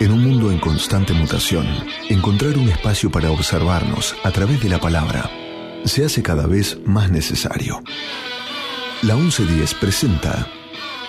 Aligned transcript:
En 0.00 0.12
un 0.12 0.24
mundo 0.24 0.50
en 0.50 0.58
constante 0.58 1.12
mutación, 1.12 1.66
encontrar 2.08 2.56
un 2.56 2.68
espacio 2.68 3.10
para 3.10 3.30
observarnos 3.30 4.16
a 4.24 4.30
través 4.30 4.62
de 4.62 4.70
la 4.70 4.78
palabra 4.78 5.30
se 5.84 6.04
hace 6.04 6.22
cada 6.22 6.46
vez 6.46 6.78
más 6.84 7.10
necesario. 7.10 7.82
La 9.02 9.14
1110 9.14 9.74
presenta 9.74 10.46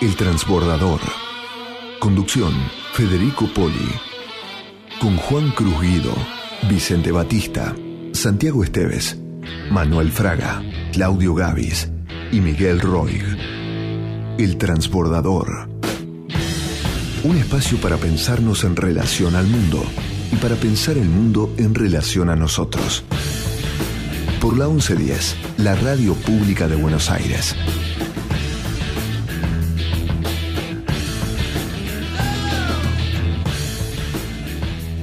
El 0.00 0.16
Transbordador. 0.16 1.00
Conducción, 1.98 2.52
Federico 2.92 3.46
Poli. 3.54 3.92
Con 5.00 5.16
Juan 5.16 5.50
Cruz 5.50 5.80
Guido, 5.80 6.14
Vicente 6.68 7.12
Batista, 7.12 7.74
Santiago 8.12 8.64
Esteves, 8.64 9.18
Manuel 9.70 10.10
Fraga, 10.10 10.62
Claudio 10.92 11.34
Gavis 11.34 11.90
y 12.30 12.40
Miguel 12.40 12.80
Roig. 12.80 13.61
El 14.38 14.56
Transbordador. 14.56 15.68
Un 17.22 17.36
espacio 17.36 17.78
para 17.78 17.98
pensarnos 17.98 18.64
en 18.64 18.76
relación 18.76 19.36
al 19.36 19.46
mundo 19.46 19.84
y 20.32 20.36
para 20.36 20.56
pensar 20.56 20.96
el 20.96 21.08
mundo 21.08 21.52
en 21.58 21.74
relación 21.74 22.30
a 22.30 22.36
nosotros. 22.36 23.04
Por 24.40 24.56
la 24.56 24.68
1110, 24.68 25.36
la 25.58 25.74
radio 25.74 26.14
pública 26.14 26.66
de 26.66 26.76
Buenos 26.76 27.10
Aires. 27.10 27.54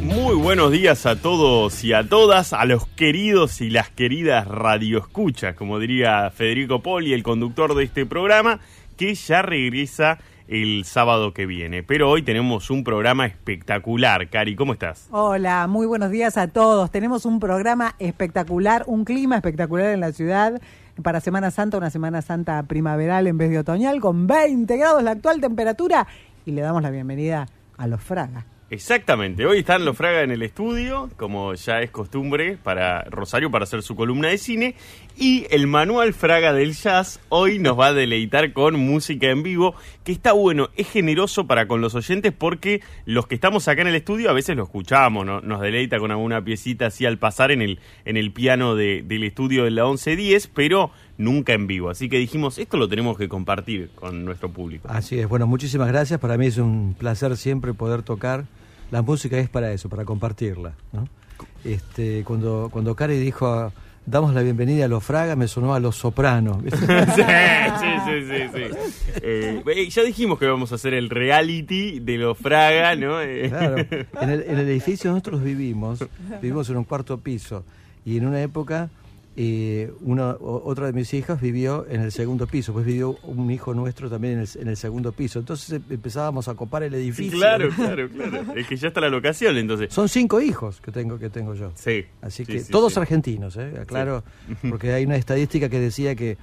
Muy 0.02 0.36
buenos 0.36 0.72
días 0.72 1.06
a 1.06 1.16
todos 1.16 1.84
y 1.84 1.94
a 1.94 2.04
todas, 2.04 2.54
a 2.54 2.66
los 2.66 2.88
queridos 2.88 3.62
y 3.62 3.70
las 3.70 3.90
queridas 3.90 4.48
radioescuchas, 4.48 5.56
como 5.56 5.80
diría 5.80 6.30
Federico 6.32 6.82
Poli, 6.82 7.14
el 7.14 7.23
conductor 7.23 7.76
de 7.76 7.84
este 7.84 8.06
programa, 8.06 8.59
que 8.99 9.16
ya 9.16 9.41
regresa 9.41 10.17
el 10.49 10.84
sábado 10.84 11.34
que 11.34 11.45
viene. 11.45 11.84
Pero 11.84 12.09
hoy 12.09 12.21
tenemos 12.21 12.70
un 12.70 12.84
programa 12.84 13.25
espectacular. 13.25 14.30
Cari, 14.30 14.58
¿cómo 14.58 14.73
estás? 14.73 15.08
Hola, 15.11 15.67
muy 15.67 15.88
buenos 15.88 16.11
días 16.11 16.36
a 16.36 16.50
todos. 16.50 16.91
Tenemos 16.91 17.25
un 17.25 17.39
programa 17.39 17.95
espectacular, 18.00 18.83
un 18.88 19.06
clima 19.06 19.38
espectacular 19.38 19.94
en 19.94 20.02
la 20.02 20.11
ciudad. 20.11 20.61
Para 21.02 21.22
Semana 21.22 21.50
Santa, 21.50 21.78
una 21.78 21.89
Semana 21.89 22.22
Santa 22.22 22.61
primaveral 22.64 23.28
en 23.28 23.38
vez 23.38 23.52
de 23.52 23.59
otoñal, 23.59 24.02
con 24.02 24.28
20 24.28 24.75
grados 24.75 25.02
la 25.02 25.11
actual 25.11 25.39
temperatura. 25.39 26.06
Y 26.45 26.52
le 26.52 26.59
damos 26.59 26.81
la 26.81 26.89
bienvenida 26.89 27.45
a 27.78 27.88
los 27.88 28.03
Fraga. 28.03 28.45
Exactamente, 28.72 29.48
hoy 29.48 29.59
están 29.59 29.84
los 29.84 29.98
Fraga 29.98 30.22
en 30.22 30.30
el 30.30 30.44
estudio, 30.44 31.09
como 31.17 31.56
ya 31.56 31.81
es 31.81 31.89
costumbre 31.89 32.56
para 32.62 33.02
Rosario 33.06 33.50
para 33.50 33.64
hacer 33.64 33.81
su 33.81 33.95
columna 33.95 34.28
de 34.28 34.38
cine, 34.38 34.75
y 35.17 35.48
el 35.50 35.66
manual 35.66 36.14
Fraga 36.14 36.53
del 36.53 36.75
Jazz 36.75 37.20
hoy 37.30 37.58
nos 37.58 37.80
va 37.80 37.88
a 37.88 37.94
deleitar 37.94 38.53
con 38.53 38.80
música 38.80 39.28
en 39.31 39.42
vivo, 39.42 39.73
que 40.03 40.12
está 40.12 40.34
bueno, 40.34 40.70
es 40.75 40.88
generoso 40.88 41.47
para 41.47 41.67
con 41.67 41.81
los 41.81 41.95
oyentes 41.95 42.31
porque 42.31 42.81
los 43.06 43.25
que 43.25 43.34
estamos 43.34 43.67
acá 43.67 43.81
en 43.81 43.88
el 43.88 43.95
estudio 43.95 44.30
a 44.30 44.34
veces 44.34 44.56
lo 44.56 44.66
escuchamos, 44.66 45.25
¿no? 45.25 45.42
nos 45.42 45.62
deleita 45.62 45.97
con 45.97 46.12
alguna 46.12 46.44
piecita 46.44 46.86
así 46.86 47.08
al 47.08 47.17
pasar 47.17 47.50
en 47.50 47.64
el, 47.64 47.80
en 48.06 48.17
el 48.17 48.31
piano 48.31 48.75
de, 48.75 49.02
del 49.03 49.23
estudio 49.23 49.64
de 49.64 49.72
la 49.72 49.86
1110, 49.86 50.45
pero 50.53 50.92
nunca 51.17 51.53
en 51.53 51.66
vivo. 51.66 51.90
Así 51.90 52.08
que 52.08 52.17
dijimos, 52.17 52.59
esto 52.59 52.78
lo 52.78 52.88
tenemos 52.88 53.17
que 53.17 53.28
compartir 53.28 53.90
con 53.95 54.25
nuestro 54.25 54.50
público. 54.52 54.88
Así 54.92 55.20
es, 55.20 55.28
bueno, 55.28 55.47
muchísimas 55.47 55.88
gracias. 55.88 56.20
Para 56.20 56.38
mí 56.38 56.45
es 56.45 56.58
un 56.58 56.95
placer 56.97 57.36
siempre 57.36 57.73
poder 57.73 58.03
tocar. 58.03 58.45
La 58.92 59.02
música 59.02 59.38
es 59.38 59.50
para 59.50 59.72
eso, 59.72 59.90
para 59.90 60.06
compartirla. 60.06 60.73
¿no? 60.92 61.08
Este, 61.64 62.23
cuando, 62.23 62.70
cuando 62.72 62.96
Cari 62.96 63.18
dijo, 63.20 63.72
damos 64.06 64.34
la 64.34 64.42
bienvenida 64.42 64.86
a 64.86 64.88
los 64.88 65.04
Fraga, 65.04 65.36
me 65.36 65.48
sonó 65.48 65.73
a 65.73 65.80
los 65.80 65.96
sopranos. 65.96 66.58
sí, 66.64 67.22
sí, 68.06 68.50
sí. 68.54 69.22
Eh, 69.22 69.90
ya 69.90 70.04
dijimos 70.04 70.40
que 70.40 70.48
vamos 70.48 70.72
a 70.72 70.76
hacer 70.76 70.94
el 70.94 71.09
reality 71.09 72.00
de 72.00 72.18
los 72.18 72.38
Fraga, 72.38 72.96
¿no? 72.96 73.18
claro. 73.50 73.78
En 74.22 74.30
el, 74.30 74.42
en 74.44 74.58
el 74.59 74.70
edificio 74.70 75.12
nosotros 75.12 75.44
vivimos, 75.44 76.03
vivimos 76.42 76.70
en 76.70 76.78
un 76.78 76.84
cuarto 76.84 77.19
piso. 77.19 77.63
Y 78.06 78.18
en 78.18 78.25
una 78.25 78.42
época 78.42 78.90
eh, 79.35 79.91
uno, 80.01 80.38
otra 80.40 80.88
de 80.88 80.94
mis 80.94 81.13
hijas 81.13 81.40
vivió 81.40 81.85
en 81.90 82.01
el 82.01 82.12
segundo 82.12 82.47
piso, 82.47 82.73
pues 82.73 82.85
vivió 82.85 83.17
un 83.23 83.50
hijo 83.51 83.73
nuestro 83.73 84.09
también 84.09 84.34
en 84.34 84.40
el, 84.40 84.50
en 84.56 84.67
el 84.67 84.78
segundo 84.78 85.12
piso. 85.12 85.40
Entonces 85.40 85.81
empezábamos 85.90 86.47
a 86.47 86.56
copar 86.56 86.84
el 86.84 86.94
edificio. 86.94 87.38
Claro, 87.38 87.69
claro, 87.69 88.09
claro. 88.09 88.53
Es 88.56 88.68
que 88.68 88.75
ya 88.75 88.89
está 88.89 89.01
la 89.01 89.09
locación, 89.09 89.57
entonces. 89.57 89.94
Son 89.94 90.09
cinco 90.09 90.41
hijos 90.41 90.81
que 90.81 90.91
tengo 90.91 91.18
que 91.18 91.29
tengo 91.29 91.53
yo. 91.53 91.72
Sí. 91.75 92.06
Así 92.22 92.44
sí, 92.44 92.51
que 92.51 92.59
sí, 92.59 92.72
todos 92.72 92.94
sí. 92.94 93.00
argentinos, 93.00 93.56
¿eh? 93.57 93.73
Aclaro, 93.81 94.23
porque 94.69 94.94
hay 94.94 95.06
una 95.06 95.16
estadística 95.16 95.69
que 95.69 95.79
decía 95.79 96.16
que 96.16 96.38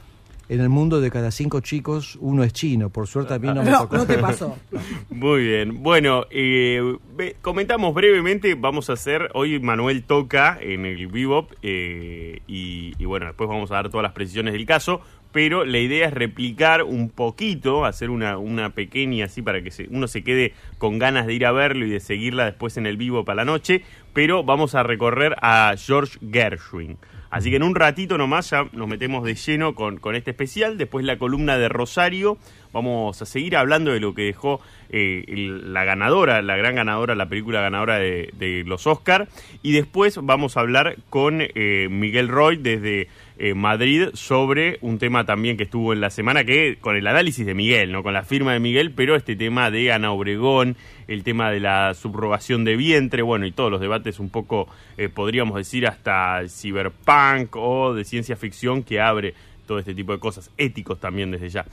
en 0.49 0.61
el 0.61 0.69
mundo 0.69 1.01
de 1.01 1.11
cada 1.11 1.31
cinco 1.31 1.61
chicos 1.61 2.17
uno 2.21 2.45
es 2.45 2.53
chino. 2.53 2.91
Por 2.91 3.07
suerte 3.07 3.35
a 3.35 3.39
mí 3.39 3.49
no 3.49 3.63
me 3.63 3.71
No, 3.71 3.81
tocó. 3.83 3.97
no 3.97 4.07
te 4.07 4.19
pasó. 4.19 4.57
Muy 5.11 5.45
bien. 5.45 5.83
Bueno, 5.83 6.25
eh, 6.31 6.97
comentamos 7.43 7.95
brevemente, 7.95 8.55
vamos 8.55 8.91
a 8.91 8.95
hacer, 8.95 9.29
hoy 9.35 9.59
Manuel 9.61 10.05
toca 10.05 10.59
en 10.61 10.87
el 10.87 11.07
Bebop 11.09 11.53
eh, 11.63 12.41
y, 12.47 12.95
y 12.99 13.05
bueno, 13.05 13.27
después 13.27 13.49
vamos 13.49 13.71
a 13.71 13.75
dar 13.75 13.89
todas 13.91 14.03
las 14.03 14.13
precisiones 14.13 14.53
del 14.53 14.67
caso, 14.67 15.01
pero 15.33 15.65
la 15.65 15.79
idea 15.79 16.07
es 16.07 16.15
replicar 16.15 16.83
un 16.85 17.11
poquito, 17.11 17.85
hacer 17.85 18.09
una, 18.11 18.39
una 18.39 18.71
pequeña 18.71 19.27
así 19.27 19.43
para 19.43 19.61
que 19.63 19.71
se- 19.71 19.89
uno 19.91 20.07
se 20.09 20.23
quede 20.25 20.55
con 20.79 20.99
ganas 20.99 21.27
de 21.27 21.35
ir 21.35 21.45
a 21.45 21.53
verlo 21.53 21.85
y 21.87 21.91
de 21.91 22.01
seguirla 22.01 22.45
después 22.47 22.77
en 22.77 22.87
el 22.87 22.97
Bebop 22.97 23.29
a 23.29 23.35
la 23.35 23.45
noche, 23.45 23.83
pero 24.15 24.45
vamos 24.45 24.75
a 24.75 24.83
recorrer 24.83 25.35
a 25.43 25.75
George 25.77 26.19
Gershwin. 26.33 26.97
Así 27.37 27.51
que 27.51 27.57
en 27.57 27.65
un 27.65 27.75
ratito 27.75 28.17
nomás 28.17 28.49
ya 28.49 28.67
nos 28.73 28.89
metemos 28.89 29.23
de 29.23 29.35
lleno 29.35 29.75
con, 29.75 29.99
con 29.99 30.15
este 30.15 30.31
especial. 30.31 30.79
Después 30.79 31.05
la 31.05 31.19
columna 31.19 31.59
de 31.59 31.69
Rosario. 31.69 32.39
Vamos 32.73 33.21
a 33.21 33.27
seguir 33.27 33.59
hablando 33.59 33.93
de 33.93 34.01
lo 34.01 34.15
que 34.15 34.23
dejó 34.23 34.63
eh, 34.89 35.23
la 35.29 35.85
ganadora, 35.85 36.41
la 36.41 36.57
gran 36.57 36.77
ganadora, 36.77 37.15
la 37.15 37.29
película 37.29 37.61
ganadora 37.61 37.99
de, 37.99 38.31
de 38.39 38.65
los 38.65 38.87
Oscar. 38.87 39.29
Y 39.63 39.73
después 39.73 40.19
vamos 40.23 40.57
a 40.57 40.61
hablar 40.61 40.97
con 41.11 41.43
eh, 41.43 41.89
Miguel 41.91 42.29
Roy 42.29 42.57
desde 42.57 43.09
eh, 43.39 43.55
Madrid 43.55 44.09
sobre 44.15 44.79
un 44.81 44.99
tema 44.99 45.27
también 45.27 45.57
que 45.57 45.65
estuvo 45.65 45.93
en 45.93 46.01
la 46.01 46.11
semana, 46.11 46.45
que 46.45 46.79
con 46.81 46.97
el 46.97 47.07
análisis 47.07 47.45
de 47.45 47.55
Miguel, 47.55 47.93
no 47.93 48.03
con 48.03 48.15
la 48.15 48.23
firma 48.23 48.53
de 48.53 48.61
Miguel, 48.61 48.93
pero 48.93 49.15
este 49.15 49.37
tema 49.37 49.71
de 49.71 49.93
Ana 49.93 50.13
Obregón, 50.13 50.77
el 51.07 51.23
tema 51.23 51.51
de 51.51 51.61
la 51.61 51.95
subrogación 51.95 52.65
de 52.65 52.77
vientre, 52.77 53.23
bueno, 53.23 53.47
y 53.47 53.53
todos 53.53 53.71
los 53.71 53.81
debates 53.81 54.21
un 54.21 54.31
poco, 54.31 54.69
eh, 54.97 55.09
podríamos 55.09 55.57
decir, 55.57 55.87
hasta 55.87 56.41
el 56.41 56.51
cyberpunk 56.51 57.57
o 57.57 57.95
de 57.95 58.05
ciencia 58.05 58.37
ficción 58.37 58.83
que 58.83 59.01
abre 59.01 59.35
todo 59.67 59.79
este 59.79 59.95
tipo 59.95 60.13
de 60.13 60.19
cosas, 60.19 60.51
éticos 60.57 60.99
también 60.99 61.31
desde 61.31 61.51
ya. 61.51 61.67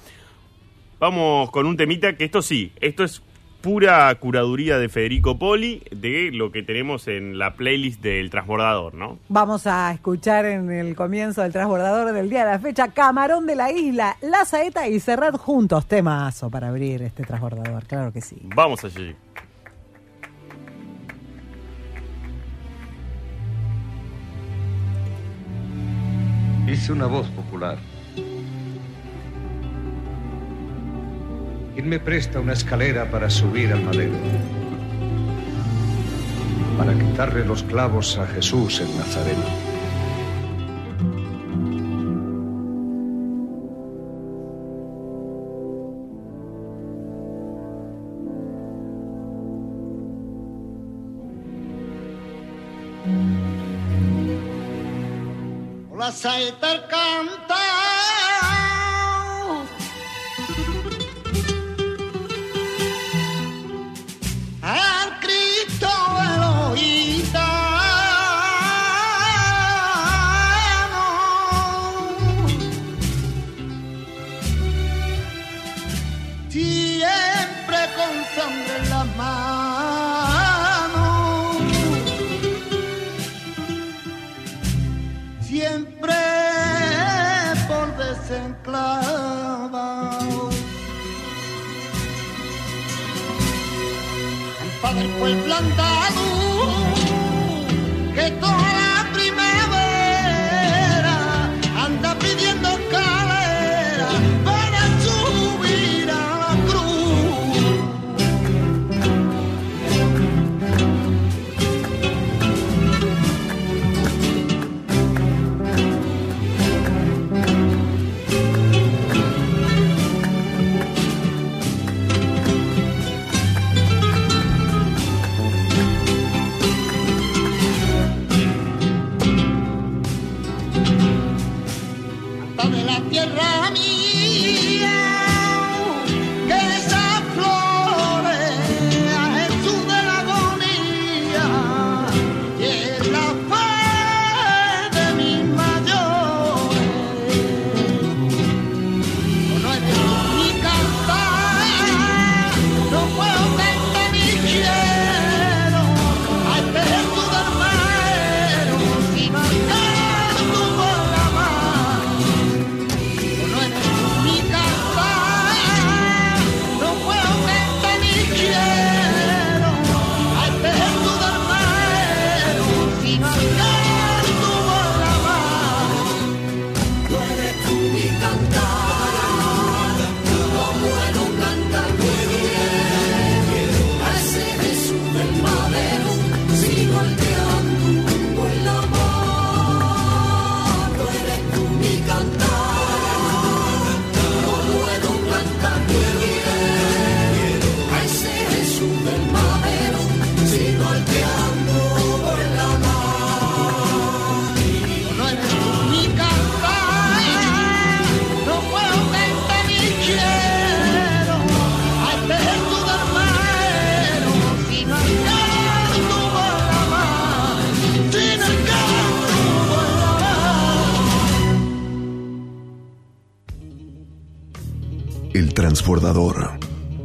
Vamos 1.00 1.52
con 1.52 1.66
un 1.66 1.78
temita 1.78 2.16
que 2.16 2.25
esto 2.25 2.41
sí, 2.41 2.72
esto 2.79 3.03
es 3.03 3.22
pura 3.63 4.13
curaduría 4.16 4.78
de 4.78 4.90
Federico 4.90 5.40
Poli 5.40 5.81
de 5.90 6.31
lo 6.34 6.51
que 6.51 6.63
tenemos 6.63 7.07
en 7.07 7.40
la 7.40 7.53
playlist 7.53 8.01
del 8.01 8.29
transbordador, 8.29 8.94
¿no? 8.94 9.19
Vamos 9.29 9.66
a 9.68 9.94
escuchar 9.94 10.46
en 10.46 10.69
el 10.69 10.97
comienzo 10.97 11.41
del 11.41 11.53
transbordador 11.53 12.12
del 12.12 12.29
día 12.29 12.46
de 12.46 12.52
la 12.52 12.59
fecha 12.59 12.90
Camarón 12.90 13.47
de 13.47 13.56
la 13.56 13.72
Isla, 13.72 14.18
La 14.22 14.44
Saeta 14.44 14.90
y 14.90 15.00
Cerrar 15.00 15.38
juntos. 15.38 15.85
Temazo 15.85 16.50
para 16.50 16.68
abrir 16.68 17.03
este 17.03 17.23
transbordador, 17.23 17.85
claro 17.85 18.12
que 18.12 18.19
sí. 18.19 18.35
Vamos 18.53 18.84
allí. 18.84 19.16
Hice 26.68 26.91
una 26.91 27.06
voz 27.06 27.28
popular. 27.29 27.78
¿Quién 31.73 31.89
me 31.89 32.00
presta 32.00 32.39
una 32.39 32.53
escalera 32.53 33.09
para 33.09 33.31
subir 33.31 33.73
al 33.73 33.81
madero? 33.81 34.13
Para 36.78 36.94
quitarle 36.94 37.44
los 37.45 37.63
clavos 37.63 38.17
a 38.19 38.28
Jesús 38.28 38.79
el 38.79 38.95
Nazareno. 38.95 39.73
La 55.97 56.11
saeta 56.11 56.87
canta. 56.87 57.83
Pa' 94.93 95.01
después 95.01 95.35
plantar 95.43 96.22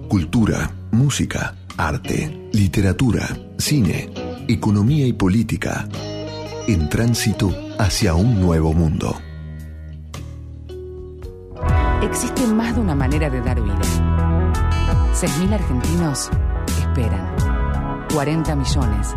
Cultura, 0.09 0.71
música, 0.93 1.55
arte, 1.77 2.49
literatura, 2.53 3.29
cine, 3.59 4.09
economía 4.49 5.07
y 5.07 5.13
política. 5.13 5.87
En 6.67 6.89
tránsito 6.89 7.55
hacia 7.79 8.15
un 8.15 8.41
nuevo 8.41 8.73
mundo. 8.73 9.15
Existe 12.03 12.47
más 12.47 12.75
de 12.77 12.81
una 12.81 12.95
manera 12.95 13.29
de 13.29 13.43
dar 13.43 13.61
vida. 13.61 13.79
6.000 15.13 15.53
argentinos 15.53 16.31
esperan. 16.79 18.07
40 18.15 18.57
millones. 18.57 19.09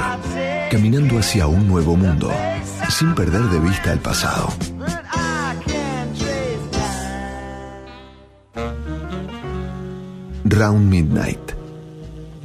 caminando 0.71 1.19
hacia 1.19 1.47
un 1.47 1.67
nuevo 1.67 1.97
mundo, 1.97 2.31
sin 2.87 3.13
perder 3.13 3.41
de 3.41 3.59
vista 3.59 3.91
el 3.91 3.99
pasado. 3.99 4.47
Round 10.45 10.89
Midnight, 10.89 11.51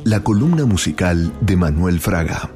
la 0.02 0.24
columna 0.24 0.64
musical 0.64 1.32
de 1.40 1.54
Manuel 1.54 2.00
Fraga. 2.00 2.50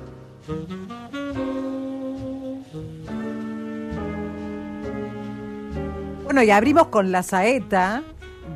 Bueno, 6.25 6.43
y 6.43 6.51
abrimos 6.51 6.89
con 6.89 7.13
La 7.13 7.23
Saeta 7.23 8.03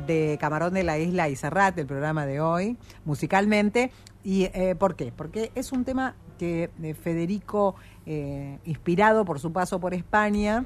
de 0.05 0.37
Camarón 0.41 0.73
de 0.73 0.83
la 0.83 0.99
Isla 0.99 1.29
y 1.29 1.37
Serrat, 1.37 1.77
el 1.79 1.85
programa 1.85 2.25
de 2.25 2.41
hoy, 2.41 2.77
musicalmente. 3.05 3.89
¿Y 4.21 4.49
eh, 4.53 4.75
por 4.77 4.97
qué? 4.97 5.13
Porque 5.15 5.51
es 5.55 5.71
un 5.71 5.85
tema 5.85 6.15
que 6.37 6.69
eh, 6.81 6.93
Federico, 6.93 7.75
eh, 8.05 8.59
inspirado 8.65 9.25
por 9.25 9.39
su 9.39 9.51
paso 9.51 9.79
por 9.79 9.93
España, 9.93 10.65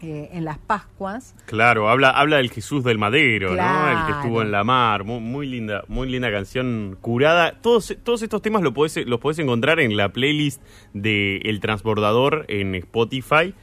eh, 0.00 0.30
en 0.32 0.44
las 0.44 0.58
Pascuas, 0.58 1.34
Claro, 1.46 1.88
habla, 1.88 2.10
habla 2.10 2.36
del 2.36 2.50
Jesús 2.50 2.84
del 2.84 2.98
Madero, 2.98 3.56
¿no? 3.56 3.90
El 3.90 4.06
que 4.06 4.12
estuvo 4.12 4.42
en 4.42 4.52
la 4.52 4.62
mar. 4.62 5.02
Muy, 5.02 5.18
muy 5.18 5.46
linda, 5.48 5.82
muy 5.88 6.08
linda 6.08 6.30
canción 6.30 6.96
curada. 7.00 7.60
Todos, 7.60 7.96
todos 8.04 8.22
estos 8.22 8.40
temas 8.40 8.62
los 8.62 8.72
podés, 8.72 9.04
los 9.06 9.18
podés 9.18 9.40
encontrar 9.40 9.80
en 9.80 9.96
la 9.96 10.10
playlist 10.12 10.62
de 10.94 11.38
El 11.38 11.58
Transbordador 11.58 12.44
en 12.46 12.76
Spotify. 12.76 13.54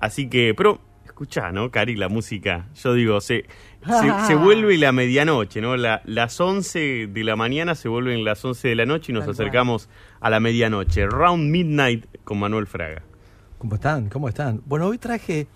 Así 0.00 0.28
que, 0.28 0.52
pero, 0.54 0.80
escuchá, 1.06 1.50
¿no, 1.50 1.70
Cari? 1.70 1.96
La 1.96 2.10
música, 2.10 2.68
yo 2.74 2.92
digo, 2.92 3.22
se, 3.22 3.46
se, 3.86 4.26
se 4.26 4.34
vuelve 4.42 4.76
la 4.78 4.92
medianoche, 4.92 5.60
¿no? 5.60 5.76
La- 5.76 6.02
las 6.04 6.40
11 6.40 7.08
de 7.08 7.24
la 7.24 7.36
mañana 7.36 7.74
se 7.74 7.88
vuelven 7.88 8.24
las 8.24 8.44
11 8.44 8.68
de 8.68 8.74
la 8.74 8.86
noche 8.86 9.12
y 9.12 9.14
nos 9.14 9.24
Tal 9.26 9.34
cual. 9.34 9.46
acercamos 9.46 9.88
a 10.20 10.30
la 10.30 10.40
medianoche. 10.40 11.06
Round 11.06 11.50
Midnight 11.50 12.06
con 12.24 12.38
Manuel 12.38 12.66
Fraga. 12.66 13.02
¿Cómo 13.58 13.74
están? 13.76 14.08
¿Cómo 14.08 14.28
están? 14.28 14.62
Bueno, 14.66 14.86
hoy 14.86 14.98
traje 14.98 15.46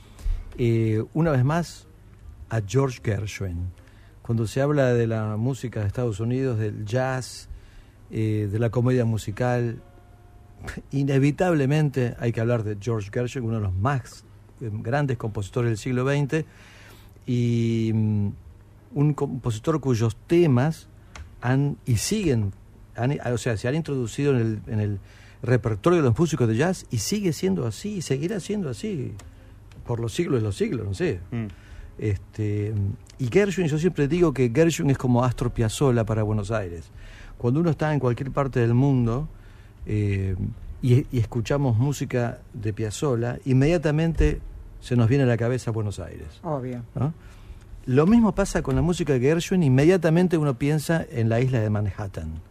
eh, 0.59 1.03
una 1.15 1.31
vez 1.31 1.45
más 1.45 1.87
a 2.51 2.61
George 2.67 3.01
Gershwin. 3.05 3.71
Cuando 4.23 4.47
se 4.47 4.61
habla 4.61 4.93
de 4.95 5.07
la 5.07 5.37
música 5.37 5.81
de 5.81 5.87
Estados 5.87 6.21
Unidos, 6.21 6.59
del 6.59 6.85
jazz, 6.85 7.49
eh, 8.11 8.49
de 8.51 8.59
la 8.59 8.71
comedia 8.71 9.05
musical, 9.05 9.81
inevitablemente 10.91 12.15
hay 12.19 12.33
que 12.33 12.41
hablar 12.41 12.63
de 12.65 12.77
George 12.81 13.11
Gershwin, 13.13 13.45
uno 13.45 13.57
de 13.57 13.63
los 13.63 13.73
más 13.75 14.25
eh, 14.61 14.71
grandes 14.73 15.17
compositores 15.17 15.71
del 15.71 15.79
siglo 15.79 16.05
XX, 16.07 16.45
y 17.27 17.91
mm, 17.95 18.08
un 18.95 19.14
compositor 19.14 19.80
cuyos 19.80 20.16
temas 20.26 20.88
han 21.40 21.76
y 21.87 21.97
siguen, 21.97 22.52
han- 22.97 23.18
o 23.33 23.38
sea, 23.38 23.57
se 23.57 23.68
han 23.68 23.75
introducido 23.75 24.33
en 24.37 24.40
el, 24.40 24.61
en 24.73 24.80
el 24.80 24.99
repertorio 25.42 25.99
de 25.99 26.09
los 26.09 26.18
músicos 26.18 26.49
de 26.49 26.57
jazz 26.57 26.87
y 26.90 26.99
sigue 26.99 27.33
siendo 27.33 27.66
así, 27.66 27.97
y 27.99 28.02
seguirá 28.02 28.40
siendo 28.40 28.68
así 28.68 29.12
por 29.87 30.00
los 30.00 30.12
siglos 30.12 30.40
de 30.40 30.45
los 30.47 30.57
siglos, 30.57 30.87
no 30.87 30.95
sé. 30.95 31.21
Mm. 31.30 31.47
Este, 31.99 32.75
y 33.18 33.26
Gershwin, 33.28 33.66
yo 33.68 33.78
siempre 33.78 34.07
digo 34.09 34.33
que 34.33 34.50
Gershwin 34.54 34.90
es 34.90 34.99
como 34.99 35.25
Astor 35.25 35.50
Piazzolla 35.50 36.04
para 36.04 36.23
Buenos 36.23 36.50
Aires. 36.50 36.85
Cuando 37.37 37.61
uno 37.61 37.71
está 37.71 37.92
en 37.92 38.00
cualquier 38.00 38.30
parte 38.30 38.61
del 38.61 38.75
mundo 38.75 39.28
eh, 39.87 40.37
y, 40.83 41.07
y 41.11 41.18
escuchamos 41.18 41.76
música 41.76 42.38
de 42.52 42.73
Piazzolla, 42.73 43.38
inmediatamente 43.45 44.40
se 44.80 44.95
nos 44.97 45.09
viene 45.09 45.25
a 45.25 45.26
la 45.26 45.37
cabeza 45.37 45.71
Buenos 45.73 45.99
Aires. 45.99 46.28
Obvio. 46.42 46.83
¿no? 46.95 47.12
Lo 47.88 48.07
mismo 48.07 48.35
pasa 48.35 48.61
con 48.61 48.76
la 48.76 48.83
música 48.83 49.14
de 49.14 49.21
Gershwin, 49.21 49.62
inmediatamente 49.62 50.37
uno 50.37 50.59
piensa 50.59 51.07
en 51.11 51.30
la 51.30 51.40
isla 51.40 51.61
de 51.61 51.71
Manhattan. 51.71 52.42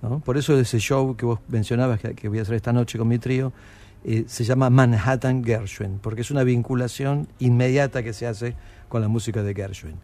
¿no? 0.00 0.20
Por 0.20 0.38
eso 0.38 0.58
ese 0.58 0.78
show 0.78 1.14
que 1.18 1.26
vos 1.26 1.38
mencionabas 1.48 2.00
que, 2.00 2.28
voy 2.30 2.38
a 2.38 2.42
hacer 2.42 2.54
esta 2.54 2.72
noche 2.72 2.96
con 2.96 3.06
mi 3.06 3.18
trío, 3.18 3.52
eh, 4.06 4.24
se 4.26 4.42
llama 4.42 4.70
Manhattan 4.70 5.44
Gershwin, 5.44 5.98
porque 5.98 6.22
es 6.22 6.30
una 6.30 6.44
vinculación 6.44 7.28
inmediata 7.40 8.02
que 8.02 8.14
se 8.14 8.26
hace 8.26 8.54
con 8.88 9.02
la 9.02 9.08
música 9.08 9.42
de 9.42 9.52
Gershwin. 9.52 9.96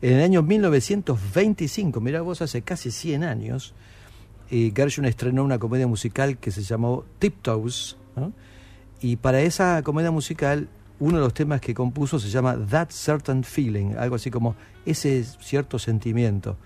En 0.00 0.12
el 0.12 0.22
año 0.22 0.44
1925, 0.44 2.00
mirá 2.00 2.22
vos, 2.22 2.40
hace 2.40 2.62
casi 2.62 2.92
100 2.92 3.24
años, 3.24 3.74
eh, 4.48 4.72
Gershwin 4.72 5.06
estrenó 5.06 5.42
una 5.42 5.58
comedia 5.58 5.88
musical 5.88 6.38
que 6.38 6.52
se 6.52 6.62
llamó 6.62 7.04
Tiptoes, 7.18 7.96
¿no? 8.14 8.32
y 9.00 9.16
para 9.16 9.40
esa 9.40 9.82
comedia 9.82 10.12
musical 10.12 10.68
uno 11.04 11.18
de 11.18 11.24
los 11.24 11.34
temas 11.34 11.60
que 11.60 11.74
compuso 11.74 12.18
se 12.18 12.30
llama 12.30 12.56
That 12.70 12.88
Certain 12.88 13.44
Feeling, 13.44 13.94
algo 13.98 14.16
así 14.16 14.30
como 14.30 14.56
ese 14.86 15.22
cierto 15.22 15.78
sentimiento. 15.78 16.56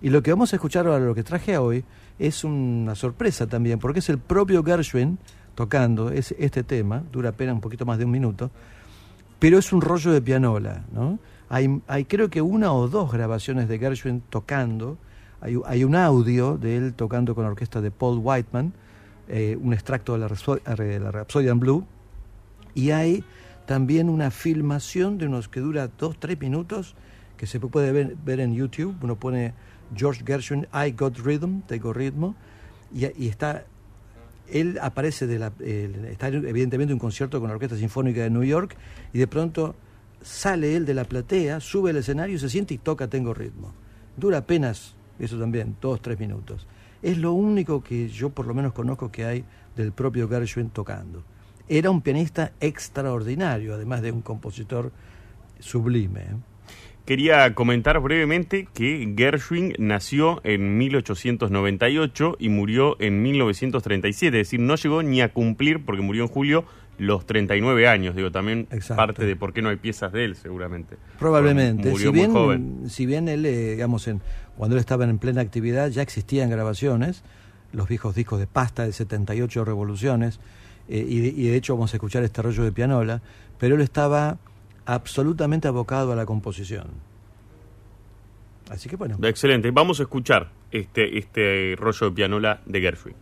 Y 0.00 0.08
lo 0.08 0.22
que 0.22 0.30
vamos 0.30 0.50
a 0.54 0.56
escuchar 0.56 0.86
ahora, 0.86 1.04
lo 1.04 1.14
que 1.14 1.22
traje 1.22 1.58
hoy, 1.58 1.84
es 2.18 2.42
una 2.42 2.94
sorpresa 2.94 3.46
también, 3.46 3.78
porque 3.78 3.98
es 3.98 4.08
el 4.08 4.16
propio 4.16 4.64
Gershwin 4.64 5.18
tocando 5.54 6.10
es, 6.10 6.34
este 6.38 6.62
tema, 6.62 7.02
dura 7.12 7.28
apenas 7.30 7.54
un 7.54 7.60
poquito 7.60 7.84
más 7.84 7.98
de 7.98 8.06
un 8.06 8.10
minuto, 8.10 8.50
pero 9.38 9.58
es 9.58 9.70
un 9.74 9.82
rollo 9.82 10.10
de 10.10 10.22
pianola, 10.22 10.84
¿no? 10.92 11.18
Hay, 11.50 11.82
hay 11.86 12.06
creo 12.06 12.30
que 12.30 12.40
una 12.40 12.72
o 12.72 12.88
dos 12.88 13.12
grabaciones 13.12 13.68
de 13.68 13.78
Gershwin 13.78 14.22
tocando, 14.30 14.96
hay, 15.42 15.58
hay 15.66 15.84
un 15.84 15.94
audio 15.96 16.56
de 16.56 16.78
él 16.78 16.94
tocando 16.94 17.34
con 17.34 17.44
la 17.44 17.50
orquesta 17.50 17.82
de 17.82 17.90
Paul 17.90 18.20
Whiteman, 18.22 18.72
eh, 19.28 19.58
un 19.60 19.74
extracto 19.74 20.14
de 20.14 20.20
la, 20.20 20.28
Rhapso- 20.28 20.62
de 20.62 20.98
la 20.98 21.10
Rhapsody 21.10 21.50
in 21.50 21.60
Blue, 21.60 21.84
y 22.74 22.90
hay 22.90 23.22
también 23.66 24.08
una 24.08 24.30
filmación 24.30 25.18
de 25.18 25.26
unos 25.26 25.48
que 25.48 25.60
dura 25.60 25.88
dos, 25.88 26.18
tres 26.18 26.38
minutos, 26.40 26.94
que 27.36 27.46
se 27.46 27.60
puede 27.60 27.92
ver, 27.92 28.40
en 28.40 28.54
YouTube, 28.54 28.96
uno 29.00 29.16
pone 29.18 29.54
George 29.94 30.22
Gershwin, 30.26 30.66
I 30.72 30.92
Got 30.92 31.18
Rhythm, 31.18 31.62
tengo 31.62 31.92
ritmo, 31.92 32.34
y, 32.94 33.04
está 33.26 33.64
él 34.48 34.78
aparece 34.82 35.26
de 35.26 35.38
la 35.38 35.52
está 36.10 36.28
evidentemente 36.28 36.92
en 36.92 36.96
un 36.96 36.98
concierto 36.98 37.40
con 37.40 37.48
la 37.48 37.54
Orquesta 37.54 37.76
Sinfónica 37.76 38.22
de 38.22 38.28
New 38.28 38.42
York 38.42 38.76
y 39.12 39.18
de 39.18 39.26
pronto 39.26 39.74
sale 40.20 40.76
él 40.76 40.84
de 40.84 40.94
la 40.94 41.04
platea, 41.04 41.60
sube 41.60 41.90
al 41.90 41.96
escenario, 41.96 42.38
se 42.38 42.50
siente 42.50 42.74
y 42.74 42.78
toca 42.78 43.08
Tengo 43.08 43.34
ritmo. 43.34 43.72
Dura 44.16 44.38
apenas, 44.38 44.94
eso 45.18 45.38
también, 45.38 45.76
dos, 45.80 46.02
tres 46.02 46.18
minutos. 46.18 46.66
Es 47.00 47.18
lo 47.18 47.32
único 47.32 47.82
que 47.82 48.08
yo 48.08 48.30
por 48.30 48.46
lo 48.46 48.54
menos 48.54 48.72
conozco 48.72 49.10
que 49.10 49.24
hay 49.24 49.44
del 49.74 49.92
propio 49.92 50.28
Gershwin 50.28 50.70
tocando. 50.70 51.24
Era 51.68 51.90
un 51.90 52.02
pianista 52.02 52.52
extraordinario, 52.60 53.74
además 53.74 54.02
de 54.02 54.12
un 54.12 54.22
compositor 54.22 54.92
sublime. 55.58 56.20
¿eh? 56.20 56.36
Quería 57.04 57.52
comentar 57.54 57.98
brevemente 57.98 58.68
que 58.72 59.12
Gershwin 59.16 59.74
nació 59.78 60.40
en 60.44 60.78
1898 60.78 62.36
y 62.38 62.48
murió 62.48 62.96
en 63.00 63.22
1937, 63.22 64.40
es 64.40 64.46
decir, 64.46 64.60
no 64.60 64.76
llegó 64.76 65.02
ni 65.02 65.20
a 65.20 65.32
cumplir, 65.32 65.84
porque 65.84 66.00
murió 66.00 66.22
en 66.22 66.28
julio, 66.28 66.64
los 66.98 67.26
39 67.26 67.88
años. 67.88 68.14
Digo, 68.14 68.30
también 68.30 68.68
Exacto. 68.70 68.96
parte 68.96 69.26
de 69.26 69.34
por 69.34 69.52
qué 69.52 69.62
no 69.62 69.70
hay 69.70 69.76
piezas 69.76 70.12
de 70.12 70.24
él, 70.24 70.36
seguramente. 70.36 70.96
Probablemente. 71.18 71.90
Murió 71.90 72.06
si 72.06 72.12
muy 72.12 72.20
bien, 72.20 72.32
joven. 72.32 72.82
si 72.88 73.06
bien 73.06 73.28
él, 73.28 73.46
eh, 73.46 73.72
digamos, 73.72 74.06
en, 74.06 74.20
cuando 74.56 74.76
él 74.76 74.80
estaba 74.80 75.04
en 75.04 75.18
plena 75.18 75.40
actividad 75.40 75.88
ya 75.88 76.02
existían 76.02 76.50
grabaciones, 76.50 77.24
los 77.72 77.88
viejos 77.88 78.14
discos 78.14 78.38
de 78.38 78.46
pasta 78.46 78.84
de 78.84 78.92
78 78.92 79.64
revoluciones, 79.64 80.38
eh, 80.88 81.04
y, 81.06 81.20
de, 81.20 81.28
y 81.28 81.48
de 81.48 81.56
hecho 81.56 81.74
vamos 81.74 81.92
a 81.94 81.96
escuchar 81.96 82.22
este 82.22 82.42
rollo 82.42 82.64
de 82.64 82.72
pianola, 82.72 83.22
pero 83.58 83.74
él 83.74 83.80
estaba 83.80 84.38
absolutamente 84.86 85.68
abocado 85.68 86.12
a 86.12 86.16
la 86.16 86.26
composición. 86.26 86.86
Así 88.70 88.88
que 88.88 88.96
bueno. 88.96 89.18
Excelente. 89.22 89.70
Vamos 89.70 90.00
a 90.00 90.04
escuchar 90.04 90.50
este, 90.70 91.18
este 91.18 91.74
rollo 91.76 92.08
de 92.08 92.12
pianola 92.12 92.60
de 92.66 92.80
Gershwin. 92.80 93.14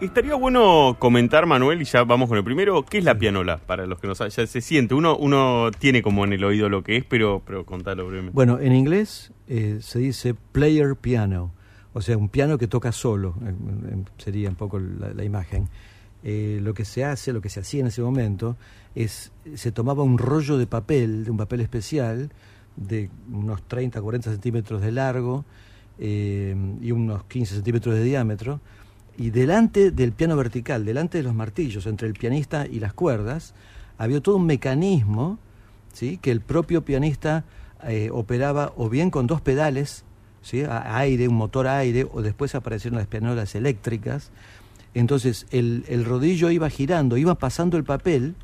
Estaría 0.00 0.34
bueno 0.34 0.96
comentar, 0.98 1.46
Manuel, 1.46 1.80
y 1.80 1.84
ya 1.84 2.04
vamos 2.04 2.28
con 2.28 2.36
el 2.36 2.44
primero, 2.44 2.84
¿qué 2.84 2.98
es 2.98 3.04
la 3.04 3.16
pianola? 3.16 3.58
Para 3.58 3.86
los 3.86 4.00
que 4.00 4.06
no 4.06 4.14
saben, 4.14 4.32
ya 4.32 4.46
se 4.46 4.60
siente, 4.60 4.94
uno, 4.94 5.16
uno 5.16 5.70
tiene 5.78 6.02
como 6.02 6.24
en 6.24 6.32
el 6.32 6.44
oído 6.44 6.68
lo 6.68 6.82
que 6.82 6.96
es, 6.96 7.04
pero, 7.04 7.42
pero 7.46 7.64
contalo 7.64 8.06
brevemente. 8.06 8.34
Bueno, 8.34 8.58
en 8.58 8.74
inglés 8.74 9.32
eh, 9.46 9.78
se 9.80 10.00
dice 10.00 10.34
player 10.34 10.96
piano, 10.96 11.52
o 11.92 12.02
sea, 12.02 12.18
un 12.18 12.28
piano 12.28 12.58
que 12.58 12.66
toca 12.66 12.92
solo, 12.92 13.34
eh, 13.46 13.54
eh, 13.92 14.04
sería 14.18 14.48
un 14.48 14.56
poco 14.56 14.78
la, 14.78 15.14
la 15.14 15.24
imagen. 15.24 15.68
Eh, 16.26 16.58
lo 16.62 16.72
que 16.72 16.86
se 16.86 17.04
hace, 17.04 17.34
lo 17.34 17.42
que 17.42 17.50
se 17.50 17.60
hacía 17.60 17.80
en 17.80 17.88
ese 17.88 18.00
momento, 18.00 18.56
es 18.94 19.30
se 19.54 19.72
tomaba 19.72 20.02
un 20.02 20.16
rollo 20.16 20.56
de 20.56 20.66
papel, 20.66 21.24
de 21.24 21.30
un 21.30 21.36
papel 21.36 21.60
especial, 21.60 22.30
de 22.76 23.10
unos 23.30 23.62
30, 23.68 24.00
40 24.00 24.30
centímetros 24.30 24.80
de 24.80 24.90
largo 24.90 25.44
eh, 25.98 26.56
y 26.80 26.92
unos 26.92 27.24
15 27.24 27.56
centímetros 27.56 27.94
de 27.94 28.02
diámetro, 28.02 28.60
y 29.16 29.30
delante 29.30 29.90
del 29.90 30.12
piano 30.12 30.36
vertical, 30.36 30.84
delante 30.84 31.18
de 31.18 31.24
los 31.24 31.34
martillos, 31.34 31.86
entre 31.86 32.08
el 32.08 32.14
pianista 32.14 32.66
y 32.66 32.80
las 32.80 32.92
cuerdas, 32.92 33.54
había 33.98 34.20
todo 34.20 34.36
un 34.36 34.46
mecanismo 34.46 35.38
¿sí? 35.92 36.18
que 36.20 36.30
el 36.30 36.40
propio 36.40 36.84
pianista 36.84 37.44
eh, 37.86 38.10
operaba 38.12 38.72
o 38.76 38.88
bien 38.88 39.10
con 39.10 39.26
dos 39.26 39.40
pedales, 39.40 40.04
¿sí? 40.42 40.62
a 40.62 40.96
aire, 40.98 41.28
un 41.28 41.36
motor 41.36 41.66
a 41.68 41.78
aire, 41.78 42.06
o 42.12 42.22
después 42.22 42.54
aparecieron 42.54 42.98
las 42.98 43.06
pianolas 43.06 43.54
eléctricas. 43.54 44.30
Entonces 44.94 45.46
el, 45.50 46.04
rodillo 46.04 46.50
iba 46.50 46.68
girando, 46.70 47.16
iba 47.16 47.34
pasando 47.36 47.76
el 47.76 47.84
papel 47.84 48.34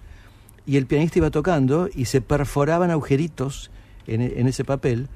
y 0.67 0.77
el 0.77 0.87
pianista 0.87 1.19
iba 1.19 1.31
tocando 1.31 1.89
y 1.93 2.07
se 2.07 2.21
perforaban 2.21 2.91
agujeritos 2.91 3.71
en 4.07 4.49
ese 4.49 4.65
papel 4.65 5.09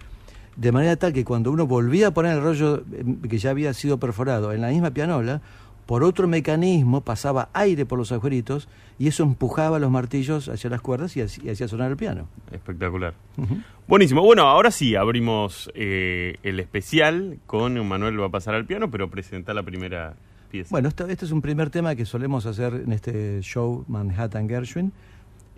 de 0.56 0.72
manera 0.72 0.96
tal 0.96 1.12
que 1.12 1.24
cuando 1.24 1.50
uno 1.50 1.66
volvía 1.66 2.08
a 2.08 2.10
poner 2.14 2.36
el 2.36 2.42
rollo 2.42 2.84
eh, 2.92 3.04
que 3.28 3.38
ya 3.38 3.50
había 3.50 3.72
sido 3.74 3.98
perforado 3.98 4.52
en 4.52 4.60
la 4.60 4.68
misma 4.68 4.90
pianola, 4.92 5.40
por 5.86 6.02
otro 6.02 6.26
mecanismo 6.28 7.02
pasaba 7.02 7.50
aire 7.52 7.84
por 7.84 7.98
los 7.98 8.10
agujeritos 8.12 8.68
y 8.98 9.08
eso 9.08 9.22
empujaba 9.22 9.78
los 9.78 9.90
martillos 9.90 10.48
hacia 10.48 10.70
las 10.70 10.80
cuerdas 10.80 11.14
y 11.16 11.20
hacía, 11.20 11.44
y 11.44 11.50
hacía 11.50 11.68
sonar 11.68 11.90
el 11.90 11.96
piano. 11.96 12.26
Espectacular. 12.52 13.12
Buenísimo. 13.86 14.22
Bueno, 14.22 14.44
ahora 14.44 14.70
sí, 14.70 14.94
abrimos 14.96 15.70
eh, 15.74 16.36
el 16.42 16.58
especial 16.60 17.38
con 17.46 17.86
Manuel 17.86 18.18
va 18.20 18.26
a 18.26 18.30
pasar 18.30 18.54
al 18.54 18.64
piano, 18.64 18.90
pero 18.90 19.10
presenta 19.10 19.52
la 19.52 19.62
primera 19.62 20.14
pieza. 20.50 20.68
Bueno, 20.70 20.88
esto- 20.88 21.06
este 21.06 21.26
es 21.26 21.32
un 21.32 21.42
primer 21.42 21.68
tema 21.68 21.94
que 21.94 22.06
solemos 22.06 22.46
hacer 22.46 22.74
en 22.86 22.92
este 22.92 23.40
show 23.42 23.84
Manhattan 23.88 24.48
Gershwin, 24.48 24.90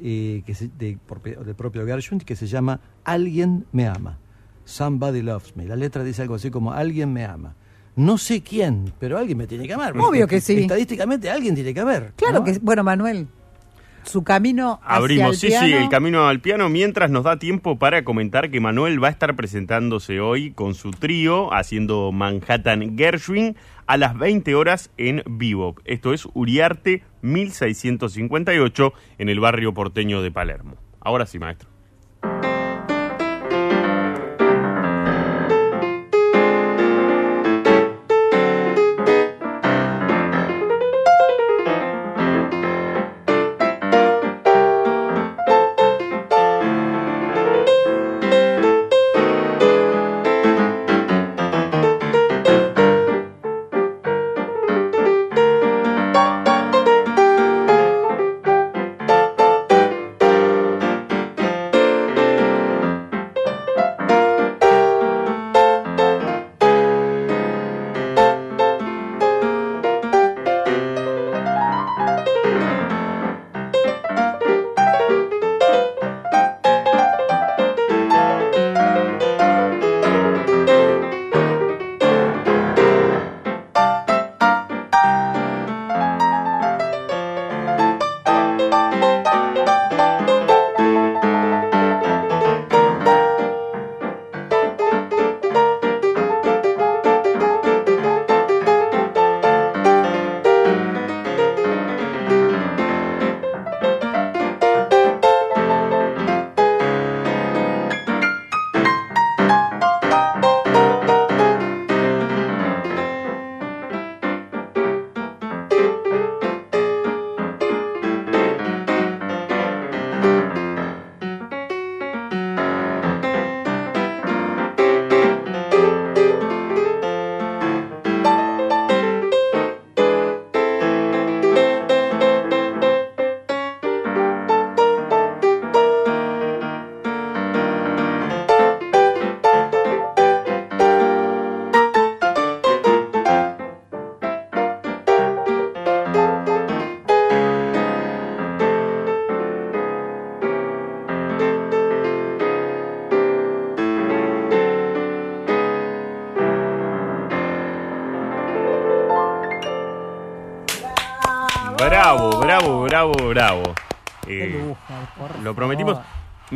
eh, 0.03 0.43
que 0.45 0.55
se- 0.55 0.71
de, 0.77 0.99
por- 1.07 1.23
del 1.23 1.55
propio 1.55 1.87
Gershwin, 1.87 2.19
que 2.21 2.35
se 2.35 2.47
llama 2.49 2.81
Alguien 3.05 3.65
me 3.73 3.87
ama. 3.87 4.19
Somebody 4.67 5.23
loves 5.23 5.57
me. 5.57 5.65
La 5.65 5.77
letra 5.77 6.05
dice 6.05 6.23
algo 6.23 6.35
así 6.35 6.51
como 6.51 6.73
Alguien 6.73 7.13
me 7.13 7.25
ama. 7.25 7.55
No 7.95 8.19
sé 8.19 8.43
quién, 8.43 8.93
pero 8.99 9.17
alguien 9.17 9.39
me 9.39 9.47
tiene 9.47 9.67
que 9.67 9.73
amar. 9.73 9.97
Obvio 9.97 10.27
que 10.27 10.43
sí. 10.43 10.59
Estadísticamente 10.59 11.31
alguien 11.31 11.55
tiene 11.55 11.73
que 11.73 11.81
haber. 11.81 12.13
Claro 12.17 12.41
¿no? 12.41 12.45
que, 12.45 12.59
bueno, 12.59 12.85
Manuel, 12.85 13.29
su 14.05 14.23
camino 14.23 14.81
hacia 14.83 14.97
Abrimos, 14.97 15.31
el 15.31 15.37
sí, 15.37 15.47
piano. 15.47 15.67
sí, 15.67 15.73
el 15.73 15.89
camino 15.89 16.27
al 16.27 16.41
piano, 16.41 16.69
mientras 16.69 17.11
nos 17.11 17.25
da 17.25 17.39
tiempo 17.39 17.79
para 17.79 18.05
comentar 18.05 18.51
que 18.51 18.61
Manuel 18.61 19.03
va 19.03 19.09
a 19.09 19.13
estar 19.13 19.35
presentándose 19.35 20.21
hoy 20.21 20.51
con 20.51 20.75
su 20.75 20.91
trío, 20.91 21.55
haciendo 21.55 22.13
Manhattan 22.13 22.99
Gershwin, 22.99 23.57
a 23.87 23.97
las 23.97 24.19
20 24.19 24.55
horas 24.57 24.91
en 24.99 25.23
Vivo. 25.27 25.77
Esto 25.85 26.13
es 26.13 26.29
Uriarte 26.35 27.03
1658, 27.23 28.93
en 29.19 29.29
el 29.29 29.41
barrio 29.41 29.73
porteño 29.73 30.21
de 30.21 30.31
Palermo. 30.31 30.75
Ahora 31.01 31.25
sí, 31.25 31.39
maestro. 31.39 31.71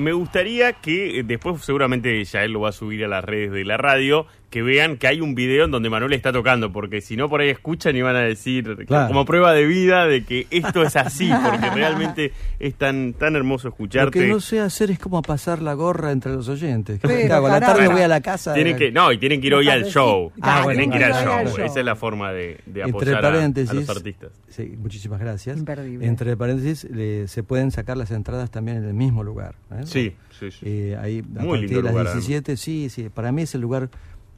Me 0.00 0.12
gustaría 0.12 0.72
que 0.72 1.20
eh, 1.20 1.22
después 1.22 1.62
seguramente 1.62 2.24
ya 2.24 2.42
él 2.42 2.52
lo 2.52 2.60
va 2.60 2.70
a 2.70 2.72
subir 2.72 3.04
a 3.04 3.08
las 3.08 3.22
redes 3.22 3.52
de 3.52 3.64
la 3.64 3.76
radio, 3.76 4.26
que 4.50 4.62
vean 4.62 4.96
que 4.96 5.06
hay 5.06 5.20
un 5.20 5.36
video 5.36 5.64
en 5.66 5.70
donde 5.70 5.88
Manuel 5.90 6.12
está 6.12 6.32
tocando, 6.32 6.72
porque 6.72 7.00
si 7.00 7.16
no 7.16 7.28
por 7.28 7.40
ahí 7.40 7.50
escuchan 7.50 7.94
y 7.94 8.02
van 8.02 8.16
a 8.16 8.20
decir 8.20 8.84
Claro. 8.86 9.06
como 9.08 9.24
prueba 9.24 9.52
de 9.52 9.64
vida 9.64 10.06
de 10.06 10.24
que 10.24 10.48
esto 10.50 10.82
es 10.82 10.96
así, 10.96 11.30
porque 11.44 11.70
realmente 11.70 12.32
es 12.58 12.74
tan 12.74 13.12
tan 13.14 13.36
hermoso 13.36 13.68
Lo 13.68 13.74
escucharte. 13.74 14.18
que 14.18 14.26
no 14.26 14.40
sé 14.40 14.58
hacer 14.60 14.90
es 14.90 14.98
como 14.98 15.22
pasar 15.22 15.62
la 15.62 15.74
gorra 15.74 16.10
entre 16.10 16.32
los 16.32 16.48
oyentes. 16.48 17.00
A 17.04 17.40
la 17.40 17.60
tarde 17.60 17.86
voy 17.88 18.00
a 18.02 18.08
la 18.08 18.20
casa. 18.20 18.52
Tienen 18.52 18.76
que, 18.76 18.90
no, 18.90 19.12
y 19.12 19.18
tienen 19.18 19.40
que 19.40 19.46
ir 19.46 19.54
hoy 19.54 19.68
al 19.68 19.84
show. 19.84 20.32
Ah, 20.40 20.62
bueno, 20.64 20.78
tienen 20.80 20.90
que 20.90 20.98
ir 20.98 21.04
al 21.12 21.24
show. 21.46 21.64
Esa 21.64 21.78
es 21.80 21.84
la 21.86 21.94
forma 21.94 22.32
de, 22.32 22.58
de 22.66 22.82
Entre 22.82 23.14
apoyar 23.14 23.24
a- 23.24 23.30
los 23.72 23.88
artistas. 23.88 24.32
Sí, 24.48 24.74
muchísimas 24.76 25.20
gracias. 25.20 25.56
Imperdible. 25.58 26.04
Entre 26.06 26.36
paréntesis, 26.36 26.90
le- 26.90 27.28
se 27.28 27.44
pueden 27.44 27.70
sacar 27.70 27.96
las 27.96 28.10
entradas 28.10 28.50
también 28.50 28.78
en 28.78 28.84
el 28.84 28.94
mismo 28.94 29.22
lugar. 29.22 29.54
¿eh? 29.70 29.82
Sí, 29.84 30.12
sí, 30.38 30.50
sí. 30.50 30.58
Eh, 30.64 30.98
ahí, 31.00 31.20
a 31.20 31.40
Muy 31.42 31.50
partir 31.50 31.60
lindo 31.60 31.76
de 31.76 31.82
las 31.84 31.92
lugar, 31.92 32.06
además. 32.08 32.26
17, 32.26 32.56
sí, 32.56 32.88
sí. 32.90 33.08
Para 33.14 33.30
mí 33.30 33.42
es 33.42 33.54
el 33.54 33.60
lugar, 33.60 33.90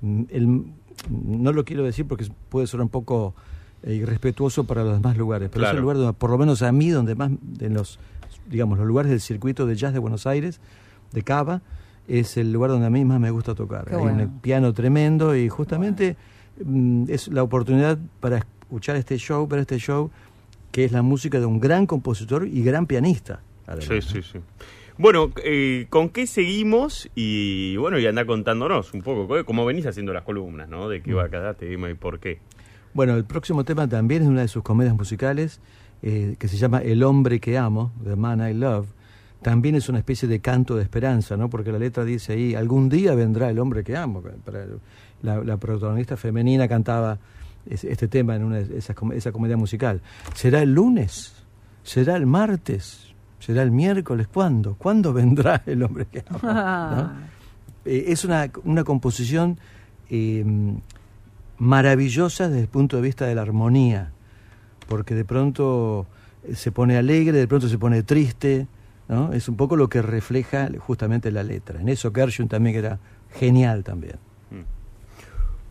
el- 0.03 0.65
no 1.11 1.53
lo 1.53 1.65
quiero 1.65 1.85
decir 1.85 2.07
porque 2.07 2.27
puede 2.49 2.67
ser 2.67 2.81
un 2.81 2.89
poco 2.89 3.35
eh, 3.85 3.95
irrespetuoso 3.95 4.65
para 4.65 4.85
los 4.85 4.93
demás 4.95 5.17
lugares, 5.17 5.49
pero 5.53 5.65
es 5.65 5.71
el 5.77 5.81
lugar 5.83 5.97
donde, 5.97 6.13
por 6.13 6.31
lo 6.31 6.39
menos 6.39 6.63
a 6.63 6.71
mí, 6.71 6.91
donde 6.91 7.15
más, 7.17 7.33
en 7.61 7.75
los, 7.75 7.99
digamos, 8.49 8.79
los 8.79 8.87
lugares 8.87 9.11
del 9.11 9.21
circuito 9.21 9.67
de 9.67 9.75
jazz 9.75 9.93
de 9.93 9.99
Buenos 9.99 10.27
Aires, 10.27 10.61
de 11.13 11.23
Cava, 11.23 11.63
es 12.07 12.37
el 12.37 12.53
lugar 12.53 12.71
donde 12.71 12.87
a 12.87 12.91
mí 12.91 13.05
más 13.05 13.19
me 13.19 13.31
gusta 13.33 13.55
tocar. 13.55 13.87
Qué 13.87 13.95
Hay 13.97 14.03
bueno. 14.03 14.23
un 14.25 14.39
piano 14.41 14.73
tremendo 14.73 15.35
y 15.35 15.49
justamente 15.49 16.17
mm, 16.65 17.05
es 17.09 17.27
la 17.29 17.43
oportunidad 17.43 17.99
para 18.21 18.39
escuchar 18.39 18.95
este 18.97 19.17
show, 19.19 19.47
ver 19.49 19.61
este 19.61 19.79
show, 19.79 20.11
que 20.71 20.85
es 20.85 20.93
la 20.93 21.03
música 21.03 21.41
de 21.41 21.47
un 21.47 21.59
gran 21.59 21.87
compositor 21.87 22.47
y 22.47 22.63
gran 22.63 22.87
pianista. 22.87 23.41
además, 23.67 23.85
Sí, 23.89 23.95
¿no? 23.95 24.23
sí, 24.23 24.23
sí. 24.33 24.39
Bueno, 25.03 25.33
eh, 25.43 25.87
¿con 25.91 26.11
qué 26.11 26.29
seguimos? 26.29 27.11
Y 27.17 27.77
bueno, 27.77 27.99
y 27.99 28.07
anda 28.07 28.25
contándonos 28.25 28.95
un 28.95 29.03
poco, 29.03 29.27
co- 29.27 29.45
cómo 29.45 29.67
venís 29.67 29.85
haciendo 29.85 30.13
las 30.13 30.23
columnas, 30.23 30.69
¿no? 30.69 30.89
De 30.89 31.03
qué 31.03 31.13
va 31.13 31.29
cada 31.29 31.55
tema 31.55 31.91
y 31.91 31.95
por 31.95 32.21
qué. 32.21 32.39
Bueno, 32.95 33.17
el 33.17 33.25
próximo 33.25 33.65
tema 33.65 33.89
también 33.89 34.23
es 34.23 34.29
una 34.29 34.43
de 34.43 34.49
sus 34.49 34.63
comedias 34.63 34.95
musicales 34.95 35.61
eh, 36.03 36.37
que 36.39 36.47
se 36.47 36.57
llama 36.57 36.79
El 36.83 37.03
hombre 37.03 37.41
que 37.41 37.59
amo, 37.59 37.91
The 38.05 38.15
Man 38.15 38.49
I 38.49 38.55
Love. 38.55 38.87
También 39.43 39.75
es 39.75 39.89
una 39.89 39.99
especie 39.99 40.29
de 40.29 40.39
canto 40.39 40.77
de 40.77 40.85
esperanza, 40.85 41.37
¿no? 41.37 41.51
Porque 41.51 41.73
la 41.73 41.81
letra 41.81 42.05
dice 42.05 42.35
ahí, 42.35 42.55
algún 42.55 42.89
día 42.89 43.17
vendrá 43.17 43.51
el 43.51 43.59
hombre 43.59 43.83
que 43.83 43.97
amo. 43.97 44.23
Para- 44.45 44.67
La, 45.23 45.43
la 45.43 45.57
protagonista 45.57 46.17
femenina 46.17 46.69
cantaba 46.69 47.19
es- 47.69 47.83
este 47.83 48.07
tema 48.07 48.37
en 48.37 48.45
una 48.45 48.59
de 48.61 48.79
esas 48.79 48.95
com- 48.95 49.11
esa 49.13 49.33
comedia 49.33 49.57
musical. 49.57 50.01
¿Será 50.35 50.63
el 50.63 50.73
lunes? 50.75 51.45
¿Será 51.83 52.15
el 52.17 52.27
martes? 52.27 53.12
¿Será 53.43 53.65
el 53.65 53.73
miércoles? 53.73 54.29
¿Cuándo? 54.33 54.77
¿Cuándo 54.79 55.13
vendrá 55.21 55.63
el 55.67 55.83
hombre 55.83 56.07
que 56.07 56.25
amo? 56.29 56.39
¿No? 56.43 57.33
Eh, 57.85 58.13
es 58.13 58.25
una, 58.25 58.49
una 58.63 58.85
composición 58.85 59.59
eh, 60.09 60.45
maravillosa 61.59 62.49
desde 62.49 62.61
el 62.61 62.69
punto 62.69 62.95
de 62.95 63.03
vista 63.03 63.27
de 63.27 63.35
la 63.35 63.43
armonía, 63.43 64.13
porque 64.87 65.17
de 65.17 65.25
pronto 65.25 66.07
eh, 66.45 66.55
se 66.55 66.71
pone 66.71 66.97
alegre, 66.97 67.39
de 67.39 67.49
pronto 67.49 67.69
se 67.69 67.79
pone 67.79 68.05
triste, 68.05 68.69
¿no? 69.09 69.33
Es 69.33 69.49
un 69.49 69.57
poco 69.57 69.75
lo 69.75 69.89
que 69.89 70.01
refleja 70.01 70.69
justamente 70.79 71.33
la 71.33 71.43
letra. 71.43 71.81
En 71.81 71.89
eso 71.89 72.13
Gershwin 72.15 72.47
también 72.47 72.77
era 72.77 73.01
genial 73.33 73.83
también. 73.83 74.15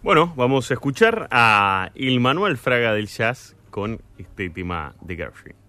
Bueno, 0.03 0.33
vamos 0.35 0.69
a 0.69 0.73
escuchar 0.73 1.29
a 1.31 1.91
Il 1.95 2.19
Manuel 2.19 2.57
Fraga 2.57 2.91
del 2.91 3.07
Jazz 3.07 3.55
con 3.69 4.01
este 4.17 4.49
tema 4.49 4.95
de 4.99 5.15
Gershwin. 5.15 5.60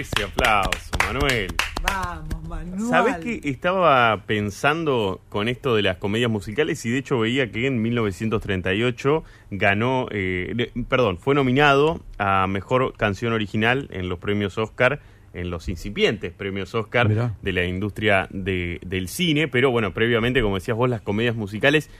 Ese 0.00 0.24
aplauso, 0.24 0.90
Manuel. 1.06 1.48
Vamos, 1.82 2.48
Manuel. 2.48 2.80
¿Sabés 2.88 3.16
que 3.18 3.40
estaba 3.48 4.24
pensando 4.26 5.20
con 5.28 5.48
esto 5.48 5.74
de 5.76 5.82
las 5.82 5.96
comedias 5.98 6.30
musicales 6.30 6.84
y 6.86 6.90
de 6.90 6.98
hecho 6.98 7.18
veía 7.18 7.50
que 7.50 7.66
en 7.66 7.80
1938 7.82 9.24
ganó, 9.50 10.06
eh, 10.10 10.70
perdón, 10.88 11.18
fue 11.18 11.34
nominado 11.34 12.00
a 12.18 12.46
Mejor 12.46 12.94
Canción 12.96 13.32
Original 13.32 13.88
en 13.92 14.08
los 14.08 14.18
premios 14.18 14.58
Oscar, 14.58 15.00
en 15.34 15.50
los 15.50 15.68
incipientes 15.68 16.32
premios 16.32 16.74
Oscar 16.74 17.08
Mirá. 17.08 17.34
de 17.42 17.52
la 17.52 17.64
industria 17.64 18.26
de- 18.30 18.80
del 18.84 19.08
cine, 19.08 19.48
pero 19.48 19.70
bueno, 19.70 19.92
previamente, 19.92 20.40
como 20.42 20.54
decías 20.56 20.76
vos, 20.76 20.88
las 20.88 21.02
comedias 21.02 21.36
musicales, 21.36 21.90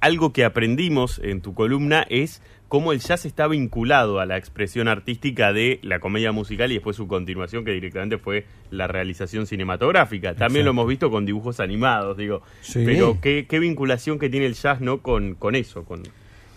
algo 0.00 0.32
que 0.32 0.44
aprendimos 0.44 1.20
en 1.22 1.40
tu 1.42 1.54
columna 1.54 2.06
es 2.08 2.42
cómo 2.72 2.92
el 2.94 3.00
jazz 3.00 3.26
está 3.26 3.48
vinculado 3.48 4.18
a 4.18 4.24
la 4.24 4.38
expresión 4.38 4.88
artística 4.88 5.52
de 5.52 5.78
la 5.82 6.00
comedia 6.00 6.32
musical 6.32 6.70
y 6.70 6.76
después 6.76 6.96
su 6.96 7.06
continuación, 7.06 7.66
que 7.66 7.72
directamente 7.72 8.16
fue 8.16 8.46
la 8.70 8.86
realización 8.86 9.46
cinematográfica. 9.46 10.34
También 10.34 10.64
lo 10.64 10.70
hemos 10.70 10.88
visto 10.88 11.10
con 11.10 11.26
dibujos 11.26 11.60
animados, 11.60 12.16
digo. 12.16 12.40
Sí. 12.62 12.80
Pero 12.86 13.18
qué, 13.20 13.44
qué 13.46 13.58
vinculación 13.58 14.18
que 14.18 14.30
tiene 14.30 14.46
el 14.46 14.54
jazz, 14.54 14.80
¿no? 14.80 15.02
Con, 15.02 15.34
con 15.34 15.54
eso, 15.54 15.84
con... 15.84 16.02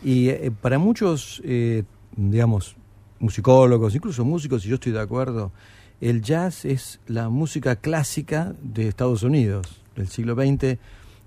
Y 0.05 0.29
eh, 0.29 0.53
para 0.61 0.77
muchos, 0.77 1.41
eh, 1.43 1.83
digamos, 2.15 2.77
musicólogos, 3.19 3.93
incluso 3.93 4.23
músicos, 4.23 4.65
y 4.65 4.69
yo 4.69 4.75
estoy 4.75 4.93
de 4.93 5.01
acuerdo, 5.01 5.51
el 5.99 6.21
jazz 6.21 6.63
es 6.63 7.01
la 7.07 7.27
música 7.27 7.75
clásica 7.75 8.53
de 8.61 8.87
Estados 8.87 9.23
Unidos 9.23 9.81
del 9.97 10.07
siglo 10.07 10.35
XX, 10.35 10.77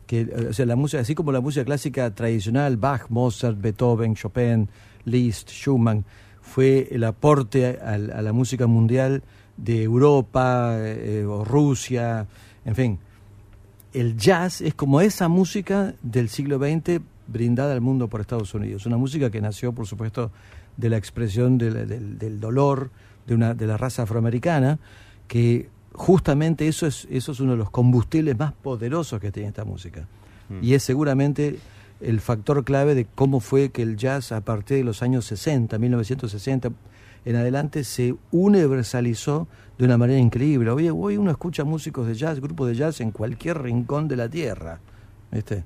que, 0.08 0.22
o 0.50 0.52
sea, 0.52 0.66
la 0.66 0.74
música, 0.74 1.00
así 1.02 1.14
como 1.14 1.30
la 1.30 1.40
música 1.40 1.64
clásica 1.64 2.12
tradicional, 2.14 2.76
Bach, 2.78 3.08
Mozart, 3.10 3.60
Beethoven, 3.60 4.16
Chopin, 4.16 4.68
Liszt, 5.04 5.50
Schumann, 5.50 6.04
fue 6.40 6.88
el 6.90 7.04
aporte 7.04 7.78
a, 7.80 7.96
la 7.98 8.32
música 8.32 8.66
mundial 8.66 9.22
de 9.56 9.82
Europa 9.84 10.72
eh, 10.78 11.24
o 11.28 11.44
Rusia, 11.44 12.26
en 12.64 12.74
fin, 12.74 12.98
el 13.92 14.16
jazz 14.16 14.60
es 14.62 14.74
como 14.74 15.00
esa 15.00 15.28
música 15.28 15.94
del 16.02 16.28
siglo 16.28 16.58
XX 16.58 17.00
brindada 17.26 17.72
al 17.74 17.80
mundo 17.80 18.08
por 18.08 18.20
Estados 18.20 18.54
Unidos. 18.54 18.86
Una 18.86 18.96
música 18.96 19.30
que 19.30 19.40
nació, 19.40 19.72
por 19.72 19.86
supuesto, 19.86 20.30
de 20.76 20.88
la 20.88 20.96
expresión 20.96 21.58
del, 21.58 21.86
del- 21.88 22.18
del 22.18 22.40
dolor 22.40 22.90
de, 23.26 23.34
una, 23.34 23.52
de 23.54 23.66
la 23.66 23.76
raza 23.76 24.02
afroamericana, 24.04 24.78
que 25.26 25.68
justamente 25.98 26.66
eso 26.68 26.86
es, 26.86 27.06
eso 27.10 27.32
es 27.32 27.40
uno 27.40 27.52
de 27.52 27.58
los 27.58 27.70
combustibles 27.70 28.38
más 28.38 28.52
poderosos 28.52 29.20
que 29.20 29.30
tiene 29.30 29.48
esta 29.50 29.64
música. 29.64 30.06
Y 30.62 30.72
es 30.72 30.82
seguramente 30.82 31.58
el 32.00 32.20
factor 32.20 32.64
clave 32.64 32.94
de 32.94 33.04
cómo 33.14 33.40
fue 33.40 33.68
que 33.70 33.82
el 33.82 33.96
jazz 33.98 34.32
a 34.32 34.40
partir 34.40 34.78
de 34.78 34.84
los 34.84 35.02
años 35.02 35.26
60, 35.26 35.76
1960 35.78 36.70
en 37.26 37.36
adelante, 37.36 37.84
se 37.84 38.14
universalizó 38.30 39.48
de 39.76 39.84
una 39.84 39.98
manera 39.98 40.18
increíble. 40.18 40.70
Hoy, 40.70 40.88
hoy 40.88 41.16
uno 41.18 41.30
escucha 41.30 41.64
músicos 41.64 42.06
de 42.06 42.14
jazz, 42.14 42.40
grupos 42.40 42.68
de 42.68 42.76
jazz 42.76 43.00
en 43.00 43.10
cualquier 43.10 43.60
rincón 43.60 44.08
de 44.08 44.16
la 44.16 44.28
Tierra. 44.28 44.78
¿viste? 45.30 45.64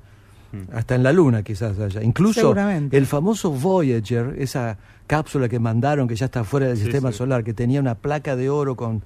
Hasta 0.72 0.94
en 0.96 1.02
la 1.02 1.12
Luna 1.12 1.42
quizás 1.42 1.78
haya. 1.78 2.02
Incluso 2.02 2.40
Seguramente. 2.40 2.96
el 2.96 3.06
famoso 3.06 3.50
Voyager, 3.52 4.34
esa 4.38 4.76
cápsula 5.06 5.48
que 5.48 5.58
mandaron 5.58 6.08
que 6.08 6.16
ya 6.16 6.26
está 6.26 6.42
fuera 6.44 6.66
del 6.66 6.76
Sí, 6.76 6.84
sistema 6.84 7.12
sí. 7.12 7.18
solar, 7.18 7.44
que 7.44 7.54
tenía 7.54 7.80
una 7.80 7.94
placa 7.94 8.34
de 8.36 8.50
oro 8.50 8.74
con 8.76 9.02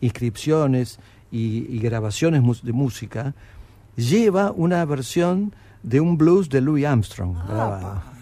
inscripciones 0.00 0.98
y, 1.32 1.66
y 1.74 1.78
grabaciones 1.78 2.42
de 2.62 2.72
música, 2.72 3.34
lleva 3.96 4.50
una 4.52 4.84
versión 4.84 5.54
de 5.82 6.00
un 6.00 6.18
blues 6.18 6.48
de 6.50 6.60
Louis 6.60 6.84
Armstrong. 6.86 7.36
grabado. 7.46 8.02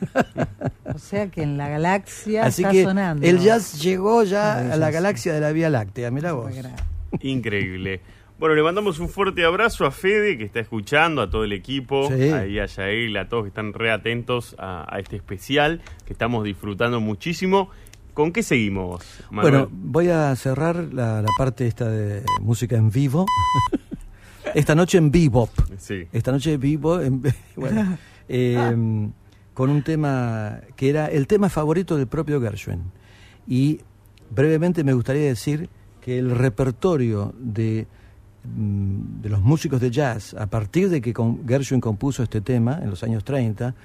O 0.95 0.99
sea 0.99 1.29
que 1.29 1.43
en 1.43 1.59
la 1.59 1.69
galaxia 1.69 2.47
Así 2.47 2.63
está 2.63 2.73
que 2.73 2.83
sonando. 2.85 3.27
el 3.27 3.41
jazz 3.41 3.81
llegó 3.83 4.25
ya 4.25 4.65
El 4.65 4.73
a 4.73 4.77
la 4.77 4.91
galaxia 4.91 5.35
de 5.35 5.41
la 5.41 5.53
Vía 5.53 5.69
Láctea, 5.69 6.11
mira 6.11 6.33
vos. 6.33 6.51
Increíble. 7.21 8.01
Bueno, 8.39 8.55
le 8.55 8.63
mandamos 8.63 8.99
un 9.01 9.09
fuerte 9.09 9.45
abrazo 9.45 9.85
a 9.85 9.91
Fede, 9.91 10.39
que 10.39 10.45
está 10.45 10.61
escuchando, 10.61 11.21
a 11.23 11.29
todo 11.29 11.43
el 11.45 11.53
equipo, 11.53 12.09
Sí. 12.09 12.31
ahí 12.31 12.59
a 12.61 12.67
Yael, 12.67 13.17
a 13.17 13.29
todos 13.29 13.45
que 13.45 13.49
están 13.49 13.73
re 13.73 13.91
atentos 13.91 14.55
a, 14.59 14.87
a 14.95 15.01
este 15.01 15.17
especial, 15.17 15.83
que 16.07 16.13
estamos 16.13 16.45
disfrutando 16.45 17.01
muchísimo. 17.01 17.71
¿Con 18.19 18.33
qué 18.33 18.43
seguimos, 18.43 19.05
Manuel? 19.31 19.53
Bueno, 19.53 19.69
voy 19.71 20.09
a 20.09 20.35
cerrar 20.35 20.75
la, 20.93 21.23
la 21.23 21.29
parte 21.39 21.69
esta 21.69 21.89
de 21.89 22.25
música 22.41 22.75
en 22.77 22.91
vivo. 22.91 23.27
Esta 24.57 24.75
noche 24.75 24.99
en 24.99 25.13
bebop. 25.13 25.51
Sí. 25.77 26.09
Esta 26.13 26.33
noche 26.33 26.55
en 26.55 26.61
vivo, 26.61 27.01
en- 27.01 27.23
bueno, 27.57 27.97
eh, 28.29 29.09
con 29.55 29.71
un 29.71 29.83
tema 29.85 30.59
que 30.75 30.91
era 30.91 31.07
el 31.07 31.29
tema 31.29 31.49
favorito 31.49 31.97
del 31.97 32.09
propio 32.09 32.41
Gershwin. 32.41 32.83
Y 33.47 33.83
brevemente 34.35 34.83
me 34.83 34.95
gustaría 34.95 35.23
decir 35.29 35.69
que 36.01 36.19
el 36.19 36.31
repertorio 36.33 37.33
de, 37.39 37.87
mm, 38.53 39.21
de 39.23 39.29
los 39.29 39.43
músicos 39.43 39.81
de 39.81 39.93
jazz, 39.93 40.35
a 40.35 40.47
partir 40.49 40.91
de 40.91 41.01
que 41.01 41.13
con- 41.13 41.47
Gershwin 41.47 41.81
compuso 41.81 42.25
este 42.25 42.41
tema 42.41 42.81
en 42.83 42.91
los 42.91 43.05
años 43.05 43.23
30, 43.23 43.77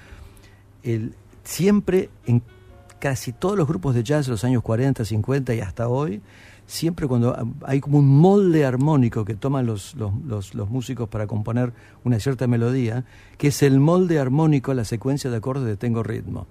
el- 0.82 1.14
siempre 1.44 2.08
en 2.26 2.42
casi 3.04 3.34
todos 3.34 3.54
los 3.58 3.68
grupos 3.68 3.94
de 3.94 4.02
jazz 4.02 4.24
de 4.24 4.32
los 4.32 4.44
años 4.44 4.62
40, 4.62 5.04
50 5.04 5.54
y 5.54 5.60
hasta 5.60 5.88
hoy, 5.88 6.22
siempre 6.66 7.06
cuando 7.06 7.36
hay 7.66 7.78
como 7.80 7.98
un 7.98 8.08
molde 8.18 8.64
armónico 8.64 9.26
que 9.26 9.34
toman 9.34 9.66
los, 9.66 9.94
los, 9.94 10.54
los- 10.54 10.70
músicos 10.70 11.06
para 11.10 11.26
componer 11.26 11.74
una 12.02 12.18
cierta 12.18 12.46
melodía, 12.46 13.04
que 13.36 13.48
es 13.48 13.62
el 13.62 13.78
molde 13.78 14.18
armónico, 14.18 14.72
la 14.72 14.86
secuencia 14.86 15.30
de 15.30 15.36
acordes 15.36 15.66
de 15.66 15.76
Tengo 15.76 16.02
Ritmo. 16.02 16.46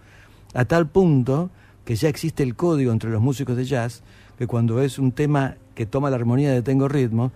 A 0.53 0.65
tal 0.65 0.87
punto 0.87 1.49
que 1.85 1.95
ya 1.95 2.07
existe 2.07 2.43
el 2.43 2.55
código 2.55 2.91
entre 2.91 3.09
los 3.09 3.19
músicos 3.23 3.57
de 3.57 3.65
jazz, 3.65 4.03
que 4.37 4.47
cuando 4.47 4.81
es 4.81 4.99
un 4.99 5.11
tema 5.11 5.55
que 5.75 5.85
toma 5.85 6.09
la 6.09 6.15
armonía 6.17 6.51
de 6.51 6.61
Tengo 6.61 6.87
Ritmo, 6.87 7.31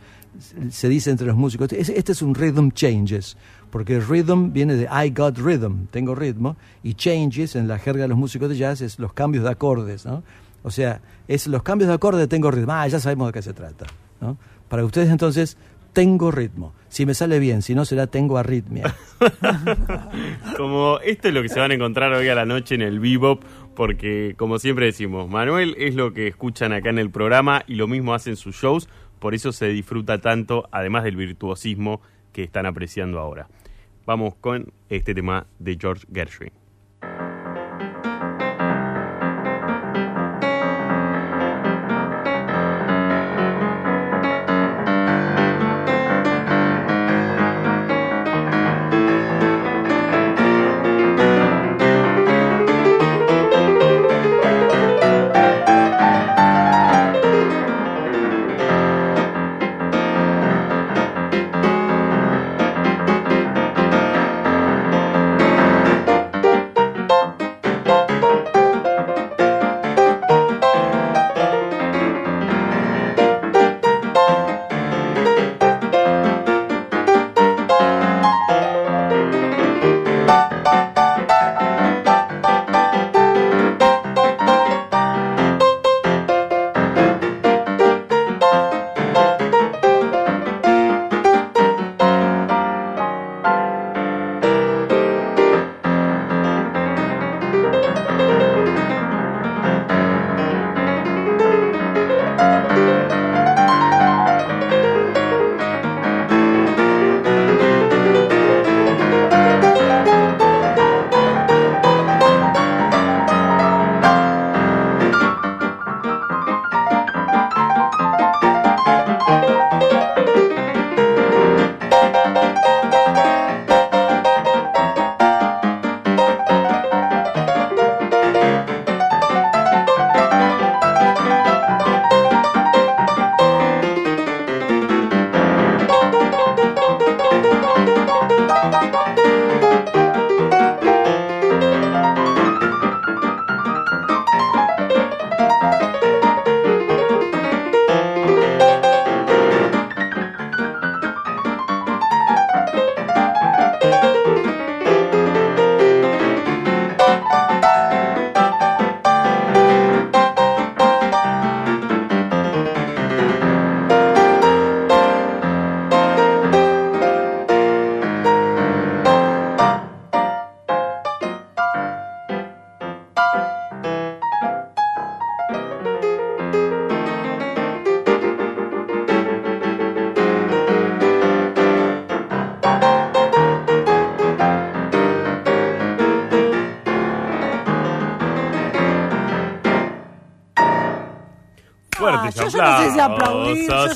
se- 0.70 0.88
dice 0.90 1.10
entre 1.10 1.26
los 1.28 1.36
músicos, 1.36 1.72
"Este- 1.74 1.98
este 1.98 2.12
es 2.12 2.22
un 2.22 2.36
rhythm 2.36 2.70
changes, 2.72 3.36
porque 3.72 4.00
rhythm 4.00 4.52
viene 4.54 4.76
de 4.76 4.84
I 4.86 5.10
got 5.16 5.38
rhythm, 5.40 5.88
tengo 5.92 6.14
ritmo, 6.16 6.56
y 6.84 6.94
changes 6.94 7.56
en 7.56 7.68
la 7.68 7.80
jerga 7.80 8.04
de 8.04 8.08
los 8.10 8.18
músicos 8.18 8.48
de 8.50 8.56
jazz 8.58 8.82
es 8.82 9.00
los 9.00 9.14
cambios 9.14 9.44
de 9.44 9.50
acordes, 9.50 10.06
¿no? 10.06 10.24
O 10.64 10.70
sea, 10.72 11.02
es 11.28 11.48
los 11.48 11.64
cambios 11.64 11.88
de 11.88 11.96
acorde 11.96 12.20
de 12.20 12.28
tengo 12.28 12.52
ritmo. 12.52 12.74
Ah, 12.74 12.88
ya 12.88 13.00
sabemos 13.00 13.28
de 13.28 13.34
qué 13.34 13.42
se 13.42 13.54
trata, 13.54 13.86
¿no? 14.22 14.38
Para 14.70 14.86
ustedes 14.86 15.10
entonces, 15.10 15.58
tengo 15.94 16.30
ritmo. 16.30 16.74
Si 16.90 17.06
me 17.06 17.14
sale 17.16 17.40
bien, 17.40 17.62
si 17.64 17.74
no 17.74 17.84
será 17.86 18.06
tengo 18.08 18.38
arritmia. 18.38 18.94
Como 20.58 21.00
esto 21.00 21.28
es 21.28 21.34
lo 21.34 21.42
que 21.42 21.50
se 21.50 21.60
van 21.60 21.72
a 21.72 21.74
encontrar 21.74 22.14
hoy 22.14 22.28
a 22.30 22.36
la 22.36 22.46
noche 22.46 22.76
en 22.76 22.82
el 22.82 23.00
Bebop, 23.00 23.42
porque 23.78 24.34
como 24.38 24.58
siempre 24.58 24.88
decimos, 24.88 25.30
Manuel 25.30 25.76
es 25.78 25.94
lo 25.94 26.12
que 26.12 26.26
escuchan 26.26 26.74
acá 26.74 26.90
en 26.90 26.98
el 26.98 27.12
programa 27.12 27.64
y 27.68 27.76
lo 27.76 27.88
mismo 27.88 28.16
hacen 28.16 28.36
sus 28.36 28.56
shows, 28.56 28.90
por 29.20 29.36
eso 29.36 29.52
se 29.52 29.68
disfruta 29.68 30.18
tanto, 30.18 30.68
además 30.72 31.04
del 31.04 31.16
virtuosismo 31.16 32.02
que 32.34 32.42
están 32.42 32.66
apreciando 32.66 33.20
ahora. 33.20 33.48
Vamos 34.08 34.34
con 34.34 34.74
este 34.90 35.14
tema 35.14 35.46
de 35.60 35.78
George 35.80 36.08
Gershwin. 36.12 36.67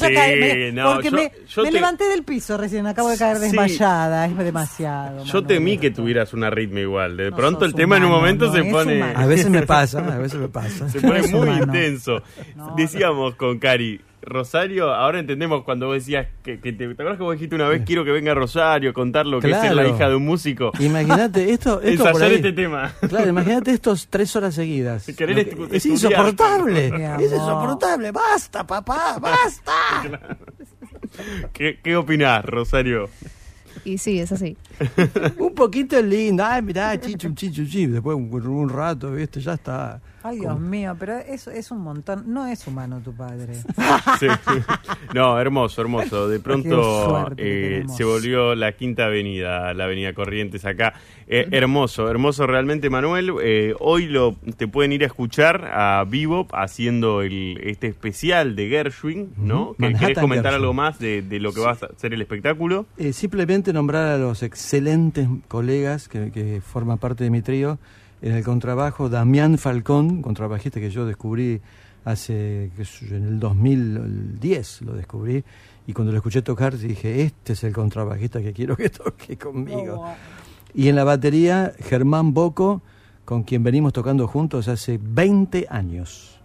Ya 0.02 0.08
sí, 0.08 0.14
caí- 0.16 0.40
me- 0.40 0.72
no, 0.72 0.94
porque 0.94 1.10
yo- 1.10 1.16
me, 1.16 1.32
yo 1.48 1.62
me 1.64 1.70
te- 1.70 1.74
levanté 1.76 2.04
del 2.06 2.24
piso 2.24 2.58
recién, 2.58 2.88
acabo 2.88 3.10
de 3.10 3.18
caer 3.18 3.38
Sí. 3.38 3.44
desmayada. 3.44 4.26
Es 4.26 4.38
demasiado. 4.38 5.20
Yo 5.24 5.26
Manuel. 5.42 5.46
temí 5.48 5.78
que 5.78 5.92
tuvieras 5.92 6.34
una 6.34 6.50
ritmo 6.50 6.80
igual. 6.80 7.18
De 7.18 7.30
No 7.32 7.36
pronto 7.38 7.66
el 7.66 7.74
tema 7.74 7.98
en 7.98 8.06
un 8.06 8.12
momento 8.12 8.48
no, 8.48 8.54
se 8.54 8.64
pone... 8.66 8.98
humano. 8.98 9.20
A 9.20 9.26
veces 9.26 9.50
me 9.50 9.62
pasa, 9.66 10.00
a 10.00 10.18
veces 10.18 10.40
me 10.40 10.48
pasa. 10.50 10.90
Se 10.90 11.00
pone 11.02 11.22
muy 11.28 11.34
humano. 11.50 11.64
intenso. 11.66 12.22
No, 12.56 12.76
Decíamos 12.76 13.36
con 13.36 13.60
Cari, 13.60 14.00
Rosario, 14.24 14.94
ahora 14.94 15.20
entendemos 15.20 15.64
cuando 15.64 15.88
vos 15.88 15.96
decías 15.96 16.28
que, 16.44 16.60
que 16.60 16.72
te, 16.74 16.86
¿te 16.88 16.94
acuerdas 16.94 17.18
que 17.18 17.24
vos 17.24 17.34
dijiste 17.34 17.56
una 17.56 17.68
vez 17.68 17.82
quiero 17.86 18.06
que 18.06 18.12
venga 18.12 18.34
Rosario 18.36 18.92
a 18.92 18.94
contar 18.94 19.26
lo 19.26 19.40
que 19.40 19.50
es 19.50 19.58
ser 19.60 19.74
la 19.74 19.82
Claro. 19.82 19.96
hija 19.96 20.10
de 20.10 20.16
un 20.16 20.26
músico? 20.26 20.72
Imagínate 20.80 21.50
esto, 21.54 21.82
esto 21.82 22.12
por 22.12 22.22
ahí- 22.24 22.36
este 22.36 22.54
tema. 22.54 22.94
Claro, 23.10 23.30
imagínate 23.30 23.72
estos 23.72 24.08
tres 24.10 24.36
horas 24.36 24.54
seguidas. 24.56 25.06
Que- 25.06 25.12
es 25.12 25.86
estudiar. 25.86 25.86
insoportable, 25.86 26.88
es 27.20 27.32
insoportable. 27.32 28.12
Basta, 28.12 28.66
papá, 28.68 29.18
basta. 29.22 30.38
¿Qué, 31.54 31.80
qué 31.84 31.96
opinás, 31.96 32.46
Rosario? 32.46 33.10
Y 33.86 33.98
sí, 33.98 34.20
es 34.20 34.32
así. 34.32 34.56
Un 35.38 35.56
poquito 35.56 36.00
lindo. 36.02 36.44
Ay, 36.46 36.62
mirá, 36.62 37.00
chichu, 37.00 37.34
chichu, 37.34 37.66
chichu. 37.66 37.94
Después 37.94 38.16
un, 38.18 38.30
un 38.48 38.70
rato, 38.70 39.12
¿viste? 39.14 39.40
Ya 39.42 39.54
está. 39.56 40.00
Ay, 40.24 40.40
Dios 40.40 40.60
mío, 40.60 40.96
pero 41.00 41.18
eso 41.18 41.50
es 41.52 41.72
un 41.72 41.80
montón. 41.80 42.24
No 42.28 42.46
es 42.48 42.68
humano 42.68 43.02
tu 43.04 43.14
padre. 43.14 43.54
Sí. 44.20 44.28
No, 45.14 45.40
hermoso, 45.40 45.82
hermoso. 45.82 46.28
De 46.28 46.40
pronto 46.40 47.28
eh, 47.38 47.84
se 47.96 48.04
volvió 48.04 48.56
la 48.56 48.72
quinta 48.74 49.06
avenida, 49.06 49.74
la 49.74 49.86
avenida 49.86 50.14
Corrientes 50.14 50.64
acá. 50.66 50.94
Eh, 51.28 51.48
hermoso, 51.52 52.10
hermoso 52.10 52.46
realmente, 52.48 52.90
Manuel. 52.90 53.32
Eh, 53.44 53.74
hoy 53.80 54.06
lo 54.08 54.36
te 54.58 54.68
pueden 54.68 54.92
ir 54.94 55.04
a 55.04 55.08
escuchar 55.08 55.66
a 55.74 56.04
Vivo 56.08 56.48
haciendo 56.54 57.22
el, 57.22 57.60
este 57.64 57.88
especial 57.88 58.56
de 58.56 58.70
Gershwin, 58.70 59.34
¿no? 59.38 59.74
¿Que- 59.80 59.94
¿Querés 59.94 60.20
comentar 60.20 60.52
Gershwin. 60.52 60.62
algo 60.64 60.74
más 60.74 61.00
de, 61.00 61.22
de 61.22 61.40
lo 61.40 61.54
que 61.54 61.62
va 61.62 61.72
a 61.72 61.78
ser 61.98 62.14
el 62.14 62.22
espectáculo? 62.22 62.86
Eh, 62.98 63.14
simplemente 63.14 63.74
nombrar 63.74 64.08
a 64.08 64.18
los 64.18 64.44
excelentes 64.44 65.28
colegas 65.48 66.08
que, 66.08 66.32
que 66.32 66.62
forman 66.62 66.98
parte 66.98 67.24
de 67.24 67.30
mi 67.30 67.42
trío. 67.42 67.80
En 68.22 68.34
el 68.34 68.44
contrabajo, 68.44 69.10
Damián 69.10 69.58
Falcón, 69.58 70.22
contrabajista 70.22 70.80
que 70.80 70.92
yo 70.92 71.06
descubrí 71.06 71.60
hace, 72.06 72.72
qué 72.78 72.86
sé 72.86 73.08
yo, 73.08 73.16
en 73.16 73.24
el 73.28 73.40
2010 73.40 74.82
lo 74.84 74.94
descubrí. 74.94 75.44
Y 75.88 75.94
cuando 75.94 76.12
lo 76.12 76.18
escuché 76.20 76.42
tocar 76.42 76.78
dije, 76.78 77.24
este 77.24 77.54
es 77.54 77.64
el 77.64 77.74
contrabajista 77.74 78.42
que 78.42 78.54
quiero 78.54 78.76
que 78.78 78.90
toque 78.90 79.38
conmigo. 79.38 80.06
Y 80.74 80.88
en 80.88 80.96
la 80.96 81.04
batería, 81.04 81.74
Germán 81.80 82.34
Boco, 82.34 82.82
con 83.26 83.44
quien 83.44 83.64
venimos 83.64 83.94
tocando 83.94 84.28
juntos 84.28 84.68
hace 84.68 85.00
20 85.02 85.68
años. 85.70 86.40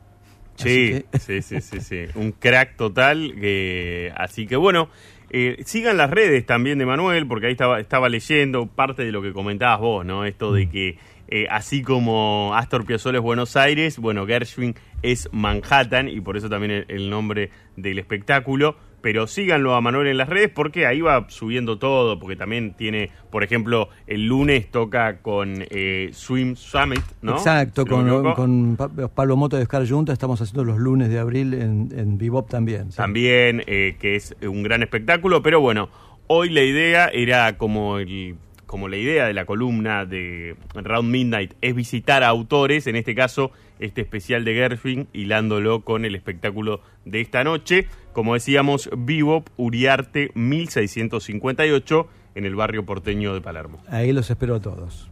Sí, 0.57 1.05
que- 1.13 1.19
sí, 1.19 1.43
sí, 1.43 1.61
sí, 1.61 1.81
sí. 1.81 2.05
Un 2.15 2.33
crack 2.33 2.77
total. 2.77 3.35
que- 3.39 4.13
así 4.17 4.47
que 4.47 4.57
bueno, 4.57 4.89
eh, 5.29 5.63
sigan 5.67 5.99
las 5.99 6.11
redes 6.11 6.47
también 6.47 6.79
de 6.79 6.87
Manuel, 6.87 7.27
porque 7.27 7.47
ahí 7.47 7.53
estaba, 7.53 7.79
estaba 7.81 8.09
leyendo 8.09 8.67
parte 8.67 9.05
de 9.05 9.13
lo 9.13 9.21
que 9.21 9.33
comentabas 9.35 9.81
vos, 9.81 10.07
¿no? 10.07 10.25
Esto 10.25 10.51
Mm. 10.53 10.55
de 10.55 10.69
que 10.71 10.99
eh, 11.29 11.47
así 11.51 11.83
como 11.83 12.53
Astor 12.55 12.85
Piazzolla 12.85 13.19
es 13.19 13.25
Buenos 13.25 13.57
Aires, 13.57 13.99
bueno, 13.99 14.27
Gershwin 14.27 14.75
es 15.03 15.29
Manhattan 15.33 16.09
y 16.09 16.21
por 16.21 16.37
eso 16.37 16.49
también 16.49 16.73
el, 16.73 16.87
el 16.89 17.11
nombre 17.11 17.51
del 17.77 17.99
espectáculo. 17.99 18.77
Pero 19.07 19.29
síganlo 19.29 19.77
a 19.77 19.81
Manuel 19.81 20.09
en 20.09 20.17
las 20.17 20.29
redes 20.29 20.51
porque 20.53 20.85
ahí 20.85 21.01
va 21.01 21.27
subiendo 21.29 21.79
todo, 21.79 22.19
porque 22.19 22.35
también 22.35 22.75
tiene, 22.75 23.11
por 23.31 23.45
ejemplo, 23.45 23.89
el 24.09 24.27
lunes 24.27 24.69
toca 24.69 25.19
con 25.19 25.65
eh, 25.71 26.11
Swim 26.13 26.57
Summit, 26.57 27.03
¿no? 27.23 27.37
Exacto, 27.37 27.83
Si 27.83 27.89
con, 27.89 28.77
Pablo 29.15 29.37
Moto 29.37 29.57
de 29.57 29.63
Oscar 29.63 29.89
Junta 29.89 30.13
estamos 30.13 30.41
haciendo 30.41 30.65
los 30.65 30.79
lunes 30.79 31.09
de 31.09 31.21
abril 31.21 31.55
en, 31.55 31.89
en 31.97 32.19
Bebop 32.19 32.51
también. 32.51 32.91
sí. 32.91 32.97
también, 32.97 33.63
eh, 33.69 33.97
que 34.01 34.17
es 34.17 34.35
un 34.43 34.65
gran 34.65 34.83
espectáculo, 34.83 35.41
pero 35.41 35.61
bueno, 35.61 35.89
hoy 36.27 36.51
la 36.51 36.63
idea 36.63 37.07
era 37.07 37.57
como 37.59 37.99
el 37.99 38.37
como 38.67 38.89
la 38.89 38.97
idea 38.97 39.27
de 39.27 39.35
la 39.35 39.47
columna 39.47 40.05
de 40.05 40.57
Round 40.75 41.11
Midnight 41.11 41.55
es 41.61 41.75
visitar 41.75 42.23
a 42.23 42.29
autores, 42.29 42.87
en 42.87 42.97
este 42.97 43.15
caso 43.15 43.53
este 43.79 44.01
especial 44.01 44.45
de 44.45 44.55
Gershwin, 44.55 45.09
hilándolo 45.13 45.83
con 45.83 46.05
el 46.05 46.15
espectáculo 46.15 46.81
de 47.05 47.21
esta 47.21 47.45
noche, 47.45 47.87
como 48.13 48.35
decíamos, 48.35 48.91
Bebop 48.97 49.49
Uriarte 49.57 50.31
1658 50.35 52.09
en 52.35 52.45
el 52.45 52.55
barrio 52.55 52.85
porteño 52.85 53.35
de 53.35 53.41
Palermo. 53.41 53.83
Ahí 53.89 54.13
los 54.13 54.31
espero 54.31 54.57
a 54.57 54.61
todos. 54.61 55.11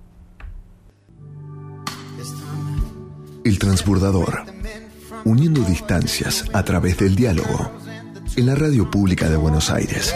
El 3.44 3.58
transbordador. 3.58 4.44
Uniendo 5.24 5.62
distancias 5.62 6.48
a 6.52 6.64
través 6.64 6.98
del 6.98 7.14
diálogo. 7.14 7.70
En 8.36 8.46
la 8.46 8.54
radio 8.54 8.90
pública 8.90 9.28
de 9.28 9.36
Buenos 9.36 9.70
Aires. 9.70 10.14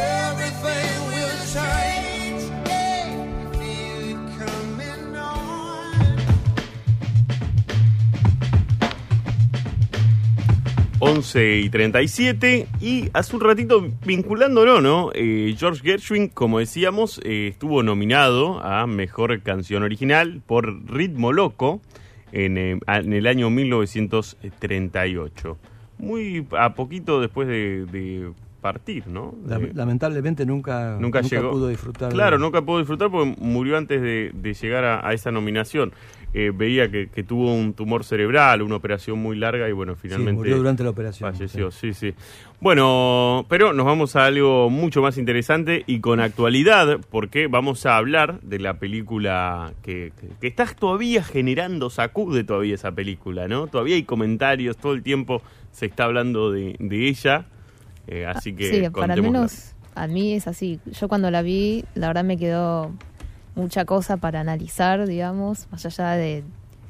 11 11.18 11.58
y 11.58 11.68
37 11.68 12.68
y 12.80 13.10
hace 13.12 13.34
un 13.34 13.42
ratito 13.42 13.84
vinculándolo, 14.06 14.80
¿no? 14.80 15.10
Eh, 15.14 15.52
George 15.58 15.80
Gershwin, 15.82 16.28
como 16.28 16.60
decíamos, 16.60 17.20
eh, 17.24 17.48
estuvo 17.48 17.82
nominado 17.82 18.60
a 18.62 18.86
Mejor 18.86 19.42
Canción 19.42 19.82
Original 19.82 20.40
por 20.46 20.88
Ritmo 20.88 21.32
Loco 21.32 21.80
en, 22.30 22.56
eh, 22.56 22.78
en 22.86 23.12
el 23.12 23.26
año 23.26 23.50
1938. 23.50 25.58
Muy 25.98 26.46
a 26.56 26.74
poquito 26.74 27.20
después 27.20 27.48
de, 27.48 27.84
de 27.86 28.30
partir, 28.60 29.08
¿no? 29.08 29.34
De- 29.44 29.72
Lamentablemente 29.74 30.46
nunca, 30.46 30.96
nunca, 31.00 31.20
llegó. 31.22 31.50
pudo 31.50 31.66
disfrutar. 31.68 32.12
Claro, 32.12 32.36
de- 32.38 32.42
nunca 32.44 32.62
pudo 32.62 32.78
disfrutar 32.78 33.10
porque 33.10 33.34
murió 33.40 33.76
antes 33.76 34.00
de, 34.00 34.30
de 34.34 34.54
llegar 34.54 34.84
a, 34.84 35.04
a 35.08 35.12
esa 35.14 35.32
nominación. 35.32 35.92
Eh, 36.34 36.52
veía 36.54 36.90
que, 36.90 37.08
que 37.08 37.22
tuvo 37.22 37.54
un 37.54 37.72
tumor 37.72 38.04
cerebral, 38.04 38.60
una 38.60 38.76
operación 38.76 39.18
muy 39.18 39.34
larga 39.36 39.66
y 39.66 39.72
bueno, 39.72 39.94
Sí, 39.94 40.00
finalmente 40.02 40.32
murió 40.34 40.58
durante 40.58 40.84
la 40.84 40.90
operación. 40.90 41.32
falleció. 41.32 41.70
Sí, 41.70 41.94
sí. 41.94 42.12
Bueno, 42.60 43.46
pero 43.48 43.72
nos 43.72 43.86
vamos 43.86 44.14
a 44.14 44.26
algo 44.26 44.68
mucho 44.68 45.00
más 45.00 45.16
interesante 45.16 45.84
y 45.86 46.00
con 46.00 46.20
actualidad, 46.20 46.98
porque 47.10 47.46
vamos 47.46 47.86
a 47.86 47.96
hablar 47.96 48.40
de 48.42 48.58
la 48.58 48.74
película 48.78 49.72
que, 49.82 50.12
que, 50.20 50.26
que 50.40 50.46
está 50.48 50.66
todavía 50.66 51.22
generando, 51.24 51.88
sacude 51.88 52.44
todavía 52.44 52.74
esa 52.74 52.92
película, 52.92 53.48
¿no? 53.48 53.66
Todavía 53.68 53.94
hay 53.96 54.02
comentarios, 54.02 54.76
todo 54.76 54.92
el 54.92 55.02
tiempo 55.02 55.40
se 55.70 55.86
está 55.86 56.04
hablando 56.04 56.50
de, 56.52 56.76
de 56.78 57.08
ella. 57.08 57.46
Eh, 58.06 58.26
así 58.26 58.52
que 58.54 58.68
sí, 58.84 58.90
para 58.90 59.14
al 59.14 59.22
menos 59.22 59.74
a 59.94 60.06
mí 60.06 60.34
es 60.34 60.46
así. 60.46 60.78
Yo 60.86 61.08
cuando 61.08 61.30
la 61.30 61.40
vi, 61.42 61.84
la 61.94 62.08
verdad 62.08 62.24
me 62.24 62.36
quedó 62.36 62.92
mucha 63.58 63.84
cosa 63.84 64.16
para 64.16 64.40
analizar, 64.40 65.06
digamos, 65.06 65.66
más 65.70 65.84
allá 65.84 66.12
de 66.12 66.44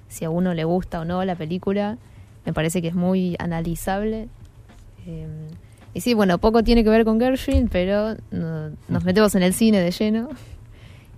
si 0.08 0.24
a 0.24 0.30
uno 0.30 0.54
le 0.54 0.64
gusta 0.64 1.00
o 1.00 1.04
no 1.04 1.24
la 1.24 1.34
película. 1.34 1.96
Me 2.44 2.52
parece 2.52 2.80
que 2.82 2.88
es 2.88 2.94
muy 2.94 3.36
analizable. 3.38 4.28
Eh, 5.06 5.26
y 5.94 6.00
sí, 6.00 6.14
bueno, 6.14 6.38
poco 6.38 6.62
tiene 6.62 6.84
que 6.84 6.90
ver 6.90 7.04
con 7.04 7.18
Gershwin, 7.18 7.68
pero 7.68 8.14
no- 8.30 8.70
nos 8.88 9.04
metemos 9.04 9.34
en 9.34 9.42
el 9.42 9.54
cine 9.54 9.80
de 9.80 9.90
lleno. 9.90 10.28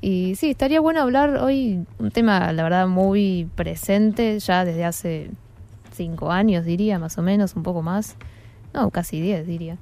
Y 0.01 0.35
sí, 0.37 0.51
estaría 0.51 0.81
bueno 0.81 1.03
hablar 1.03 1.37
hoy 1.37 1.85
un 1.99 2.11
tema, 2.11 2.53
la 2.53 2.63
verdad, 2.63 2.87
muy 2.89 3.49
presente 3.55 4.39
ya 4.39 4.65
desde 4.65 4.85
hace 4.85 5.31
cinco 5.93 6.31
años, 6.31 6.65
diría, 6.65 6.99
más 6.99 7.19
o 7.19 7.23
menos, 7.23 7.55
un 7.55 7.63
poco 7.63 7.83
más. 7.83 8.17
No, 8.73 8.91
casi 8.91 9.21
diez, 9.21 9.47
diría. 9.47 9.77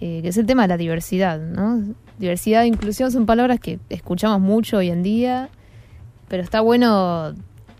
Eh, 0.00 0.20
que 0.22 0.28
es 0.28 0.36
el 0.38 0.46
tema 0.46 0.62
de 0.62 0.68
la 0.68 0.76
diversidad, 0.78 1.38
¿no? 1.38 1.82
Diversidad 2.18 2.62
e 2.62 2.66
inclusión 2.66 3.12
son 3.12 3.26
palabras 3.26 3.60
que 3.60 3.78
escuchamos 3.90 4.40
mucho 4.40 4.78
hoy 4.78 4.88
en 4.90 5.02
día, 5.02 5.50
pero 6.28 6.42
está 6.42 6.60
bueno 6.62 7.34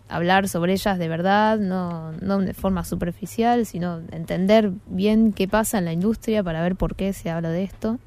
hablar 0.08 0.48
sobre 0.48 0.72
ellas 0.74 0.98
de 0.98 1.08
verdad, 1.08 1.58
no, 1.58 2.12
no 2.20 2.38
de 2.40 2.52
forma 2.52 2.84
superficial, 2.84 3.64
sino 3.64 4.00
entender 4.12 4.72
bien 4.86 5.32
qué 5.32 5.48
pasa 5.48 5.78
en 5.78 5.84
la 5.86 5.92
industria 5.92 6.42
para 6.42 6.60
ver 6.62 6.76
por 6.76 6.94
qué 6.94 7.12
se 7.12 7.30
habla 7.30 7.48
de 7.50 7.62
esto. 7.62 7.98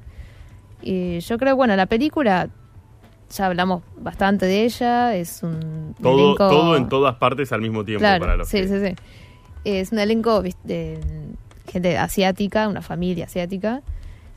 Y 0.82 1.18
yo 1.20 1.38
creo, 1.38 1.56
bueno, 1.56 1.74
la 1.76 1.86
película, 1.86 2.50
ya 3.34 3.46
hablamos 3.46 3.82
bastante 3.96 4.44
de 4.46 4.64
ella, 4.64 5.16
es 5.16 5.42
un 5.42 5.94
Todo, 6.00 6.34
elenco- 6.34 6.48
todo 6.50 6.76
en 6.76 6.88
todas 6.88 7.16
partes 7.16 7.50
al 7.52 7.62
mismo 7.62 7.84
tiempo 7.84 8.00
Claro, 8.00 8.20
para 8.20 8.36
los 8.36 8.48
sí, 8.48 8.58
que- 8.60 8.68
sí, 8.68 8.86
sí. 8.86 8.94
Es 9.64 9.92
un 9.92 9.98
elenco 9.98 10.42
de 10.62 11.00
gente 11.72 11.96
asiática, 11.96 12.68
una 12.68 12.82
familia 12.82 13.24
asiática, 13.24 13.80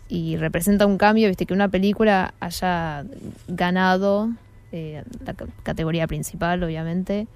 y 0.10 0.38
representa 0.38 0.86
un 0.86 0.98
cambio, 0.98 1.28
viste, 1.28 1.46
que 1.46 1.54
una 1.54 1.68
película 1.68 2.34
haya 2.40 3.06
ganado 3.48 4.30
eh, 4.72 5.04
la 5.26 5.34
ca- 5.34 5.48
categoría 5.64 6.08
principal, 6.08 6.64
obviamente, 6.64 7.28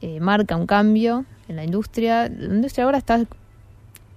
eh, 0.00 0.20
marca 0.20 0.56
un 0.56 0.66
cambio 0.66 1.24
en 1.48 1.56
la 1.56 1.64
industria. 1.64 2.28
La 2.28 2.54
industria 2.54 2.84
ahora 2.84 2.98
está, 2.98 3.18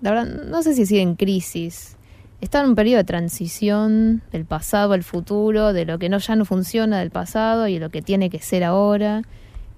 la 0.01 0.11
verdad, 0.11 0.25
no 0.25 0.61
sé 0.63 0.73
si 0.73 0.85
sigue 0.85 1.01
en 1.01 1.15
crisis. 1.15 1.97
Está 2.41 2.61
en 2.61 2.69
un 2.69 2.75
periodo 2.75 2.97
de 2.97 3.05
transición 3.05 4.21
del 4.31 4.45
pasado 4.45 4.93
al 4.93 5.03
futuro, 5.03 5.73
de 5.73 5.85
lo 5.85 5.97
que 5.97 6.09
no 6.09 6.17
ya 6.19 6.35
no 6.35 6.45
funciona 6.45 6.99
del 6.99 7.09
pasado 7.09 7.67
y 7.67 7.79
lo 7.79 7.89
que 7.89 8.01
tiene 8.01 8.29
que 8.29 8.39
ser 8.39 8.63
ahora. 8.63 9.23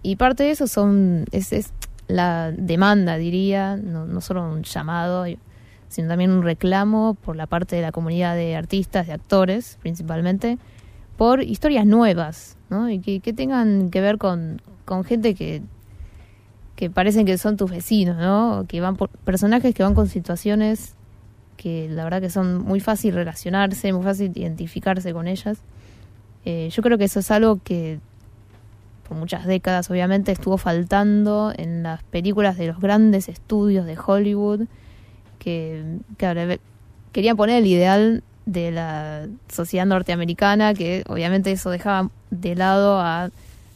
Y 0.02 0.16
parte 0.16 0.44
de 0.44 0.52
eso 0.52 0.68
son 0.68 1.26
es, 1.32 1.54
es 1.54 1.72
la 2.08 2.52
demanda, 2.52 3.18
diría, 3.18 3.78
no, 3.78 4.06
no 4.06 4.22
solo 4.22 4.50
un 4.50 4.64
llamado, 4.64 5.26
sino 5.90 6.08
también 6.08 6.32
un 6.32 6.44
reclamo 6.44 7.16
por 7.16 7.36
la 7.36 7.48
parte 7.48 7.76
de 7.76 7.82
la 7.82 7.92
comunidad 7.92 8.36
de 8.36 8.56
artistas, 8.56 9.08
de 9.08 9.14
actores 9.14 9.78
principalmente, 9.82 10.58
por 11.18 11.42
historias 11.42 11.86
nuevas, 11.86 12.58
¿no? 12.70 12.90
Y 12.90 13.00
que, 13.00 13.34
tengan 13.34 13.90
que 13.90 14.02
ver 14.02 14.18
con, 14.18 14.62
con 14.86 15.04
gente 15.04 15.34
que, 15.34 15.62
que 16.76 16.90
parecen 16.90 17.26
que 17.26 17.38
son 17.38 17.58
tus 17.58 17.72
vecinos, 17.72 18.18
¿no? 18.18 18.66
Que 18.68 18.82
van 18.82 18.96
por 18.96 19.10
personajes 19.10 19.74
que 19.74 19.84
van 19.84 19.96
con 19.96 20.08
situaciones 20.08 20.94
que 21.58 21.90
la 21.90 22.04
verdad 22.04 22.22
que 22.22 22.30
son 22.30 22.64
muy 22.64 22.80
fácil 22.80 23.16
relacionarse, 23.16 23.92
muy 23.92 24.04
fácil 24.04 24.32
identificarse 24.36 25.12
con 25.12 25.28
ellas. 25.28 25.58
Eh, 26.46 26.70
yo 26.72 26.84
creo 26.84 26.98
que 26.98 27.06
eso 27.06 27.20
es 27.20 27.32
algo 27.32 27.60
que 27.64 28.00
por 29.08 29.18
muchas 29.18 29.46
décadas 29.46 29.90
obviamente 29.90 30.32
estuvo 30.32 30.58
faltando 30.58 31.52
en 31.56 31.84
las 31.84 32.04
películas 32.04 32.58
de 32.58 32.68
los 32.68 32.80
grandes 32.80 33.28
estudios 33.28 33.86
de 33.86 33.98
Hollywood 33.98 34.68
que, 35.40 35.84
que 36.18 36.26
ahora 36.26 36.46
ve- 36.46 36.60
querían 37.12 37.38
poner 37.38 37.58
el 37.58 37.68
ideal 37.68 38.24
de 38.46 38.72
la 38.72 39.28
sociedad 39.50 39.86
norteamericana 39.86 40.74
que 40.74 41.04
obviamente 41.08 41.52
eso 41.52 41.70
dejaba 41.70 42.10
de 42.32 42.56
lado 42.56 43.00
a 43.00 43.30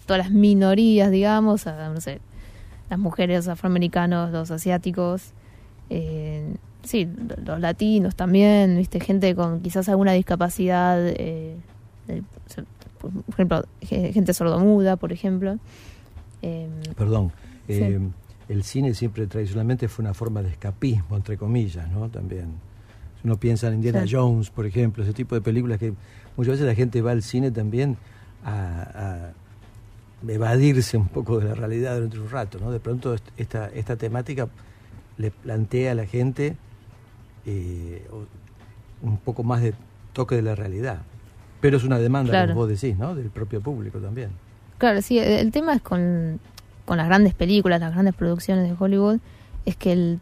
todas 0.05 0.23
las 0.25 0.31
minorías 0.31 1.11
digamos 1.11 1.67
a 1.67 1.89
no 1.89 1.99
sé 2.01 2.19
las 2.89 2.99
mujeres 2.99 3.47
afroamericanos, 3.47 4.31
los 4.31 4.51
asiáticos, 4.51 5.31
eh, 5.89 6.55
sí, 6.83 7.07
los 7.45 7.57
latinos 7.61 8.15
también, 8.15 8.75
viste, 8.77 8.99
gente 8.99 9.33
con 9.33 9.61
quizás 9.61 9.87
alguna 9.87 10.11
discapacidad, 10.11 10.99
eh, 11.07 11.55
eh, 12.09 12.21
por 12.99 13.11
ejemplo, 13.29 13.63
ge- 13.81 14.11
gente 14.11 14.33
sordomuda, 14.33 14.97
por 14.97 15.13
ejemplo. 15.13 15.57
Eh, 16.41 16.67
Perdón. 16.97 17.31
Sí. 17.67 17.79
El 18.51 18.63
cine 18.63 18.93
siempre 18.93 19.27
tradicionalmente 19.27 19.87
fue 19.87 20.03
una 20.03 20.13
forma 20.13 20.41
de 20.41 20.49
escapismo, 20.49 21.15
entre 21.15 21.37
comillas, 21.37 21.89
¿no? 21.89 22.09
También. 22.09 22.47
Si 23.21 23.27
uno 23.27 23.37
piensa 23.37 23.67
en 23.67 23.75
Indiana 23.75 24.03
Sí. 24.05 24.13
Jones, 24.15 24.49
por 24.49 24.65
ejemplo, 24.65 25.03
ese 25.03 25.13
tipo 25.13 25.35
de 25.35 25.41
películas 25.41 25.79
que 25.79 25.93
muchas 26.37 26.53
veces 26.53 26.65
la 26.67 26.75
gente 26.75 27.01
va 27.01 27.11
al 27.11 27.21
cine 27.23 27.51
también 27.51 27.97
a, 28.43 28.81
a 28.81 29.33
evadirse 30.27 30.97
un 30.97 31.07
poco 31.07 31.39
de 31.39 31.45
la 31.49 31.55
realidad 31.55 31.95
durante 31.95 32.19
un 32.19 32.29
rato, 32.29 32.59
¿no? 32.59 32.71
De 32.71 32.79
pronto 32.79 33.13
est- 33.13 33.27
esta, 33.37 33.69
esta 33.69 33.95
temática 33.95 34.47
le 35.17 35.31
plantea 35.31 35.91
a 35.91 35.95
la 35.95 36.05
gente 36.05 36.55
eh, 37.45 38.05
un 39.01 39.17
poco 39.17 39.43
más 39.43 39.61
de 39.61 39.73
toque 40.13 40.35
de 40.35 40.41
la 40.41 40.55
realidad. 40.55 40.99
Pero 41.59 41.77
es 41.77 41.83
una 41.83 41.99
demanda, 41.99 42.31
Claro. 42.31 42.49
como 42.53 42.61
vos 42.67 42.69
decís, 42.69 42.97
¿no? 42.97 43.15
Del 43.15 43.29
propio 43.29 43.61
público 43.61 43.99
también. 43.99 44.29
Claro, 44.77 45.01
sí, 45.01 45.19
el 45.19 45.51
tema 45.51 45.75
es 45.75 45.81
con, 45.81 46.39
con 46.85 46.97
las 46.97 47.07
grandes 47.07 47.33
películas, 47.33 47.79
las 47.79 47.93
grandes 47.93 48.13
producciones 48.15 48.67
de 48.69 48.75
Hollywood, 48.77 49.19
es 49.65 49.75
que 49.75 49.91
el, 49.93 50.19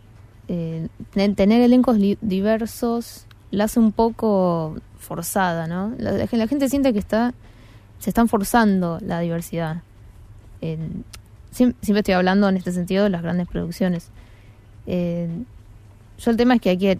eh, 0.47 0.87
ten- 1.13 1.35
tener 1.35 1.61
elencos 1.61 1.97
diversos 2.21 3.25
la 3.51 3.65
hace 3.65 3.79
un 3.79 3.91
poco 3.91 4.75
forzada, 4.97 5.67
¿no? 5.67 5.93
La, 5.97 6.11
la 6.11 6.27
gen- 6.27 6.39
la 6.39 6.47
gente 6.47 6.69
siente 6.69 6.93
que 6.93 6.99
está 6.99 7.33
se 7.99 8.09
están 8.11 8.27
forzando 8.29 8.99
la 9.01 9.19
diversidad. 9.19 9.81
Siempre 11.51 11.99
estoy 11.99 12.13
hablando 12.13 12.47
en 12.47 12.57
este 12.57 12.71
sentido 12.71 13.03
de 13.03 13.09
las 13.09 13.21
grandes 13.23 13.47
producciones. 13.47 14.09
Eh, 14.87 15.27
yo 16.19 16.31
el 16.31 16.37
tema 16.37 16.55
es 16.55 16.61
que 16.61 16.69
hay 16.69 16.77
que 16.77 16.99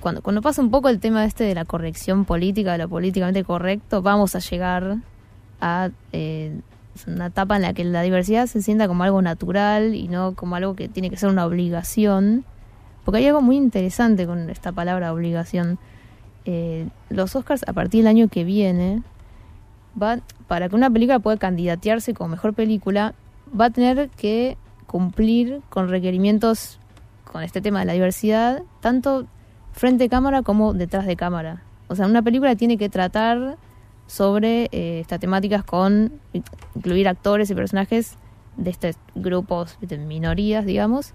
cuando, 0.00 0.20
cuando 0.20 0.42
pasa 0.42 0.60
un 0.60 0.70
poco 0.70 0.88
el 0.90 1.00
tema 1.00 1.24
este 1.24 1.44
de 1.44 1.54
la 1.54 1.64
corrección 1.64 2.24
política, 2.26 2.72
de 2.72 2.78
lo 2.78 2.88
políticamente 2.88 3.42
correcto, 3.44 4.02
vamos 4.02 4.34
a 4.34 4.40
llegar 4.40 4.96
a 5.60 5.90
eh, 6.12 6.60
una 7.06 7.26
etapa 7.26 7.56
en 7.56 7.62
la 7.62 7.74
que 7.74 7.84
la 7.84 8.02
diversidad 8.02 8.46
se 8.46 8.62
sienta 8.62 8.88
como 8.88 9.04
algo 9.04 9.20
natural 9.22 9.94
y 9.94 10.08
no 10.08 10.34
como 10.34 10.56
algo 10.56 10.74
que 10.74 10.88
tiene 10.88 11.10
que 11.10 11.16
ser 11.16 11.28
una 11.28 11.44
obligación. 11.44 12.44
Porque 13.04 13.18
hay 13.18 13.26
algo 13.26 13.42
muy 13.42 13.56
interesante 13.56 14.26
con 14.26 14.48
esta 14.50 14.72
palabra 14.72 15.12
obligación. 15.12 15.78
Eh, 16.44 16.88
los 17.10 17.34
Oscars 17.36 17.64
a 17.66 17.72
partir 17.72 18.00
del 18.00 18.08
año 18.08 18.28
que 18.28 18.44
viene, 18.44 19.02
va, 20.00 20.18
para 20.46 20.68
que 20.68 20.76
una 20.76 20.90
película 20.90 21.18
pueda 21.18 21.36
candidatearse 21.36 22.14
como 22.14 22.28
mejor 22.28 22.54
película, 22.54 23.14
va 23.58 23.66
a 23.66 23.70
tener 23.70 24.08
que 24.10 24.56
cumplir 24.86 25.60
con 25.70 25.88
requerimientos 25.88 26.78
con 27.24 27.42
este 27.42 27.60
tema 27.60 27.80
de 27.80 27.86
la 27.86 27.92
diversidad, 27.94 28.62
tanto 28.80 29.26
frente 29.72 30.04
a 30.04 30.08
cámara 30.08 30.42
como 30.42 30.72
detrás 30.72 31.06
de 31.06 31.16
cámara. 31.16 31.62
O 31.88 31.96
sea, 31.96 32.06
una 32.06 32.22
película 32.22 32.54
tiene 32.56 32.78
que 32.78 32.88
tratar 32.88 33.56
sobre 34.06 34.68
eh, 34.72 35.00
estas 35.00 35.20
temáticas 35.20 35.64
con 35.64 36.12
incluir 36.74 37.08
actores 37.08 37.50
y 37.50 37.54
personajes 37.54 38.16
de 38.56 38.70
estos 38.70 38.96
grupos 39.14 39.76
de 39.80 39.98
minorías, 39.98 40.64
digamos, 40.66 41.12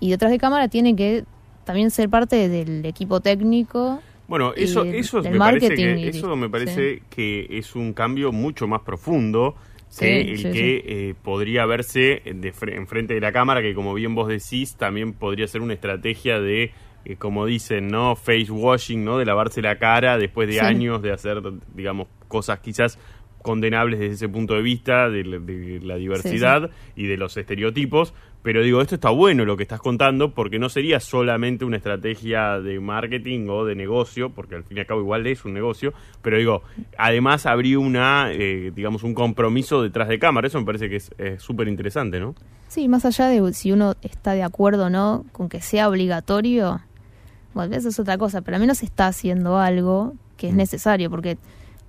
y 0.00 0.10
detrás 0.10 0.30
de 0.30 0.38
cámara 0.38 0.68
tiene 0.68 0.96
que 0.96 1.24
también 1.64 1.90
ser 1.90 2.08
parte 2.08 2.48
del 2.48 2.84
equipo 2.86 3.20
técnico. 3.20 4.00
Bueno, 4.28 4.52
eso, 4.56 4.84
eso 4.84 5.22
me 5.22 5.38
parece, 5.38 5.74
que, 5.74 5.94
y- 5.94 6.08
eso 6.08 6.36
me 6.36 6.46
sí. 6.46 6.50
parece 6.52 7.02
que 7.10 7.46
es 7.50 7.74
un 7.76 7.92
cambio 7.92 8.32
mucho 8.32 8.66
más 8.66 8.80
profundo 8.82 9.54
Sí, 9.88 10.06
que 10.06 10.20
el 10.22 10.38
sí, 10.38 10.48
que 10.48 10.82
eh, 11.10 11.14
podría 11.22 11.66
verse 11.66 12.22
de 12.24 12.54
fre- 12.54 12.76
enfrente 12.76 13.12
de 13.12 13.20
la 13.20 13.30
cámara, 13.30 13.60
que 13.60 13.74
como 13.74 13.92
bien 13.92 14.14
vos 14.14 14.26
decís, 14.28 14.74
también 14.76 15.12
podría 15.12 15.46
ser 15.48 15.60
una 15.60 15.74
estrategia 15.74 16.40
de, 16.40 16.72
eh, 17.04 17.16
como 17.16 17.46
dicen, 17.46 17.88
¿no? 17.88 18.14
Face 18.16 18.50
washing, 18.50 19.04
¿no? 19.04 19.18
De 19.18 19.24
lavarse 19.24 19.60
la 19.62 19.78
cara 19.78 20.18
después 20.18 20.46
de 20.48 20.54
Sí. 20.54 20.60
años 20.60 21.02
de 21.02 21.12
hacer, 21.12 21.42
digamos, 21.74 22.08
cosas 22.28 22.60
quizás 22.60 22.98
condenables 23.42 23.98
desde 23.98 24.14
ese 24.14 24.28
punto 24.28 24.54
de 24.54 24.62
vista 24.62 25.10
de, 25.10 25.24
la- 25.24 25.38
de 25.40 25.80
la 25.82 25.96
diversidad 25.96 26.70
y 26.94 27.06
de 27.06 27.16
los 27.16 27.36
estereotipos. 27.36 28.14
Pero 28.44 28.62
digo, 28.62 28.80
esto 28.80 28.96
está 28.96 29.10
bueno 29.10 29.44
lo 29.44 29.56
que 29.56 29.62
estás 29.62 29.80
contando 29.80 30.32
porque 30.34 30.58
no 30.58 30.68
sería 30.68 30.98
solamente 31.00 31.64
una 31.64 31.76
estrategia 31.76 32.60
de 32.60 32.80
marketing 32.80 33.46
o 33.48 33.64
de 33.64 33.76
negocio, 33.76 34.30
porque 34.30 34.56
al 34.56 34.64
fin 34.64 34.76
y 34.76 34.80
al 34.80 34.86
cabo 34.86 35.00
igual 35.00 35.26
es 35.28 35.44
un 35.44 35.54
negocio, 35.54 35.92
pero 36.22 36.38
digo, 36.38 36.62
además 36.98 37.46
habría 37.46 37.78
una, 37.78 38.32
eh, 38.32 38.72
digamos, 38.74 39.04
un 39.04 39.14
compromiso 39.14 39.80
detrás 39.82 40.08
de 40.08 40.18
cámara. 40.18 40.46
Eso 40.48 40.58
me 40.58 40.66
parece 40.66 40.88
que 40.88 40.96
es 40.96 41.10
es 41.18 41.40
súper 41.42 41.68
interesante, 41.68 42.18
¿no? 42.18 42.34
Sí, 42.68 42.88
más 42.88 43.04
allá 43.04 43.28
de 43.28 43.52
si 43.52 43.70
uno 43.70 43.94
está 44.02 44.32
de 44.32 44.42
acuerdo 44.42 44.86
o 44.86 44.90
no 44.90 45.24
con 45.32 45.48
que 45.48 45.60
sea 45.60 45.88
obligatorio, 45.88 46.80
bueno, 47.54 47.76
eso 47.76 47.88
es 47.88 47.98
otra 47.98 48.18
cosa, 48.18 48.40
pero 48.40 48.56
al 48.56 48.60
menos 48.60 48.82
está 48.82 49.06
haciendo 49.06 49.58
algo 49.58 50.14
que 50.36 50.48
es 50.48 50.54
necesario, 50.54 51.10
porque 51.10 51.38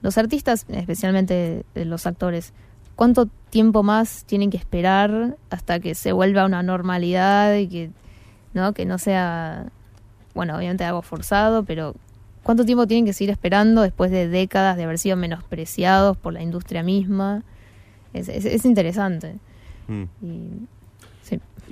los 0.02 0.18
artistas, 0.18 0.66
especialmente 0.70 1.66
eh, 1.76 1.86
los 1.86 2.06
actores, 2.06 2.54
¿cuánto 2.96 3.28
tiempo 3.50 3.84
más 3.84 4.26
tienen 4.26 4.50
que 4.50 4.58
esperar 4.58 5.38
hasta 5.50 5.80
que 5.80 5.96
se 5.96 6.12
vuelva 6.12 6.46
una 6.46 6.62
normalidad 6.64 7.56
y 7.56 7.68
que 7.68 7.92
no, 8.54 8.74
que 8.74 8.86
no 8.86 8.98
sea, 8.98 9.68
bueno, 10.36 10.58
obviamente 10.58 10.84
algo 10.84 11.02
forzado, 11.02 11.64
pero 11.64 11.96
¿cuánto 12.44 12.66
tiempo 12.66 12.86
tienen 12.86 13.06
que 13.06 13.14
seguir 13.14 13.32
esperando 13.32 13.82
después 13.82 14.12
de 14.12 14.28
décadas 14.28 14.78
de 14.78 14.84
haber 14.84 15.00
sido 15.00 15.16
menospreciados 15.16 16.18
por 16.18 16.34
la 16.34 16.44
industria 16.44 16.84
misma? 16.84 17.44
Es, 18.14 18.28
es, 18.30 18.46
es 18.46 18.66
interesante. 18.66 19.38
Mm. 19.88 20.04
Y. 20.22 20.68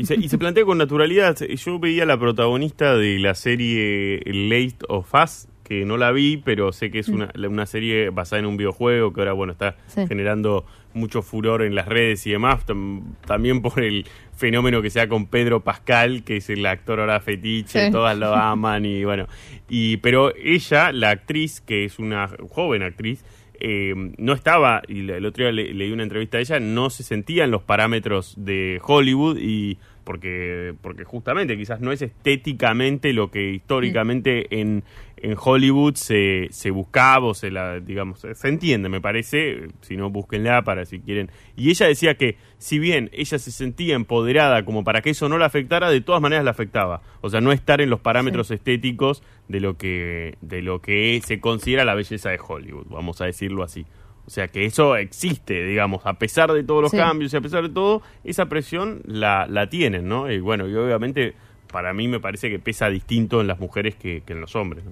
Y 0.01 0.05
se, 0.05 0.15
y 0.15 0.29
se 0.29 0.37
plantea 0.37 0.65
con 0.65 0.77
naturalidad. 0.77 1.37
Yo 1.37 1.79
veía 1.79 2.05
la 2.05 2.17
protagonista 2.19 2.95
de 2.97 3.19
la 3.19 3.35
serie 3.35 4.21
Late 4.25 4.77
of 4.87 5.13
Us, 5.13 5.47
que 5.63 5.85
no 5.85 5.95
la 5.97 6.11
vi, 6.11 6.37
pero 6.37 6.73
sé 6.73 6.91
que 6.91 6.99
es 6.99 7.07
una, 7.07 7.29
la- 7.33 7.47
una 7.47 7.65
serie 7.65 8.09
basada 8.09 8.39
en 8.41 8.45
un 8.45 8.57
videojuego 8.57 9.13
que 9.13 9.21
ahora 9.21 9.33
bueno 9.33 9.53
está 9.53 9.77
Sí. 9.87 10.05
generando 10.07 10.65
mucho 10.93 11.21
furor 11.21 11.61
en 11.61 11.75
las 11.75 11.87
redes 11.87 12.27
y 12.27 12.31
demás. 12.31 12.65
Tam- 12.67 13.15
también 13.25 13.61
por 13.61 13.81
el 13.81 14.05
fenómeno 14.35 14.81
que 14.81 14.89
sea 14.89 15.07
con 15.07 15.27
Pedro 15.27 15.61
Pascal, 15.61 16.23
que 16.23 16.37
es 16.37 16.49
el 16.49 16.65
actor 16.65 16.99
ahora 16.99 17.21
fetiche, 17.21 17.85
Sí. 17.85 17.91
todas 17.91 18.17
lo 18.17 18.33
aman 18.35 18.85
y 18.85 19.05
bueno. 19.05 19.27
y 19.69 19.97
Pero 19.97 20.33
ella, 20.35 20.91
la 20.91 21.11
actriz, 21.11 21.61
que 21.61 21.85
es 21.85 21.99
una 21.99 22.27
joven 22.49 22.83
actriz, 22.83 23.23
eh, 23.63 23.93
no 24.17 24.33
estaba, 24.33 24.81
y 24.87 25.07
el 25.09 25.23
otro 25.25 25.43
día 25.45 25.53
le- 25.53 25.73
leí 25.73 25.91
una 25.91 26.01
entrevista 26.03 26.39
a 26.39 26.41
ella, 26.41 26.59
no 26.59 26.89
se 26.89 27.03
sentía 27.03 27.43
en 27.45 27.51
los 27.51 27.61
parámetros 27.61 28.33
de 28.35 28.81
Hollywood 28.83 29.37
y 29.39 29.77
porque, 30.03 30.73
porque 30.81 31.03
justamente 31.03 31.57
quizás 31.57 31.79
no 31.79 31.91
es 31.91 32.01
estéticamente 32.01 33.13
lo 33.13 33.31
que 33.31 33.51
históricamente 33.51 34.59
en, 34.59 34.83
en 35.17 35.35
Hollywood 35.39 35.95
se, 35.95 36.47
se 36.51 36.71
buscaba 36.71 37.27
o 37.27 37.33
se 37.33 37.51
la, 37.51 37.79
digamos, 37.79 38.25
se 38.33 38.47
entiende, 38.47 38.89
me 38.89 39.01
parece, 39.01 39.67
si 39.81 39.97
no, 39.97 40.09
búsquenla 40.09 40.63
para 40.63 40.85
si 40.85 40.99
quieren. 40.99 41.29
Y 41.55 41.69
ella 41.69 41.87
decía 41.87 42.15
que 42.15 42.37
si 42.57 42.79
bien 42.79 43.09
ella 43.13 43.37
se 43.37 43.51
sentía 43.51 43.95
empoderada 43.95 44.65
como 44.65 44.83
para 44.83 45.01
que 45.01 45.11
eso 45.11 45.29
no 45.29 45.37
la 45.37 45.45
afectara, 45.45 45.89
de 45.89 46.01
todas 46.01 46.21
maneras 46.21 46.43
la 46.43 46.51
afectaba. 46.51 47.01
O 47.21 47.29
sea, 47.29 47.41
no 47.41 47.51
estar 47.51 47.81
en 47.81 47.89
los 47.89 47.99
parámetros 47.99 48.51
estéticos 48.51 49.23
de 49.47 49.59
lo 49.59 49.77
que, 49.77 50.37
de 50.41 50.61
lo 50.61 50.81
que 50.81 51.21
se 51.23 51.39
considera 51.39 51.85
la 51.85 51.95
belleza 51.95 52.29
de 52.29 52.39
Hollywood, 52.45 52.87
vamos 52.89 53.21
a 53.21 53.25
decirlo 53.25 53.63
así. 53.63 53.85
O 54.27 54.29
sea 54.29 54.47
que 54.47 54.65
eso 54.65 54.95
existe, 54.95 55.63
digamos, 55.65 56.01
a 56.05 56.13
pesar 56.13 56.51
de 56.53 56.63
todos 56.63 56.81
los 56.83 56.91
Sí. 56.91 56.97
cambios 56.97 57.33
y 57.33 57.37
a 57.37 57.41
pesar 57.41 57.63
de 57.63 57.69
todo, 57.69 58.01
esa 58.23 58.45
presión 58.47 59.01
la, 59.05 59.45
la 59.47 59.69
tienen, 59.69 60.07
¿no? 60.07 60.31
Y 60.31 60.39
bueno, 60.39 60.67
y 60.67 60.75
obviamente 60.75 61.33
para 61.71 61.93
mí 61.93 62.07
me 62.07 62.19
parece 62.19 62.49
que 62.49 62.59
pesa 62.59 62.87
distinto 62.89 63.41
en 63.41 63.47
las 63.47 63.59
mujeres 63.59 63.95
que, 63.95 64.21
que 64.25 64.33
en 64.33 64.41
los 64.41 64.55
hombres, 64.55 64.83
¿no? 64.85 64.91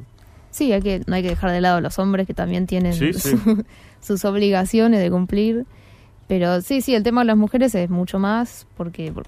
Sí, 0.51 0.71
hay 0.73 0.81
que, 0.81 1.01
no 1.05 1.15
hay 1.15 1.21
que 1.21 1.29
dejar 1.29 1.51
de 1.51 1.61
lado 1.61 1.77
a 1.77 1.81
los 1.81 1.99
hombres 1.99 2.25
que 2.25 2.33
también 2.33 2.65
tienen 2.67 2.93
Sí, 2.93 3.13
sí. 3.13 3.37
su- 3.37 3.65
sus 4.01 4.25
obligaciones 4.25 4.99
de 4.99 5.11
cumplir. 5.11 5.65
Pero 6.27 6.61
sí, 6.61 6.81
sí, 6.81 6.95
el 6.95 7.03
tema 7.03 7.21
de 7.21 7.25
las 7.25 7.37
mujeres 7.37 7.73
es 7.75 7.89
mucho 7.89 8.17
más, 8.19 8.65
porque, 8.77 9.11
por- 9.11 9.25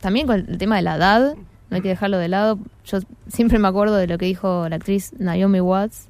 también 0.00 0.26
con 0.26 0.40
el 0.48 0.58
tema 0.58 0.76
de 0.76 0.82
la 0.82 0.96
edad, 0.96 1.34
no 1.70 1.76
hay 1.76 1.80
que 1.82 1.88
dejarlo 1.88 2.18
de 2.18 2.28
lado. 2.28 2.58
Yo 2.84 2.98
siempre 3.28 3.58
me 3.58 3.68
acuerdo 3.68 3.96
de 3.96 4.06
lo 4.06 4.18
que 4.18 4.26
dijo 4.26 4.68
la 4.68 4.76
actriz 4.76 5.12
Naomi 5.18 5.60
Watts, 5.60 6.08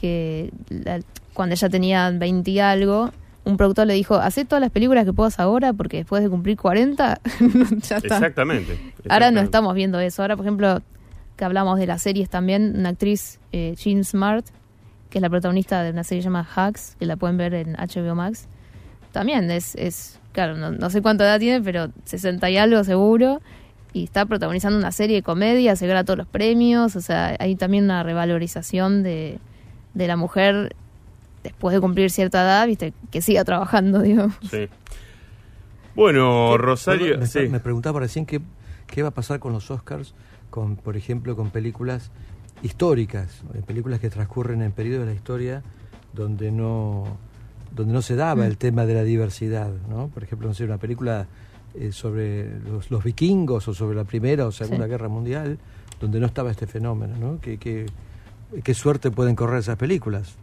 que 0.00 0.50
la- 0.68 1.00
cuando 1.34 1.54
ella 1.54 1.68
tenía 1.68 2.10
20 2.10 2.50
y 2.50 2.60
algo, 2.60 3.10
un 3.44 3.56
productor 3.56 3.86
le 3.86 3.94
dijo, 3.94 4.14
hacé 4.14 4.44
todas 4.44 4.60
las 4.60 4.70
películas 4.70 5.04
que 5.04 5.12
puedas 5.12 5.38
ahora, 5.38 5.72
porque 5.72 5.98
después 5.98 6.22
de 6.22 6.30
cumplir 6.30 6.56
40, 6.56 7.20
ya 7.82 7.96
está. 7.96 8.16
Exactamente. 8.16 8.72
Ahora 8.72 8.82
no 8.82 9.40
exactamente. 9.40 9.44
estamos 9.44 9.74
viendo 9.74 10.00
eso. 10.00 10.22
Ahora, 10.22 10.36
por 10.36 10.46
ejemplo, 10.46 10.80
que 11.36 11.44
hablamos 11.44 11.78
de 11.78 11.86
las 11.86 12.02
series 12.02 12.30
también, 12.30 12.74
una 12.78 12.90
actriz, 12.90 13.38
eh, 13.52 13.74
Jean 13.76 14.04
Smart, 14.04 14.46
que 15.10 15.18
es 15.18 15.22
la 15.22 15.30
protagonista 15.30 15.82
de 15.82 15.90
una 15.90 16.04
serie 16.04 16.22
llamada 16.22 16.48
Hacks, 16.54 16.96
que 16.98 17.06
la 17.06 17.16
pueden 17.16 17.36
ver 17.36 17.54
en 17.54 17.74
HBO 17.74 18.14
Max, 18.14 18.48
también 19.12 19.50
es, 19.50 19.74
es 19.76 20.18
claro, 20.32 20.56
no, 20.56 20.72
no 20.72 20.90
sé 20.90 21.02
cuánta 21.02 21.24
edad 21.24 21.38
tiene, 21.38 21.60
pero 21.62 21.90
60 22.04 22.50
y 22.50 22.56
algo 22.56 22.82
seguro, 22.82 23.40
y 23.92 24.04
está 24.04 24.26
protagonizando 24.26 24.76
una 24.76 24.90
serie 24.90 25.16
de 25.16 25.22
comedia, 25.22 25.76
se 25.76 25.86
gana 25.86 26.04
todos 26.04 26.18
los 26.18 26.26
premios, 26.26 26.96
o 26.96 27.00
sea, 27.00 27.36
hay 27.38 27.54
también 27.54 27.84
una 27.84 28.02
revalorización 28.02 29.02
de, 29.04 29.38
de 29.94 30.06
la 30.08 30.16
mujer 30.16 30.74
después 31.44 31.72
de 31.74 31.80
cumplir 31.80 32.10
cierta 32.10 32.42
edad, 32.42 32.66
viste, 32.66 32.92
que 33.12 33.22
siga 33.22 33.44
trabajando, 33.44 34.00
digo. 34.02 34.28
Sí. 34.50 34.68
Bueno, 35.94 36.58
Rosario, 36.58 37.18
Me, 37.18 37.26
sí. 37.26 37.48
me 37.48 37.60
preguntaba 37.60 38.00
recién 38.00 38.26
qué, 38.26 38.40
qué 38.88 39.02
va 39.02 39.08
a 39.08 39.14
pasar 39.14 39.38
con 39.38 39.52
los 39.52 39.70
Oscars, 39.70 40.14
con, 40.50 40.74
por 40.76 40.96
ejemplo, 40.96 41.36
con 41.36 41.50
películas 41.50 42.10
históricas, 42.62 43.42
eh, 43.54 43.62
películas 43.64 44.00
que 44.00 44.10
transcurren 44.10 44.62
en 44.62 44.72
periodos 44.72 45.06
de 45.06 45.12
la 45.12 45.14
historia 45.14 45.62
donde 46.12 46.50
no 46.50 47.16
donde 47.70 47.92
no 47.92 48.02
se 48.02 48.14
daba 48.14 48.46
el 48.46 48.56
tema 48.56 48.86
de 48.86 48.94
la 48.94 49.02
diversidad, 49.02 49.72
¿no? 49.88 50.06
Por 50.06 50.22
ejemplo, 50.22 50.46
no 50.46 50.54
sé, 50.54 50.62
una 50.64 50.78
película 50.78 51.26
eh, 51.74 51.90
sobre 51.90 52.60
los, 52.60 52.88
los 52.92 53.02
vikingos 53.02 53.66
o 53.66 53.74
sobre 53.74 53.96
la 53.96 54.04
Primera 54.04 54.46
o 54.46 54.52
Segunda 54.52 54.84
Sí. 54.84 54.90
Guerra 54.90 55.08
Mundial, 55.08 55.58
donde 56.00 56.20
no 56.20 56.26
estaba 56.26 56.52
este 56.52 56.68
fenómeno, 56.68 57.16
¿no? 57.18 57.40
¿Qué, 57.40 57.58
qué, 57.58 57.86
qué 58.62 58.74
suerte 58.74 59.10
pueden 59.10 59.34
correr 59.34 59.58
esas 59.58 59.76
películas? 59.76 60.36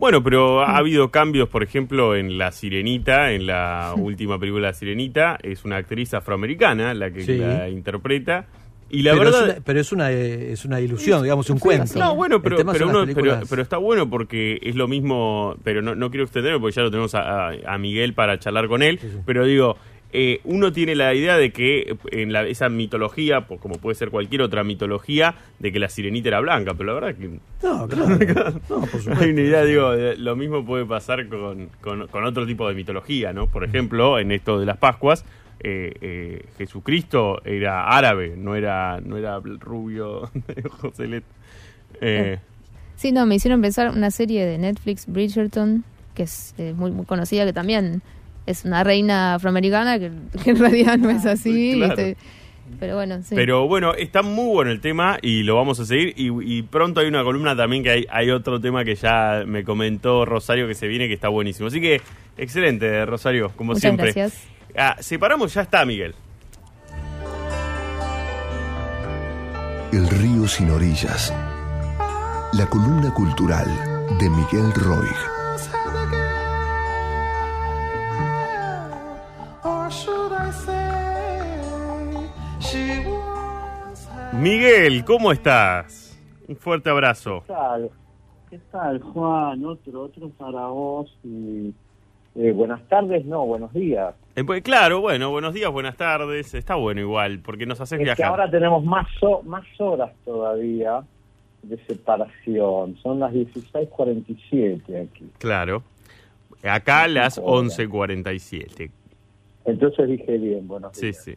Bueno, 0.00 0.22
pero 0.22 0.62
ha 0.62 0.76
habido 0.78 1.10
cambios, 1.10 1.48
por 1.48 1.62
ejemplo, 1.62 2.16
en 2.16 2.38
La 2.38 2.50
Sirenita, 2.52 3.30
en 3.32 3.46
la 3.46 3.92
última 3.98 4.38
película 4.38 4.68
La 4.68 4.72
Sirenita, 4.74 5.38
es 5.42 5.64
una 5.64 5.76
actriz 5.76 6.14
afroamericana 6.14 6.94
la 6.94 7.10
que 7.12 7.20
Sí. 7.20 7.36
la 7.36 7.68
interpreta. 7.68 8.46
Y 8.92 9.02
la 9.02 9.12
pero, 9.12 9.24
verdad... 9.26 9.48
es 9.50 9.54
una, 9.54 9.64
pero 9.64 9.80
es 9.80 9.92
una 9.92 10.10
eh, 10.10 10.52
es 10.52 10.64
una 10.64 10.80
ilusión, 10.80 11.22
digamos, 11.22 11.48
un 11.50 11.60
cuento. 11.60 11.96
No, 11.96 12.16
bueno, 12.16 12.42
pero, 12.42 12.56
pero, 12.66 12.88
uno- 12.88 13.02
películas- 13.06 13.52
está 13.58 13.76
bueno 13.76 14.10
porque 14.10 14.58
es 14.62 14.74
lo 14.74 14.88
mismo, 14.88 15.54
pero 15.62 15.80
no, 15.80 15.94
no 15.94 16.10
quiero 16.10 16.24
extenderme 16.24 16.58
porque 16.58 16.74
ya 16.74 16.82
lo 16.82 16.90
tenemos 16.90 17.14
a, 17.14 17.50
a- 17.50 17.52
a 17.68 17.78
Miguel 17.78 18.14
para 18.14 18.38
charlar 18.40 18.66
con 18.66 18.82
él, 18.82 18.98
pero 19.26 19.44
digo, 19.44 19.76
eh, 20.12 20.40
uno 20.44 20.72
tiene 20.72 20.94
la 20.94 21.14
idea 21.14 21.36
de 21.36 21.52
que 21.52 21.96
en 22.10 22.32
la, 22.32 22.46
esa 22.46 22.68
mitología, 22.68 23.46
pues, 23.46 23.60
como 23.60 23.76
puede 23.76 23.94
ser 23.94 24.10
cualquier 24.10 24.42
otra 24.42 24.64
mitología, 24.64 25.34
de 25.58 25.72
que 25.72 25.78
la 25.78 25.88
sirenita 25.88 26.28
era 26.28 26.40
blanca, 26.40 26.74
pero 26.74 26.94
la 26.94 27.00
verdad 27.00 27.14
que 27.18 27.28
No, 27.62 27.86
claro. 27.88 28.18
no, 28.68 28.80
por 28.80 28.88
supuesto. 29.00 29.12
hay 29.24 29.30
una 29.30 29.40
idea, 29.42 29.64
digo, 29.64 29.90
de- 29.92 30.16
lo 30.16 30.36
mismo 30.36 30.64
puede 30.64 30.84
pasar 30.84 31.28
con, 31.28 31.68
con- 31.80 32.06
con 32.08 32.24
otro 32.24 32.46
tipo 32.46 32.68
de 32.68 32.74
mitología, 32.74 33.32
¿no? 33.32 33.46
Por 33.46 33.64
ejemplo, 33.64 34.18
en 34.18 34.32
esto 34.32 34.58
de 34.58 34.66
las 34.66 34.76
Pascuas, 34.78 35.24
eh, 35.62 35.92
eh, 36.00 36.44
Jesucristo 36.58 37.42
era 37.44 37.84
árabe, 37.86 38.34
no 38.36 38.56
era, 38.56 39.00
no 39.04 39.16
era 39.18 39.38
rubio 39.40 40.30
de 40.46 40.62
ojos 40.66 40.94
celestes. 40.96 41.32
Eh, 42.00 42.38
Sí, 42.96 43.12
no, 43.12 43.24
me 43.24 43.34
hicieron 43.34 43.62
pensar 43.62 43.88
una 43.96 44.10
serie 44.10 44.44
de 44.44 44.58
Netflix, 44.58 45.06
Bridgerton, 45.06 45.84
que 46.14 46.24
es 46.24 46.54
eh, 46.58 46.74
muy, 46.76 46.90
muy 46.90 47.06
conocida, 47.06 47.46
que 47.46 47.54
también 47.54 48.02
es 48.46 48.64
una 48.64 48.82
reina 48.84 49.34
afroamericana, 49.34 49.98
que, 49.98 50.10
que 50.42 50.50
en 50.50 50.58
realidad 50.58 50.98
no 50.98 51.10
es 51.10 51.26
así. 51.26 51.74
Claro. 51.76 51.96
¿viste? 51.96 52.16
Pero 52.78 52.94
bueno, 52.94 53.20
sí. 53.22 53.34
Pero 53.34 53.66
bueno, 53.66 53.94
está 53.94 54.22
muy 54.22 54.46
bueno 54.52 54.70
el 54.70 54.80
tema 54.80 55.18
y 55.20 55.42
lo 55.42 55.56
vamos 55.56 55.80
a 55.80 55.84
seguir. 55.84 56.14
Y, 56.16 56.30
y 56.58 56.62
pronto 56.62 57.00
hay 57.00 57.08
una 57.08 57.24
columna 57.24 57.56
también 57.56 57.82
que 57.82 57.90
hay, 57.90 58.06
hay 58.10 58.30
otro 58.30 58.60
tema 58.60 58.84
que 58.84 58.94
ya 58.94 59.42
me 59.46 59.64
comentó 59.64 60.24
Rosario 60.24 60.68
que 60.68 60.74
se 60.74 60.86
viene 60.86 61.08
que 61.08 61.14
está 61.14 61.28
buenísimo. 61.28 61.66
Así 61.68 61.80
que 61.80 62.00
excelente, 62.38 63.04
Rosario, 63.06 63.50
como 63.56 63.72
Muchas 63.72 63.82
siempre. 63.82 64.12
gracias. 64.12 64.44
Ah, 64.76 64.96
separamos, 65.00 65.52
ya 65.52 65.62
está, 65.62 65.84
Miguel. 65.84 66.14
El 69.92 70.08
río 70.08 70.46
sin 70.46 70.70
orillas. 70.70 71.34
La 72.52 72.66
columna 72.66 73.12
cultural 73.12 73.66
de 74.20 74.30
Miguel 74.30 74.72
Roig. 74.74 75.29
Miguel, 84.40 85.04
¿cómo 85.04 85.32
estás? 85.32 86.18
Un 86.48 86.56
fuerte 86.56 86.88
abrazo. 86.88 87.42
¿Qué 87.46 87.52
tal? 87.52 87.90
¿Qué 88.48 88.58
tal, 88.72 89.00
Juan? 89.00 89.64
Otro, 89.66 90.02
otro 90.02 90.30
para 90.30 90.66
vos. 90.68 91.14
y, 91.22 91.74
eh, 92.36 92.52
buenas 92.52 92.80
tardes, 92.88 93.24
no, 93.26 93.44
buenos 93.44 93.70
días. 93.74 94.14
Eh, 94.36 94.44
pues, 94.44 94.62
claro, 94.62 95.02
bueno, 95.02 95.30
buenos 95.30 95.52
días, 95.52 95.70
buenas 95.70 95.96
tardes. 95.96 96.54
Está 96.54 96.76
bueno 96.76 97.02
igual, 97.02 97.40
porque 97.40 97.66
nos 97.66 97.80
haces 97.82 97.92
Es 97.92 97.98
que 97.98 98.04
viajar. 98.04 98.26
ahora 98.26 98.50
tenemos 98.50 98.82
más, 98.82 99.06
más 99.44 99.64
horas 99.78 100.12
todavía 100.24 101.02
de 101.62 101.76
separación. 101.84 102.96
Son 103.02 103.20
las 103.20 103.32
16.47 103.34 105.02
aquí. 105.06 105.30
Claro. 105.38 105.82
Acá 106.62 107.06
las 107.08 107.36
horas. 107.36 107.78
11.47. 107.78 108.90
Entonces 109.66 110.08
dije 110.08 110.38
bien, 110.38 110.66
buenos 110.66 110.96
Sí, 110.96 111.12
sí. 111.12 111.34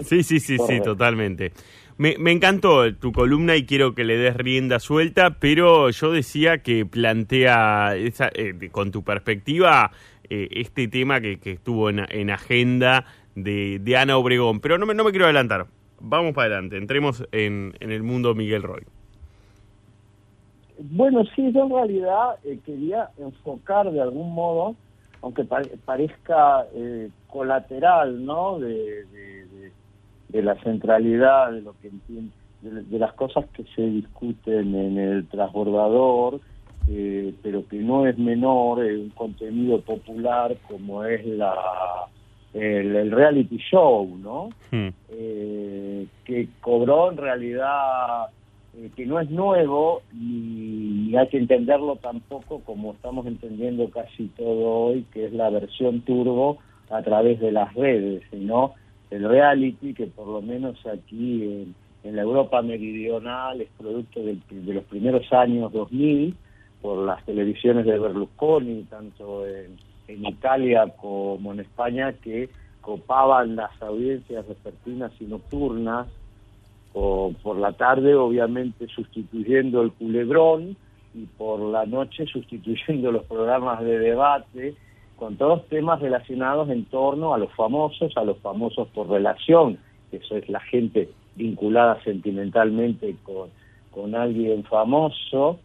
Sí, 0.00 0.22
sí, 0.22 0.38
sí, 0.38 0.56
sí, 0.58 0.80
totalmente. 0.80 1.52
Me, 2.00 2.16
me 2.16 2.32
encantó 2.32 2.94
tu 2.94 3.12
columna 3.12 3.56
y 3.56 3.66
quiero 3.66 3.94
que 3.94 4.04
le 4.04 4.16
des 4.16 4.34
rienda 4.34 4.78
suelta, 4.78 5.36
pero 5.38 5.90
yo 5.90 6.10
decía 6.12 6.62
que 6.62 6.86
plantea 6.86 7.94
esa, 7.94 8.30
eh, 8.32 8.70
con 8.72 8.90
tu 8.90 9.02
perspectiva 9.02 9.90
eh, 10.30 10.48
este 10.50 10.88
tema 10.88 11.20
que, 11.20 11.38
estuvo 11.44 11.90
en, 11.90 12.00
en 12.08 12.30
agenda 12.30 13.04
de, 13.34 13.82
Ana 13.98 14.16
Obregón. 14.16 14.60
Pero 14.60 14.78
no 14.78 14.86
me, 14.86 14.94
no 14.94 15.04
me 15.04 15.10
quiero 15.10 15.26
adelantar. 15.26 15.66
Vamos 16.00 16.32
para 16.32 16.46
adelante. 16.46 16.78
Entremos 16.78 17.22
en, 17.32 17.74
el 17.80 18.02
mundo 18.02 18.34
Miguel 18.34 18.62
Roy. 18.62 18.84
Bueno, 20.78 21.22
sí, 21.36 21.52
yo 21.52 21.64
en 21.64 21.70
realidad 21.70 22.36
eh, 22.44 22.58
quería 22.64 23.10
enfocar 23.18 23.92
de 23.92 24.00
algún 24.00 24.32
modo, 24.32 24.74
aunque 25.20 25.44
pare- 25.44 25.76
parezca 25.84 26.64
eh, 26.74 27.10
colateral, 27.26 28.24
¿no? 28.24 28.58
De- 28.58 29.04
de- 30.32 30.42
la 30.42 30.54
centralidad 30.62 31.52
de 31.52 31.62
lo 31.62 31.74
que 31.80 31.90
entien- 31.90 32.30
de, 32.60 32.82
de 32.82 32.98
las 32.98 33.12
cosas 33.14 33.46
que 33.54 33.64
se 33.74 33.82
discuten 33.82 34.74
en 34.74 34.98
el 34.98 35.28
transbordador, 35.28 36.40
eh, 36.88 37.34
pero 37.42 37.66
que 37.66 37.76
no 37.76 38.06
es 38.06 38.18
menor 38.18 38.84
eh, 38.84 38.96
un 38.96 39.10
contenido 39.10 39.80
popular 39.82 40.56
como 40.68 41.04
es 41.04 41.24
la 41.26 41.54
el, 42.52 42.96
el 42.96 43.10
reality 43.12 43.58
show, 43.58 44.16
¿no? 44.18 44.48
Hmm. 44.72 44.88
eh, 45.08 46.06
que 46.24 46.48
cobró 46.60 47.10
en 47.10 47.16
realidad 47.16 48.26
eh, 48.76 48.90
que 48.96 49.06
no 49.06 49.20
es 49.20 49.30
nuevo 49.30 50.02
ni 50.12 51.16
hay 51.16 51.28
que 51.28 51.38
entenderlo 51.38 51.96
tampoco 51.96 52.60
como 52.64 52.92
estamos 52.92 53.26
entendiendo 53.26 53.90
casi 53.90 54.28
todo 54.28 54.86
hoy, 54.86 55.04
que 55.12 55.26
es 55.26 55.32
la 55.32 55.50
versión 55.50 56.02
turbo 56.02 56.58
a 56.88 57.02
través 57.02 57.40
de 57.40 57.52
las 57.52 57.72
redes, 57.74 58.22
sino 58.30 58.74
el 59.10 59.28
reality 59.28 59.94
que 59.94 60.06
por 60.06 60.28
lo 60.28 60.40
menos 60.42 60.84
aquí 60.86 61.42
en, 61.44 61.74
en 62.04 62.16
la 62.16 62.22
Europa 62.22 62.62
meridional 62.62 63.60
es 63.60 63.68
producto 63.78 64.20
del- 64.22 64.42
de 64.48 64.74
los 64.74 64.84
primeros 64.84 65.30
años 65.32 65.72
2000 65.72 66.34
por 66.80 67.04
las 67.04 67.24
televisiones 67.26 67.84
de 67.84 67.98
Berlusconi, 67.98 68.84
tanto 68.84 69.46
en, 69.46 69.76
en 70.08 70.24
Italia 70.26 70.86
como 70.96 71.52
en 71.52 71.60
España, 71.60 72.12
que 72.14 72.48
copaban 72.80 73.56
las 73.56 73.70
audiencias 73.82 74.48
vespertinas 74.48 75.12
y 75.20 75.24
nocturnas 75.24 76.06
o 76.94 77.32
por 77.42 77.56
la 77.58 77.72
tarde 77.72 78.14
obviamente 78.14 78.88
sustituyendo 78.88 79.82
el 79.82 79.92
culebrón 79.92 80.76
y 81.14 81.26
por 81.26 81.60
la 81.60 81.84
noche 81.86 82.24
sustituyendo 82.26 83.12
los 83.12 83.24
programas 83.26 83.82
de 83.84 83.98
debate 83.98 84.74
con 85.20 85.36
todos 85.36 85.68
temas 85.68 86.00
relacionados 86.00 86.70
en 86.70 86.86
torno 86.86 87.34
a 87.34 87.38
los 87.38 87.52
famosos, 87.52 88.16
a 88.16 88.24
los 88.24 88.38
famosos 88.38 88.88
por 88.88 89.06
relación, 89.10 89.78
eso 90.10 90.34
es 90.38 90.48
la 90.48 90.60
gente 90.60 91.10
vinculada 91.36 92.02
sentimentalmente 92.02 93.14
con, 93.22 93.50
con 93.90 94.14
alguien 94.14 94.64
famoso 94.64 95.60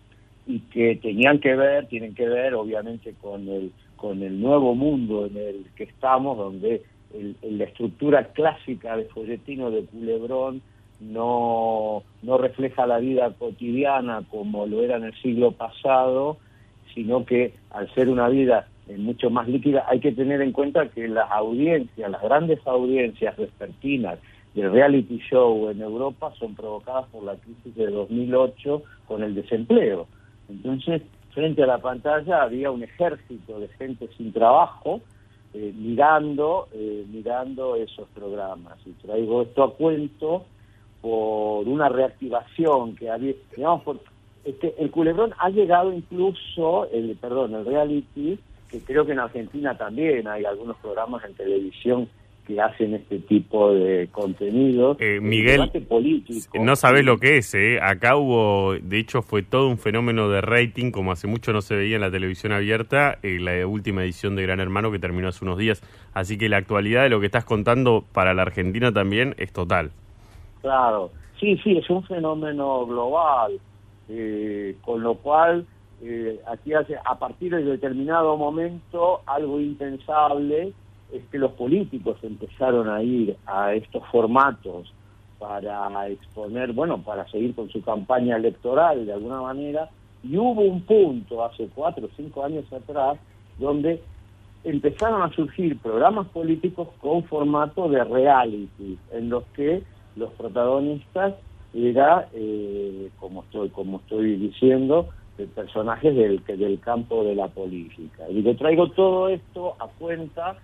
y 0.45 0.59
que 0.59 0.97
tenían 0.97 1.39
que 1.39 1.55
ver, 1.55 1.87
tienen 1.87 2.13
que 2.13 2.27
ver 2.27 2.53
obviamente 2.53 3.15
con 3.21 3.47
el, 3.47 3.71
con 3.95 4.21
el 4.23 4.41
nuevo 4.41 4.75
mundo 4.75 5.25
en 5.25 5.37
el 5.37 5.65
que 5.77 5.85
estamos, 5.85 6.37
donde 6.37 6.83
el- 7.13 7.37
la 7.57 7.63
estructura 7.63 8.25
clásica 8.33 8.97
de 8.97 9.05
folletino 9.05 9.71
de 9.71 9.85
Culebrón 9.85 10.61
no, 10.99 12.03
no 12.23 12.37
refleja 12.37 12.85
la 12.85 12.97
vida 12.99 13.33
cotidiana 13.39 14.23
como 14.29 14.65
lo 14.67 14.83
era 14.83 14.97
en 14.97 15.05
el 15.05 15.15
siglo 15.21 15.53
pasado, 15.53 16.37
sino 16.93 17.25
que 17.25 17.53
al 17.71 17.89
ser 17.93 18.09
una 18.09 18.27
vida 18.27 18.67
eh, 18.87 18.97
mucho 18.97 19.29
más 19.29 19.47
líquida, 19.47 19.85
hay 19.87 19.99
que 19.99 20.11
tener 20.11 20.41
en 20.41 20.51
cuenta 20.51 20.89
que 20.89 21.07
las 21.07 21.29
audiencias, 21.31 22.11
las 22.11 22.21
grandes 22.21 22.59
audiencias 22.65 23.35
vespertinas 23.37 24.19
del 24.53 24.71
reality 24.71 25.19
show 25.29 25.69
en 25.69 25.81
Europa 25.81 26.33
son 26.39 26.55
provocadas 26.55 27.07
por 27.09 27.23
la 27.23 27.35
crisis 27.35 27.75
de 27.75 27.87
2008 27.87 28.83
con 29.07 29.23
el 29.23 29.35
desempleo. 29.35 30.07
Entonces, 30.49 31.01
frente 31.31 31.63
a 31.63 31.67
la 31.67 31.79
pantalla 31.79 32.43
había 32.43 32.71
un 32.71 32.83
ejército 32.83 33.59
de 33.59 33.67
gente 33.69 34.07
sin 34.17 34.31
trabajo 34.31 35.01
eh, 35.53 35.73
mirando, 35.75 36.67
eh, 36.73 37.05
mirando 37.09 37.75
esos 37.75 38.07
programas. 38.09 38.77
Y 38.85 38.91
traigo 39.05 39.41
esto 39.41 39.63
a 39.63 39.73
cuento 39.73 40.45
por 41.01 41.67
una 41.67 41.89
reactivación 41.89 42.95
que 42.95 43.09
había, 43.09 43.33
digamos, 43.55 43.83
por, 43.83 43.99
este, 44.45 44.75
el 44.77 44.91
culebrón 44.91 45.33
ha 45.39 45.49
llegado 45.49 45.91
incluso, 45.91 46.87
el, 46.91 47.15
perdón, 47.15 47.55
el 47.55 47.65
reality, 47.65 48.37
que 48.69 48.79
creo 48.79 49.05
que 49.05 49.13
en 49.13 49.19
Argentina 49.19 49.77
también 49.77 50.27
hay 50.27 50.45
algunos 50.45 50.77
programas 50.77 51.23
en 51.25 51.33
televisión 51.35 52.09
que 52.45 52.61
hacen 52.61 52.93
este 52.93 53.19
tipo 53.19 53.73
de 53.73 54.07
contenidos. 54.11 54.97
Eh, 54.99 55.15
El 55.15 55.21
Miguel, 55.21 55.69
político. 55.87 56.63
No 56.63 56.75
sabés 56.75 57.03
lo 57.03 57.17
que 57.17 57.37
es, 57.37 57.53
¿eh? 57.55 57.79
Acá 57.81 58.15
hubo, 58.15 58.75
de 58.75 58.99
hecho 58.99 59.21
fue 59.21 59.41
todo 59.41 59.67
un 59.67 59.77
fenómeno 59.77 60.29
de 60.29 60.41
rating, 60.41 60.91
como 60.91 61.11
hace 61.11 61.27
mucho 61.27 61.53
no 61.53 61.61
se 61.61 61.75
veía 61.75 61.95
en 61.95 62.01
la 62.01 62.11
televisión 62.11 62.51
abierta, 62.51 63.17
en 63.23 63.45
la 63.45 63.65
última 63.65 64.03
edición 64.03 64.35
de 64.35 64.43
Gran 64.43 64.59
Hermano 64.59 64.91
que 64.91 64.99
terminó 64.99 65.29
hace 65.29 65.43
unos 65.43 65.57
días. 65.57 65.81
Así 66.13 66.37
que 66.37 66.49
la 66.49 66.57
actualidad 66.57 67.03
de 67.03 67.09
lo 67.09 67.19
que 67.19 67.25
estás 67.25 67.45
contando 67.45 68.05
para 68.13 68.33
la 68.33 68.43
Argentina 68.43 68.91
también 68.91 69.33
es 69.37 69.51
total. 69.51 69.91
Claro, 70.61 71.11
sí, 71.39 71.59
sí, 71.63 71.77
es 71.77 71.89
un 71.89 72.03
fenómeno 72.03 72.85
global, 72.85 73.59
eh, 74.09 74.75
con 74.81 75.01
lo 75.01 75.15
cual 75.15 75.65
eh, 76.01 76.41
aquí 76.47 76.73
hace, 76.73 76.97
a 77.03 77.17
partir 77.17 77.55
de 77.55 77.63
determinado 77.63 78.37
momento 78.37 79.21
algo 79.25 79.59
impensable 79.59 80.73
es 81.11 81.23
que 81.31 81.37
los 81.37 81.51
políticos 81.53 82.17
empezaron 82.23 82.89
a 82.89 83.01
ir 83.01 83.37
a 83.45 83.73
estos 83.73 84.03
formatos 84.11 84.91
para 85.39 86.07
exponer, 86.09 86.73
bueno, 86.73 87.01
para 87.01 87.27
seguir 87.29 87.53
con 87.55 87.69
su 87.69 87.81
campaña 87.81 88.35
electoral 88.35 89.05
de 89.05 89.13
alguna 89.13 89.41
manera, 89.41 89.89
y 90.23 90.37
hubo 90.37 90.61
un 90.61 90.81
punto 90.81 91.43
hace 91.45 91.69
cuatro 91.73 92.07
o 92.07 92.09
cinco 92.15 92.43
años 92.43 92.71
atrás 92.73 93.17
donde 93.59 94.01
empezaron 94.63 95.21
a 95.21 95.31
surgir 95.33 95.77
programas 95.79 96.27
políticos 96.29 96.89
con 96.99 97.23
formato 97.25 97.87
de 97.87 98.03
reality, 98.03 98.97
en 99.11 99.29
los 99.29 99.43
que 99.55 99.83
los 100.15 100.31
protagonistas 100.33 101.35
era, 101.73 102.27
eh, 102.33 103.11
como 103.19 103.43
estoy 103.43 103.69
como 103.69 103.97
estoy 103.97 104.37
diciendo, 104.37 105.09
de 105.37 105.47
personajes 105.47 106.15
del, 106.15 106.43
del 106.45 106.79
campo 106.79 107.23
de 107.23 107.35
la 107.35 107.47
política. 107.47 108.23
Y 108.29 108.41
le 108.41 108.55
traigo 108.55 108.89
todo 108.91 109.29
esto 109.29 109.75
a 109.79 109.87
cuenta 109.87 110.57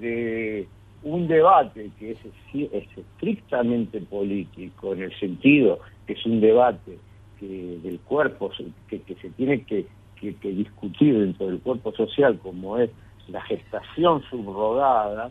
de 0.00 0.66
un 1.02 1.28
debate 1.28 1.90
que 1.98 2.12
es, 2.12 2.18
es 2.54 2.84
estrictamente 2.96 4.00
político, 4.00 4.94
en 4.94 5.02
el 5.02 5.18
sentido 5.18 5.80
que 6.06 6.14
es 6.14 6.24
un 6.26 6.40
debate 6.40 6.98
que 7.38 7.78
del 7.82 8.00
cuerpo, 8.00 8.50
que, 8.88 9.02
que 9.02 9.14
se 9.16 9.30
tiene 9.30 9.62
que, 9.64 9.86
que- 10.20 10.32
discutir 10.52 11.18
dentro 11.18 11.46
del 11.48 11.60
cuerpo 11.60 11.92
social, 11.92 12.38
como 12.38 12.78
es 12.78 12.90
la 13.28 13.42
gestación 13.42 14.22
subrogada, 14.30 15.30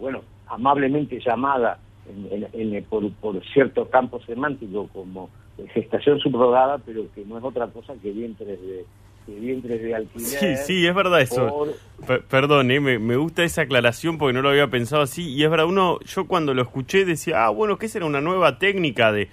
bueno, 0.00 0.22
amablemente 0.48 1.20
llamada 1.24 1.78
en- 2.08 2.44
en- 2.52 2.74
en- 2.74 2.84
por, 2.84 3.08
por 3.14 3.40
cierto 3.46 3.88
campo 3.88 4.20
semántico 4.26 4.88
como 4.92 5.30
gestación 5.72 6.18
subrogada, 6.20 6.78
pero 6.78 7.04
que 7.14 7.24
no 7.24 7.38
es 7.38 7.44
otra 7.44 7.66
cosa 7.68 7.94
que 8.02 8.10
vientres 8.10 8.60
de, 8.60 8.84
que 9.26 9.32
vientres 9.38 9.82
de 9.82 9.94
alquiler. 9.94 10.28
Sí, 10.28 10.56
sí, 10.56 10.86
es 10.86 10.94
verdad 10.94 11.20
eso. 11.20 11.48
por- 11.48 11.74
Per- 12.06 12.22
perdón, 12.24 12.70
eh, 12.70 12.80
me, 12.80 12.98
me 12.98 13.16
gusta 13.16 13.44
esa 13.44 13.62
aclaración 13.62 14.18
porque 14.18 14.32
no 14.34 14.42
lo 14.42 14.50
había 14.50 14.68
pensado 14.68 15.02
así. 15.02 15.30
Y 15.32 15.44
es 15.44 15.50
verdad, 15.50 15.66
uno, 15.66 15.98
yo 16.00 16.26
cuando 16.26 16.52
lo 16.54 16.62
escuché 16.62 17.04
decía, 17.04 17.44
ah, 17.46 17.50
bueno, 17.50 17.78
que 17.78 17.88
será 17.88 18.04
una 18.06 18.20
nueva 18.20 18.58
técnica 18.58 19.12
de... 19.12 19.28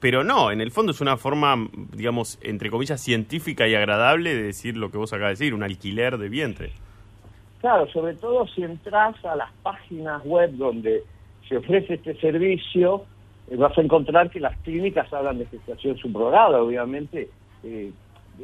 Pero 0.00 0.22
no, 0.22 0.50
en 0.50 0.60
el 0.60 0.70
fondo 0.70 0.92
es 0.92 1.00
una 1.00 1.16
forma, 1.16 1.56
digamos, 1.92 2.38
entre 2.42 2.68
comillas, 2.70 3.00
científica 3.00 3.66
y 3.66 3.74
agradable 3.74 4.34
de 4.34 4.42
decir 4.42 4.76
lo 4.76 4.90
que 4.90 4.98
vos 4.98 5.12
acabas 5.14 5.38
de 5.38 5.44
decir, 5.44 5.54
un 5.54 5.62
alquiler 5.62 6.18
de 6.18 6.28
vientre. 6.28 6.72
Claro, 7.60 7.88
sobre 7.90 8.14
todo 8.14 8.46
si 8.48 8.62
entras 8.62 9.16
a 9.24 9.34
las 9.34 9.50
páginas 9.62 10.22
web 10.24 10.50
donde 10.52 11.02
se 11.48 11.56
ofrece 11.56 11.94
este 11.94 12.14
servicio, 12.20 13.06
vas 13.50 13.76
a 13.76 13.80
encontrar 13.82 14.30
que 14.30 14.40
las 14.40 14.56
clínicas 14.58 15.12
hablan 15.12 15.38
de 15.38 15.46
gestación 15.46 15.96
subrogada, 15.98 16.62
obviamente 16.62 17.28
eh, 17.62 17.92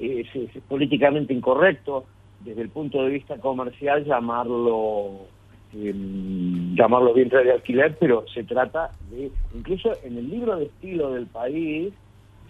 es, 0.01 0.29
políticamente 0.69 1.33
incorrecto 1.35 2.05
desde 2.41 2.63
el 2.63 2.69
punto 2.71 3.03
de 3.03 3.11
vista 3.11 3.37
comercial 3.39 4.05
llamarlo 4.05 5.27
eh, 5.75 5.95
llamarlo 6.75 7.15
vientre 7.15 7.45
de 7.45 7.53
alquiler, 7.53 7.97
pero 7.99 8.25
se 8.33 8.45
trata 8.45 8.91
de, 9.11 9.31
incluso 9.55 9.93
en 10.05 10.19
el 10.19 10.29
libro 10.31 10.57
de 10.57 10.67
estilo 10.67 11.13
del 11.13 11.27
país 11.27 11.93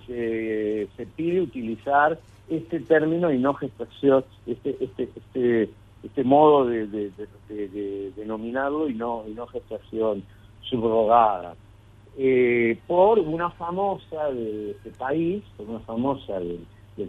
se, 0.07 0.89
pide 1.17 1.41
utilizar 1.41 2.19
este 2.49 2.81
término 2.81 3.33
y 3.33 3.39
no 3.39 3.55
gestación, 3.55 4.25
este, 4.47 4.77
este, 4.81 5.09
este, 5.15 5.71
este 6.03 6.25
modo 6.25 6.67
de, 6.67 6.87
de- 6.87 7.11
de- 7.11 7.29
de- 7.49 7.69
de 7.69 8.11
denominarlo 8.17 8.89
y 8.89 8.95
no, 8.95 9.25
y 9.29 9.33
no 9.33 9.47
gestación 9.47 10.25
subrogada. 10.63 11.55
Eh, 12.17 12.79
por 12.87 13.19
una 13.19 13.51
famosa 13.51 14.31
de 14.33 14.73
este 14.73 14.91
país, 14.91 15.45
por 15.57 15.69
una 15.69 15.81
famosa 15.81 16.39
del, 16.41 16.67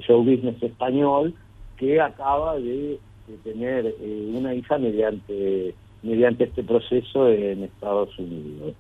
show 0.08 0.24
business 0.24 0.62
español, 0.64 1.34
que 1.78 2.00
acaba 2.00 2.58
de, 2.58 3.00
de 3.28 3.38
tener 3.44 3.88
eh, 3.88 4.32
una 4.34 4.54
hija 4.56 4.78
mediante, 4.78 5.76
mediante 6.02 6.46
este 6.46 6.64
proceso 6.64 7.28
en 7.28 7.64
Estados 7.64 8.18
Unidos. 8.18 8.76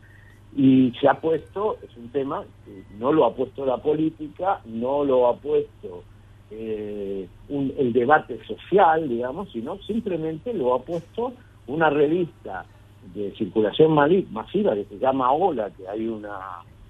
Y 0.55 0.93
se 1.01 1.07
ha 1.09 1.19
puesto, 1.19 1.77
es 1.81 1.95
un 1.97 2.09
tema 2.11 2.45
que 2.65 2.83
no 2.97 3.11
lo 3.11 3.25
ha 3.25 3.35
puesto 3.35 3.65
la 3.65 3.77
política, 3.77 4.61
no 4.65 5.03
lo 5.03 5.27
ha 5.27 5.35
puesto 5.37 6.03
eh, 6.49 7.27
un- 7.49 7.73
el 7.77 7.93
debate 7.93 8.39
social, 8.45 9.07
digamos, 9.07 9.49
sino 9.51 9.79
simplemente 9.79 10.53
lo 10.53 10.73
ha 10.75 10.79
puesto 10.83 11.33
una 11.67 11.89
revista 11.89 12.65
de 13.13 13.31
circulación 13.35 13.93
masiva 13.93 14.75
que 14.75 14.85
se 14.85 14.97
llama 14.99 15.31
Hola, 15.31 15.69
que 15.71 15.87
hay 15.87 16.07
una 16.07 16.37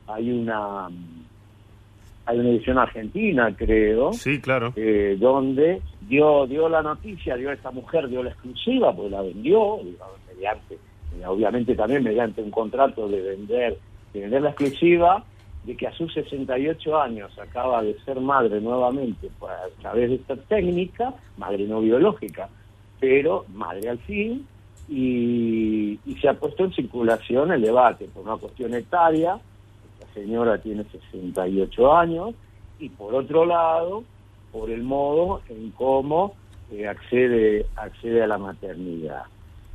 hay 0.08 0.32
una 0.32 0.88
hay 2.26 2.38
una 2.40 2.50
edición 2.50 2.78
argentina, 2.78 3.54
creo, 3.56 4.14
Sí, 4.14 4.40
claro. 4.40 4.74
eh, 4.76 5.18
donde 5.20 5.82
dio 6.08 6.46
dio 6.48 6.70
la 6.70 6.82
noticia, 6.84 7.36
dio 7.36 7.52
esta 7.52 7.72
mujer, 7.72 8.08
dio 8.10 8.22
la 8.24 8.30
exclusiva, 8.30 8.96
pues 8.96 9.12
la 9.12 9.22
vendió, 9.22 9.80
digamos, 9.84 10.16
mediante, 10.34 10.76
eh, 10.76 11.26
obviamente 11.26 11.76
también 11.76 12.04
mediante 12.04 12.42
un 12.42 12.52
contrato 12.52 13.08
de 13.08 13.22
vender, 13.22 13.78
de 14.14 14.20
vender 14.22 14.42
la 14.44 14.50
exclusiva, 14.50 15.24
de 15.64 15.76
que 15.76 15.88
a 15.88 15.92
sus 15.94 16.14
68 16.14 17.00
años 17.02 17.38
acaba 17.40 17.82
de 17.84 17.98
ser 18.02 18.20
madre 18.20 18.60
nuevamente 18.62 19.30
a 19.42 19.82
través 19.82 20.10
de 20.10 20.16
esta 20.16 20.36
técnica, 20.36 21.14
madre 21.38 21.66
no 21.66 21.82
biológica, 21.82 22.50
pero 23.00 23.46
madre 23.54 23.90
al 23.90 24.00
fin, 24.00 24.46
y, 24.92 25.98
y 26.06 26.16
se 26.20 26.28
ha 26.28 26.34
puesto 26.34 26.66
en 26.66 26.74
circulación 26.74 27.54
el 27.54 27.62
debate 27.62 28.10
por 28.14 28.24
una 28.24 28.36
cuestión 28.36 28.74
etaria, 28.74 29.40
la 30.02 30.14
señora 30.14 30.58
tiene 30.58 30.84
68 30.84 31.96
años, 31.96 32.36
y 32.78 32.90
por 32.90 33.16
otro 33.16 33.46
lado, 33.46 34.04
por 34.52 34.70
el 34.70 34.84
modo 34.84 35.42
en 35.48 35.72
cómo 35.72 36.36
eh, 36.74 36.90
accede, 36.90 37.66
accede 37.78 38.22
a 38.22 38.28
la 38.28 38.38
maternidad. 38.38 39.24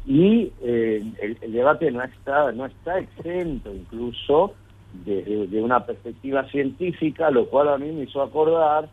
Y 0.04 0.52
eh, 0.60 1.02
el, 1.22 1.38
el 1.40 1.52
debate 1.52 1.90
no 1.90 2.02
está, 2.02 2.52
no 2.52 2.66
está 2.66 2.98
exento 2.98 3.74
incluso 3.74 4.52
desde 4.92 5.46
de 5.46 5.62
una 5.62 5.86
perspectiva 5.86 6.44
científica, 6.50 7.30
lo 7.30 7.46
cual 7.46 7.70
a 7.70 7.78
mí 7.78 7.90
me 7.90 8.04
hizo 8.04 8.20
acordar 8.20 8.90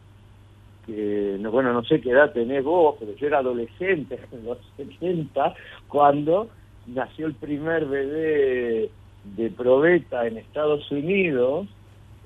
que, 0.86 1.38
no, 1.39 1.51
bueno, 1.51 1.71
no 1.73 1.84
sé 1.84 2.01
qué 2.01 2.11
edad 2.11 2.31
tenés 2.34 2.63
vos, 2.63 2.95
pero 2.99 3.13
yo 3.15 3.27
era 3.27 3.39
adolescente 3.39 4.19
en 4.31 4.45
los 4.45 4.57
70 4.77 5.53
cuando 5.88 6.49
nació 6.88 7.27
el 7.27 7.36
primer 7.36 7.86
bebé 7.86 8.89
de 9.23 9.49
probeta 9.51 10.27
en 10.27 10.38
Estados 10.38 10.89
Unidos, 10.91 11.67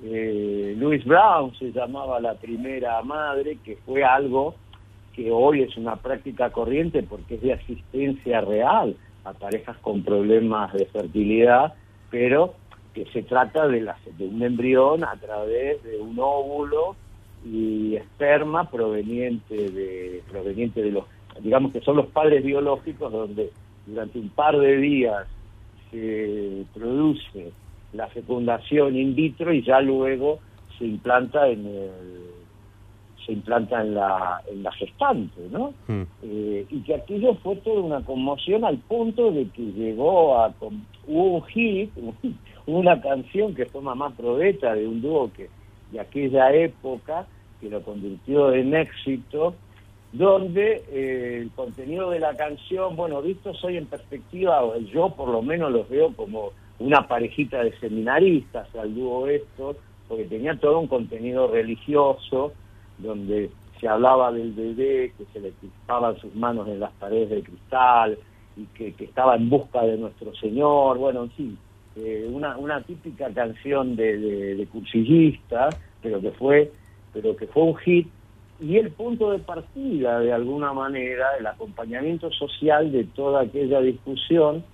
eh, 0.02 0.74
Louis 0.76 1.04
Brown 1.04 1.54
se 1.56 1.72
llamaba 1.72 2.20
la 2.20 2.34
primera 2.34 3.00
madre, 3.02 3.58
que 3.64 3.76
fue 3.86 4.04
algo 4.04 4.54
que 5.14 5.30
hoy 5.30 5.62
es 5.62 5.76
una 5.76 5.96
práctica 5.96 6.50
corriente 6.50 7.02
porque 7.02 7.36
es 7.36 7.42
de 7.42 7.52
asistencia 7.52 8.40
real 8.40 8.96
a 9.24 9.32
parejas 9.32 9.76
con 9.78 10.02
problemas 10.02 10.72
de 10.72 10.86
fertilidad, 10.86 11.74
pero 12.10 12.54
que 12.94 13.04
se 13.06 13.22
trata 13.22 13.66
de, 13.68 13.80
la- 13.82 13.96
de 14.16 14.26
un 14.26 14.42
embrión 14.42 15.04
a 15.04 15.14
través 15.16 15.82
de 15.84 15.98
un 16.00 16.16
óvulo 16.18 16.96
y 17.44 17.96
esperma 17.96 18.70
proveniente 18.70 19.54
de 19.70 20.22
proveniente 20.30 20.82
de 20.82 20.92
los 20.92 21.04
digamos 21.40 21.72
que 21.72 21.80
son 21.80 21.96
los 21.96 22.06
padres 22.06 22.44
biológicos 22.44 23.12
donde 23.12 23.50
durante 23.86 24.18
un 24.18 24.28
par 24.30 24.58
de 24.58 24.76
días 24.78 25.26
se 25.90 26.64
produce 26.74 27.52
la 27.92 28.08
fecundación 28.08 28.96
in 28.96 29.14
vitro 29.14 29.52
y 29.52 29.62
ya 29.62 29.80
luego 29.80 30.40
se 30.78 30.84
implanta 30.84 31.48
en 31.48 31.66
el 31.66 31.90
se 33.24 33.32
implanta 33.32 33.82
en 33.82 33.94
la 33.94 34.42
en 34.50 34.62
la 34.62 34.72
gestante 34.72 35.40
no 35.50 35.72
Mm. 35.86 36.02
eh, 36.22 36.66
y 36.70 36.80
que 36.80 36.94
aquello 36.94 37.34
fue 37.36 37.56
toda 37.56 37.80
una 37.80 38.04
conmoción 38.04 38.64
al 38.64 38.78
punto 38.78 39.30
de 39.30 39.48
que 39.48 39.62
llegó 39.62 40.38
a 40.38 40.52
hubo 41.06 41.36
un 41.36 41.42
hit 41.44 41.90
una 42.66 43.00
canción 43.00 43.54
que 43.54 43.66
fue 43.66 43.80
Mamá 43.80 44.10
Probeta 44.10 44.74
de 44.74 44.86
un 44.86 45.00
dúo 45.00 45.30
que 45.32 45.48
de 45.92 46.00
aquella 46.00 46.52
época 46.52 47.26
que 47.60 47.68
lo 47.68 47.82
convirtió 47.82 48.52
en 48.52 48.74
éxito 48.74 49.54
donde 50.12 50.84
eh, 50.90 51.38
el 51.42 51.50
contenido 51.50 52.10
de 52.10 52.20
la 52.20 52.34
canción, 52.34 52.96
bueno, 52.96 53.20
visto 53.20 53.52
soy 53.54 53.76
en 53.76 53.86
perspectiva, 53.86 54.62
yo 54.92 55.10
por 55.10 55.28
lo 55.28 55.42
menos 55.42 55.70
los 55.70 55.88
veo 55.88 56.14
como 56.14 56.52
una 56.78 57.06
parejita 57.06 57.62
de 57.62 57.76
seminaristas 57.78 58.74
al 58.74 58.94
dúo 58.94 59.26
esto, 59.26 59.76
porque 60.08 60.24
tenía 60.24 60.58
todo 60.58 60.78
un 60.80 60.86
contenido 60.86 61.48
religioso, 61.48 62.52
donde 62.96 63.50
se 63.78 63.86
hablaba 63.88 64.32
del 64.32 64.52
bebé, 64.52 65.12
que 65.18 65.24
se 65.32 65.40
le 65.40 65.50
crispaban 65.52 66.16
sus 66.18 66.34
manos 66.34 66.68
en 66.68 66.80
las 66.80 66.92
paredes 66.92 67.30
de 67.30 67.42
cristal, 67.42 68.18
y 68.56 68.64
que, 68.76 68.94
que 68.94 69.04
estaba 69.04 69.36
en 69.36 69.50
busca 69.50 69.82
de 69.82 69.98
nuestro 69.98 70.34
Señor, 70.36 70.98
bueno, 70.98 71.24
en 71.24 71.30
fin, 71.32 71.58
eh, 71.98 72.28
una, 72.30 72.56
una 72.56 72.82
típica 72.82 73.30
canción 73.32 73.96
de, 73.96 74.18
de, 74.18 74.54
de 74.56 74.66
cursillista, 74.66 75.68
pero 76.02 76.20
que 76.20 76.30
fue, 76.32 76.72
pero 77.12 77.36
que 77.36 77.46
fue 77.46 77.62
un 77.64 77.76
hit 77.76 78.08
y 78.60 78.76
el 78.76 78.90
punto 78.90 79.30
de 79.30 79.38
partida, 79.38 80.18
de 80.18 80.32
alguna 80.32 80.72
manera, 80.72 81.36
el 81.38 81.46
acompañamiento 81.46 82.30
social 82.32 82.90
de 82.90 83.04
toda 83.04 83.42
aquella 83.42 83.80
discusión, 83.80 84.64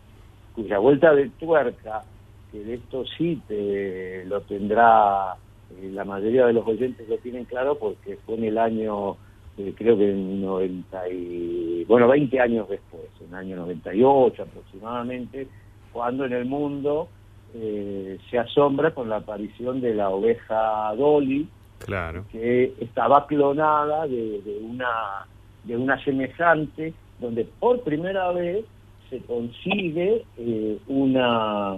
cuya 0.54 0.78
vuelta 0.78 1.14
de 1.14 1.28
tuerca, 1.30 2.02
que 2.50 2.60
de 2.60 2.74
esto 2.74 3.04
sí 3.18 3.42
te 3.46 4.24
lo 4.26 4.40
tendrá, 4.42 5.34
eh, 5.78 5.90
la 5.92 6.04
mayoría 6.04 6.46
de 6.46 6.54
los 6.54 6.66
oyentes 6.66 7.06
lo 7.08 7.18
tienen 7.18 7.44
claro, 7.44 7.76
porque 7.78 8.16
fue 8.24 8.36
en 8.36 8.44
el 8.44 8.58
año, 8.58 9.16
eh, 9.58 9.74
creo 9.76 9.98
que 9.98 10.10
en 10.10 10.40
90 10.40 11.08
y, 11.10 11.84
bueno, 11.84 12.08
20 12.08 12.40
años 12.40 12.68
después, 12.68 13.02
en 13.20 13.28
el 13.28 13.34
año 13.34 13.56
98 13.56 14.44
aproximadamente, 14.44 15.46
cuando 15.92 16.24
en 16.24 16.32
el 16.32 16.46
mundo 16.46 17.08
eh, 17.54 18.18
se 18.30 18.38
asombra 18.38 18.92
con 18.92 19.08
la 19.08 19.16
aparición 19.16 19.80
de 19.80 19.94
la 19.94 20.10
oveja 20.10 20.92
Dolly, 20.96 21.46
Claro. 21.78 22.24
que 22.32 22.72
estaba 22.80 23.26
clonada 23.26 24.06
de, 24.06 24.40
de 24.42 24.58
una 24.62 25.26
de 25.64 25.76
una 25.76 26.02
semejante 26.04 26.92
donde 27.20 27.44
por 27.60 27.80
primera 27.82 28.30
vez 28.32 28.64
se 29.10 29.18
consigue 29.20 30.24
eh, 30.38 30.78
una 30.88 31.76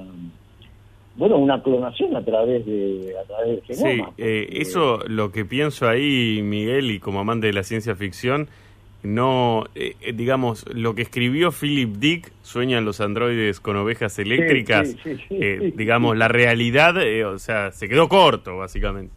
bueno 1.17 1.39
una 1.39 1.63
clonación 1.63 2.15
a 2.17 2.25
través 2.25 2.65
de 2.67 3.15
a 3.21 3.25
través 3.27 3.49
del 3.67 3.77
Sí, 3.77 3.83
genoma 3.85 4.13
eh, 4.19 4.49
eso 4.53 4.99
lo 5.09 5.33
que 5.33 5.45
pienso 5.45 5.89
ahí, 5.89 6.41
Miguel, 6.43 6.91
y 6.91 7.01
como 7.01 7.21
amante 7.21 7.47
de 7.49 7.53
la 7.53 7.63
ciencia 7.63 7.97
ficción, 7.97 8.49
no, 9.07 9.65
eh, 9.75 9.95
eh, 10.01 10.13
digamos, 10.13 10.65
lo 10.75 10.95
que 10.95 11.03
escribió 11.03 11.53
Philip 11.53 11.97
Dick, 11.97 12.33
Sueñan 12.43 12.85
los 12.85 13.01
androides 13.01 13.61
con 13.61 13.77
ovejas 13.77 14.19
eléctricas, 14.19 14.89
sí, 14.89 14.99
sí, 15.03 15.17
sí, 15.29 15.39
eh, 15.41 15.73
digamos, 15.77 16.17
la 16.17 16.29
realidad, 16.29 17.01
eh, 17.01 17.25
o 17.25 17.39
sea, 17.39 17.71
se 17.71 17.89
quedó 17.89 18.09
corto, 18.09 18.57
básicamente. 18.57 19.15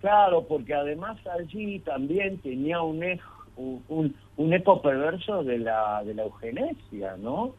Claro, 0.00 0.44
porque 0.46 0.74
además 0.74 1.18
allí 1.26 1.80
también 1.80 2.38
tenía 2.38 2.80
un 2.82 3.02
eco, 3.02 3.46
un, 3.56 4.14
un 4.36 4.52
eco 4.52 4.80
perverso 4.80 5.42
de 5.42 5.58
la, 5.58 6.04
de 6.04 6.14
la 6.14 6.22
eugenesia, 6.22 7.16
¿no? 7.18 7.54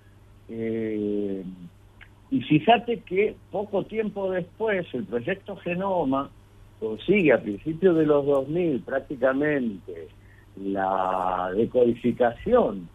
Eh, 0.48 1.44
y 2.32 2.42
fíjate 2.42 3.00
que 3.00 3.36
poco 3.52 3.84
tiempo 3.84 4.32
después 4.32 4.86
el 4.94 5.06
proyecto 5.06 5.56
Genoma 5.58 6.30
consigue 6.80 7.34
a 7.34 7.42
principios 7.42 7.98
de 7.98 8.06
los 8.06 8.26
2000 8.26 8.82
prácticamente 8.82 10.08
la 10.58 11.52
decodificación 11.56 12.88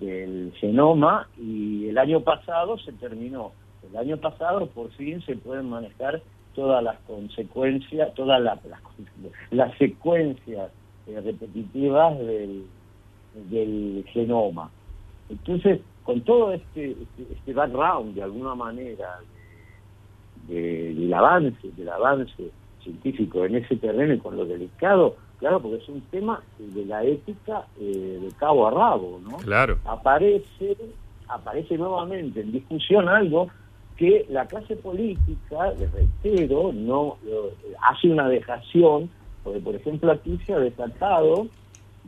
del 0.00 0.52
genoma 0.58 1.28
y 1.38 1.88
el 1.88 1.98
año 1.98 2.20
pasado 2.20 2.78
se 2.78 2.92
terminó. 2.92 3.52
El 3.90 3.96
año 3.96 4.16
pasado 4.16 4.66
por 4.66 4.90
fin 4.92 5.22
se 5.22 5.36
pueden 5.36 5.68
manejar 5.70 6.20
todas 6.54 6.82
las 6.82 6.98
consecuencias, 7.00 8.12
todas 8.14 8.40
las, 8.42 8.58
las, 9.50 9.78
secuencias 9.78 10.70
eh, 11.06 11.20
repetitivas 11.24 12.18
del, 12.18 12.66
del 13.50 14.04
genoma. 14.08 14.70
Entonces, 15.28 15.80
con 16.02 16.20
todo 16.22 16.52
este, 16.52 16.92
este, 16.92 17.32
este 17.32 17.52
background, 17.52 18.14
de 18.14 18.22
alguna 18.22 18.54
manera, 18.54 19.18
de- 20.48 20.94
del 20.94 21.12
avance, 21.14 21.58
del 21.76 21.88
avance 21.88 22.50
científico 22.82 23.44
en 23.44 23.56
ese 23.56 23.76
terreno 23.76 24.14
y 24.14 24.18
con 24.18 24.36
lo 24.36 24.44
delicado, 24.46 25.16
claro, 25.38 25.60
porque 25.60 25.78
es 25.82 25.88
un 25.88 26.00
tema 26.02 26.42
de 26.58 26.84
la 26.86 27.04
ética 27.04 27.66
eh, 27.78 28.18
de 28.22 28.30
cabo 28.38 28.66
a 28.66 28.70
rabo, 28.70 29.20
¿no? 29.22 29.38
Claro. 29.38 29.78
aparece, 29.84 30.76
aparece 31.28 31.76
nuevamente 31.78 32.40
en 32.40 32.52
discusión 32.52 33.08
algo 33.08 33.48
que 33.96 34.26
la 34.28 34.46
clase 34.46 34.76
política, 34.76 35.72
les 35.78 35.90
reitero, 35.92 36.72
no 36.72 37.18
eh, 37.26 37.74
hace 37.82 38.08
una 38.08 38.28
dejación, 38.28 39.10
porque 39.42 39.60
por 39.60 39.74
ejemplo 39.74 40.10
aquí 40.12 40.38
se 40.46 40.52
ha 40.52 40.58
desatado 40.58 41.46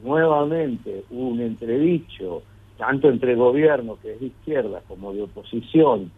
nuevamente 0.02 1.04
un 1.10 1.40
entredicho, 1.40 2.42
tanto 2.76 3.08
entre 3.08 3.34
gobierno 3.34 3.98
que 4.00 4.12
es 4.14 4.20
de 4.20 4.26
izquierda 4.26 4.82
como 4.86 5.12
de 5.12 5.22
oposición, 5.22 6.10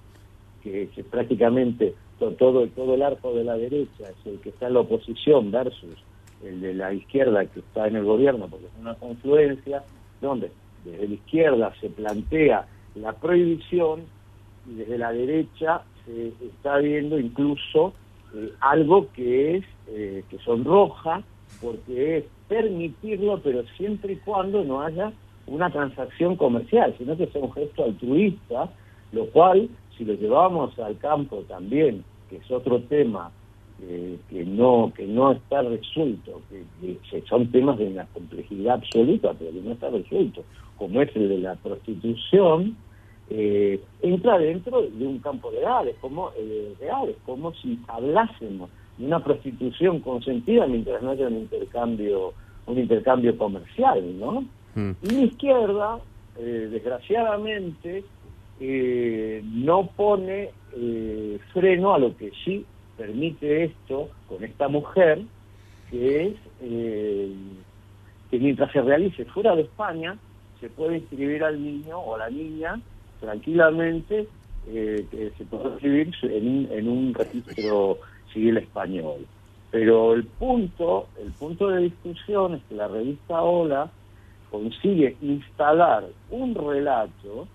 que, 0.62 0.90
que 0.94 1.02
prácticamente 1.04 1.94
to- 2.18 2.32
todo, 2.32 2.66
todo 2.68 2.94
el 2.94 3.02
arco 3.02 3.32
de 3.34 3.44
la 3.44 3.56
derecha 3.56 4.10
es 4.10 4.26
el 4.26 4.40
que 4.40 4.50
está 4.50 4.66
en 4.66 4.74
la 4.74 4.80
oposición 4.80 5.50
versus 5.50 5.98
el 6.44 6.60
de 6.60 6.74
la 6.74 6.92
izquierda 6.92 7.44
que 7.46 7.60
está 7.60 7.86
en 7.86 7.96
el 7.96 8.04
gobierno, 8.04 8.48
porque 8.48 8.66
es 8.66 8.72
una 8.80 8.94
confluencia 8.94 9.82
donde 10.20 10.50
desde 10.84 11.08
la 11.08 11.14
izquierda 11.14 11.72
se 11.80 11.90
plantea 11.90 12.66
la 12.94 13.12
prohibición 13.12 14.02
y 14.66 14.74
desde 14.74 14.98
la 14.98 15.12
derecha 15.12 15.82
se 16.04 16.28
está 16.46 16.78
viendo 16.78 17.18
incluso 17.18 17.92
eh, 18.34 18.52
algo 18.60 19.10
que 19.12 19.56
es 19.56 19.64
eh, 19.88 20.24
que 20.28 20.38
sonroja 20.38 21.22
porque 21.60 22.18
es 22.18 22.24
permitirlo 22.48 23.40
pero 23.42 23.64
siempre 23.76 24.14
y 24.14 24.16
cuando 24.16 24.64
no 24.64 24.80
haya 24.80 25.12
una 25.46 25.70
transacción 25.70 26.36
comercial 26.36 26.94
sino 26.98 27.16
que 27.16 27.26
sea 27.28 27.42
un 27.42 27.52
gesto 27.52 27.84
altruista 27.84 28.70
lo 29.12 29.26
cual 29.26 29.68
si 29.96 30.04
lo 30.04 30.14
llevamos 30.14 30.78
al 30.78 30.96
campo 30.98 31.44
también 31.48 32.04
que 32.28 32.36
es 32.36 32.50
otro 32.50 32.80
tema 32.82 33.30
eh, 33.82 34.18
que 34.28 34.44
no 34.44 34.92
que 34.94 35.06
no 35.06 35.32
está 35.32 35.62
resuelto 35.62 36.42
que, 36.50 37.22
son 37.28 37.50
temas 37.50 37.78
de 37.78 37.86
una 37.86 38.06
complejidad 38.06 38.74
absoluta 38.74 39.34
pero 39.38 39.52
que 39.52 39.60
no 39.60 39.72
está 39.72 39.90
resuelto 39.90 40.44
como 40.76 41.02
es 41.02 41.14
el 41.16 41.28
de 41.28 41.38
la 41.38 41.54
prostitución 41.56 42.76
eh, 43.30 43.80
entra 44.02 44.38
dentro 44.38 44.82
de 44.82 45.06
un 45.06 45.20
campo 45.20 45.52
legal, 45.52 45.86
es 45.86 45.96
como, 45.98 46.32
eh, 46.36 46.74
real, 46.80 47.10
es 47.10 47.16
como 47.24 47.54
si 47.54 47.78
hablásemos 47.86 48.70
de 48.98 49.06
una 49.06 49.22
prostitución 49.22 50.00
consentida 50.00 50.66
mientras 50.66 51.00
no 51.00 51.10
haya 51.10 51.28
un 51.28 51.36
intercambio, 51.36 52.34
un 52.66 52.78
intercambio 52.78 53.38
comercial, 53.38 54.18
¿no? 54.18 54.44
Mm. 54.74 54.90
Y 55.02 55.10
la 55.10 55.22
izquierda, 55.22 55.98
eh, 56.38 56.68
desgraciadamente, 56.72 58.04
eh, 58.58 59.42
no 59.44 59.86
pone 59.96 60.50
eh, 60.76 61.38
freno 61.52 61.94
a 61.94 61.98
lo 61.98 62.16
que 62.16 62.32
sí 62.44 62.64
permite 63.00 63.64
esto 63.64 64.10
con 64.28 64.44
esta 64.44 64.68
mujer, 64.68 65.22
que 65.90 66.26
es 66.26 66.34
eh, 66.60 67.32
que 68.30 68.38
mientras 68.38 68.70
se 68.72 68.82
realice 68.82 69.24
fuera 69.24 69.56
de 69.56 69.62
España, 69.62 70.18
se 70.60 70.68
puede 70.68 70.98
inscribir 70.98 71.42
al 71.42 71.62
niño 71.62 71.98
o 71.98 72.16
a 72.16 72.18
la 72.18 72.28
niña 72.28 72.78
tranquilamente, 73.18 74.28
eh, 74.68 75.06
que 75.10 75.32
se 75.38 75.44
puede 75.46 75.70
inscribir 75.70 76.14
en 76.24 76.68
en 76.70 76.88
un 76.88 77.14
registro 77.14 77.98
civil 78.34 78.58
español. 78.58 79.26
Pero 79.70 80.12
el 80.12 80.24
punto, 80.24 81.08
el 81.18 81.32
punto 81.32 81.68
de 81.68 81.84
discusión 81.84 82.56
es 82.56 82.62
que 82.68 82.74
la 82.74 82.88
revista 82.88 83.40
Hola 83.40 83.90
consigue 84.50 85.16
instalar 85.22 86.04
un 86.30 86.54
relato 86.54 87.48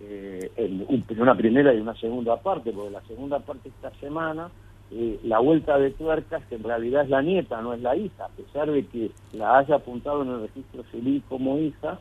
eh, 0.00 0.52
en 0.56 1.20
una 1.20 1.36
primera 1.36 1.74
y 1.74 1.80
una 1.80 1.96
segunda 1.96 2.36
parte, 2.36 2.70
porque 2.70 2.90
la 2.90 3.02
segunda 3.02 3.40
parte 3.40 3.70
esta 3.70 3.90
semana, 3.98 4.48
eh, 4.90 5.20
la 5.22 5.38
vuelta 5.38 5.78
de 5.78 5.90
tuercas, 5.90 6.42
que 6.46 6.54
en 6.54 6.64
realidad 6.64 7.04
es 7.04 7.10
la 7.10 7.22
nieta, 7.22 7.60
no 7.60 7.74
es 7.74 7.82
la 7.82 7.94
hija, 7.94 8.24
a 8.24 8.28
pesar 8.28 8.70
de 8.70 8.86
que 8.86 9.10
la 9.32 9.58
haya 9.58 9.76
apuntado 9.76 10.22
en 10.22 10.30
el 10.30 10.40
registro 10.42 10.82
civil 10.90 11.22
como 11.28 11.58
hija, 11.58 11.98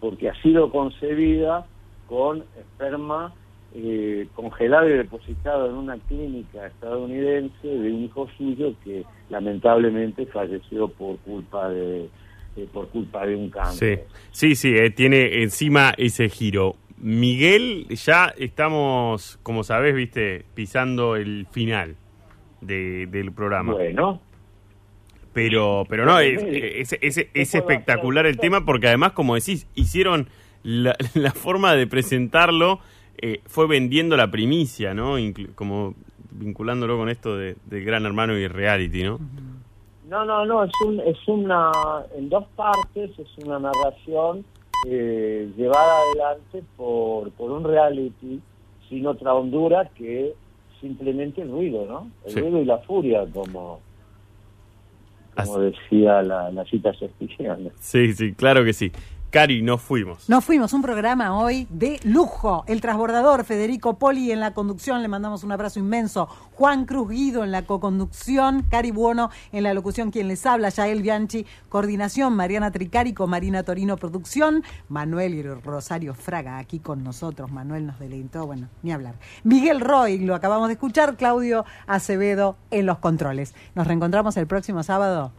porque 0.00 0.30
ha 0.30 0.42
sido 0.42 0.70
concebida 0.70 1.66
con 2.08 2.44
esperma 2.58 3.34
eh, 3.74 4.26
congelado 4.34 4.88
y 4.88 4.94
depositado 4.94 5.68
en 5.68 5.74
una 5.74 5.96
clínica 5.98 6.66
estadounidense 6.66 7.68
de 7.68 7.92
un 7.92 8.04
hijo 8.04 8.28
suyo 8.36 8.74
que 8.82 9.04
lamentablemente 9.28 10.26
falleció 10.26 10.88
por 10.88 11.18
culpa 11.18 11.68
de 11.68 12.08
eh, 12.56 12.66
por 12.72 12.88
culpa 12.88 13.24
de 13.24 13.36
un 13.36 13.48
cáncer. 13.48 14.06
sí, 14.32 14.56
sí, 14.56 14.74
eh, 14.74 14.90
tiene 14.90 15.42
encima 15.42 15.94
ese 15.96 16.28
giro. 16.28 16.74
Miguel, 16.98 17.86
ya 17.90 18.34
estamos, 18.36 19.38
como 19.44 19.62
sabés, 19.62 19.94
viste, 19.94 20.44
pisando 20.54 21.14
el 21.14 21.46
final 21.50 21.96
de- 22.60 23.06
del 23.06 23.32
programa. 23.32 23.72
Bueno, 23.74 24.20
Pero, 25.32 25.84
pero 25.88 26.04
no, 26.04 26.18
es, 26.18 26.42
es, 26.42 26.92
es- 27.00 27.16
es 27.18 27.24
¿qué 27.26 27.32
puedo 27.62 27.70
espectacular 27.72 28.26
el 28.26 28.38
tema 28.38 28.64
porque 28.64 28.88
además, 28.88 29.12
como 29.12 29.34
decís, 29.36 29.66
hicieron 29.74 30.28
la, 30.64 30.96
la 31.14 31.30
forma 31.32 31.74
de 31.74 31.86
presentarlo, 31.86 32.80
eh, 33.18 33.40
fue 33.46 33.66
vendiendo 33.66 34.16
la 34.16 34.30
primicia, 34.30 34.92
¿no? 34.94 35.18
Inclu- 35.18 35.54
como 35.54 35.94
vinculándolo 36.32 36.96
con 36.96 37.08
esto 37.08 37.36
de, 37.36 37.56
de 37.66 37.80
Gran 37.82 38.06
Hermano 38.06 38.36
y 38.36 38.48
reality, 38.48 39.02
¿no? 39.04 39.18
No, 40.08 40.24
no, 40.24 40.44
no, 40.44 40.64
es, 40.64 40.72
un, 40.84 40.98
es 41.00 41.16
una, 41.28 41.70
en 42.16 42.28
dos 42.28 42.44
partes, 42.56 43.10
es 43.16 43.44
una 43.44 43.60
narración 43.60 44.44
eh, 44.88 45.48
llevada 45.56 45.92
adelante 46.10 46.64
por, 46.76 47.30
por 47.32 47.50
un 47.52 47.62
reality 47.62 48.40
sin 48.88 49.06
otra 49.06 49.34
hondura 49.34 49.88
que 49.96 50.34
simplemente 50.80 51.42
el 51.42 51.50
ruido, 51.50 51.86
¿no? 51.86 52.10
El 52.24 52.32
Sí. 52.32 52.40
ruido 52.40 52.60
y 52.62 52.64
la 52.64 52.78
furia, 52.78 53.26
como, 53.32 53.80
como 55.36 55.56
Así- 55.56 55.60
decía 55.60 56.22
la, 56.22 56.50
la 56.50 56.64
cita 56.64 56.92
shakespeariana. 56.92 57.70
Sí, 57.80 58.12
sí, 58.12 58.32
claro 58.34 58.64
que 58.64 58.72
sí. 58.72 58.90
Cari, 59.30 59.62
nos 59.62 59.80
fuimos. 59.80 60.28
Nos 60.28 60.44
fuimos, 60.44 60.72
un 60.72 60.82
programa 60.82 61.38
hoy 61.38 61.68
de 61.70 62.00
lujo. 62.02 62.64
El 62.66 62.80
transbordador 62.80 63.44
Federico 63.44 63.96
Poli 63.96 64.32
en 64.32 64.40
la 64.40 64.54
conducción, 64.54 65.02
le 65.02 65.08
mandamos 65.08 65.44
un 65.44 65.52
abrazo 65.52 65.78
inmenso. 65.78 66.26
Juan 66.54 66.84
Cruz 66.84 67.10
Guido 67.10 67.44
en 67.44 67.52
la 67.52 67.62
co-conducción, 67.62 68.64
Cari 68.68 68.90
Buono 68.90 69.30
en 69.52 69.62
la 69.62 69.72
locución, 69.72 70.10
quien 70.10 70.26
les 70.26 70.44
habla, 70.46 70.70
Yael 70.70 71.02
Bianchi, 71.02 71.46
coordinación, 71.68 72.34
Mariana 72.34 72.72
Tricarico, 72.72 73.28
Marina 73.28 73.62
Torino, 73.62 73.96
producción, 73.98 74.64
Manuel 74.88 75.34
y 75.34 75.42
Rosario 75.44 76.12
Fraga 76.14 76.58
aquí 76.58 76.80
con 76.80 77.04
nosotros. 77.04 77.52
Manuel 77.52 77.86
nos 77.86 78.00
deleitó, 78.00 78.46
bueno, 78.46 78.68
ni 78.82 78.90
hablar. 78.90 79.14
Miguel 79.44 79.80
Roy, 79.80 80.18
lo 80.18 80.34
acabamos 80.34 80.66
de 80.66 80.72
escuchar, 80.72 81.16
Claudio 81.16 81.64
Acevedo 81.86 82.56
en 82.72 82.84
los 82.84 82.98
controles. 82.98 83.54
Nos 83.76 83.86
reencontramos 83.86 84.36
el 84.36 84.48
próximo 84.48 84.82
sábado. 84.82 85.30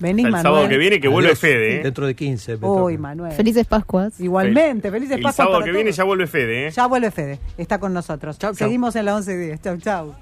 Venís, 0.00 0.26
el 0.26 0.32
sábado 0.32 0.66
que 0.68 0.78
viene 0.78 0.98
que 0.98 1.08
vuelve 1.08 1.36
Fede. 1.36 1.76
¿eh? 1.76 1.82
Dentro 1.82 2.06
de 2.06 2.14
15. 2.16 2.56
Uy. 2.56 2.96
Manuel. 2.98 3.32
Felices 3.32 3.66
Pascuas. 3.66 4.18
Igualmente, 4.18 4.90
felices 4.90 5.18
Pascuas 5.20 5.38
El 5.38 5.44
sábado 5.44 5.64
que 5.64 5.70
viene 5.70 5.90
todos. 5.90 5.96
ya 5.96 6.04
vuelve 6.04 6.26
Fede. 6.26 6.66
¿eh? 6.66 6.70
Ya 6.70 6.86
vuelve 6.86 7.10
Fede, 7.10 7.38
está 7.58 7.78
con 7.78 7.92
nosotros. 7.92 8.38
Chau, 8.38 8.54
chau. 8.54 8.66
Seguimos 8.66 8.96
en 8.96 9.04
la 9.04 9.14
11 9.16 9.54
y 9.54 9.58
Chau, 9.58 9.76
chau. 9.78 10.14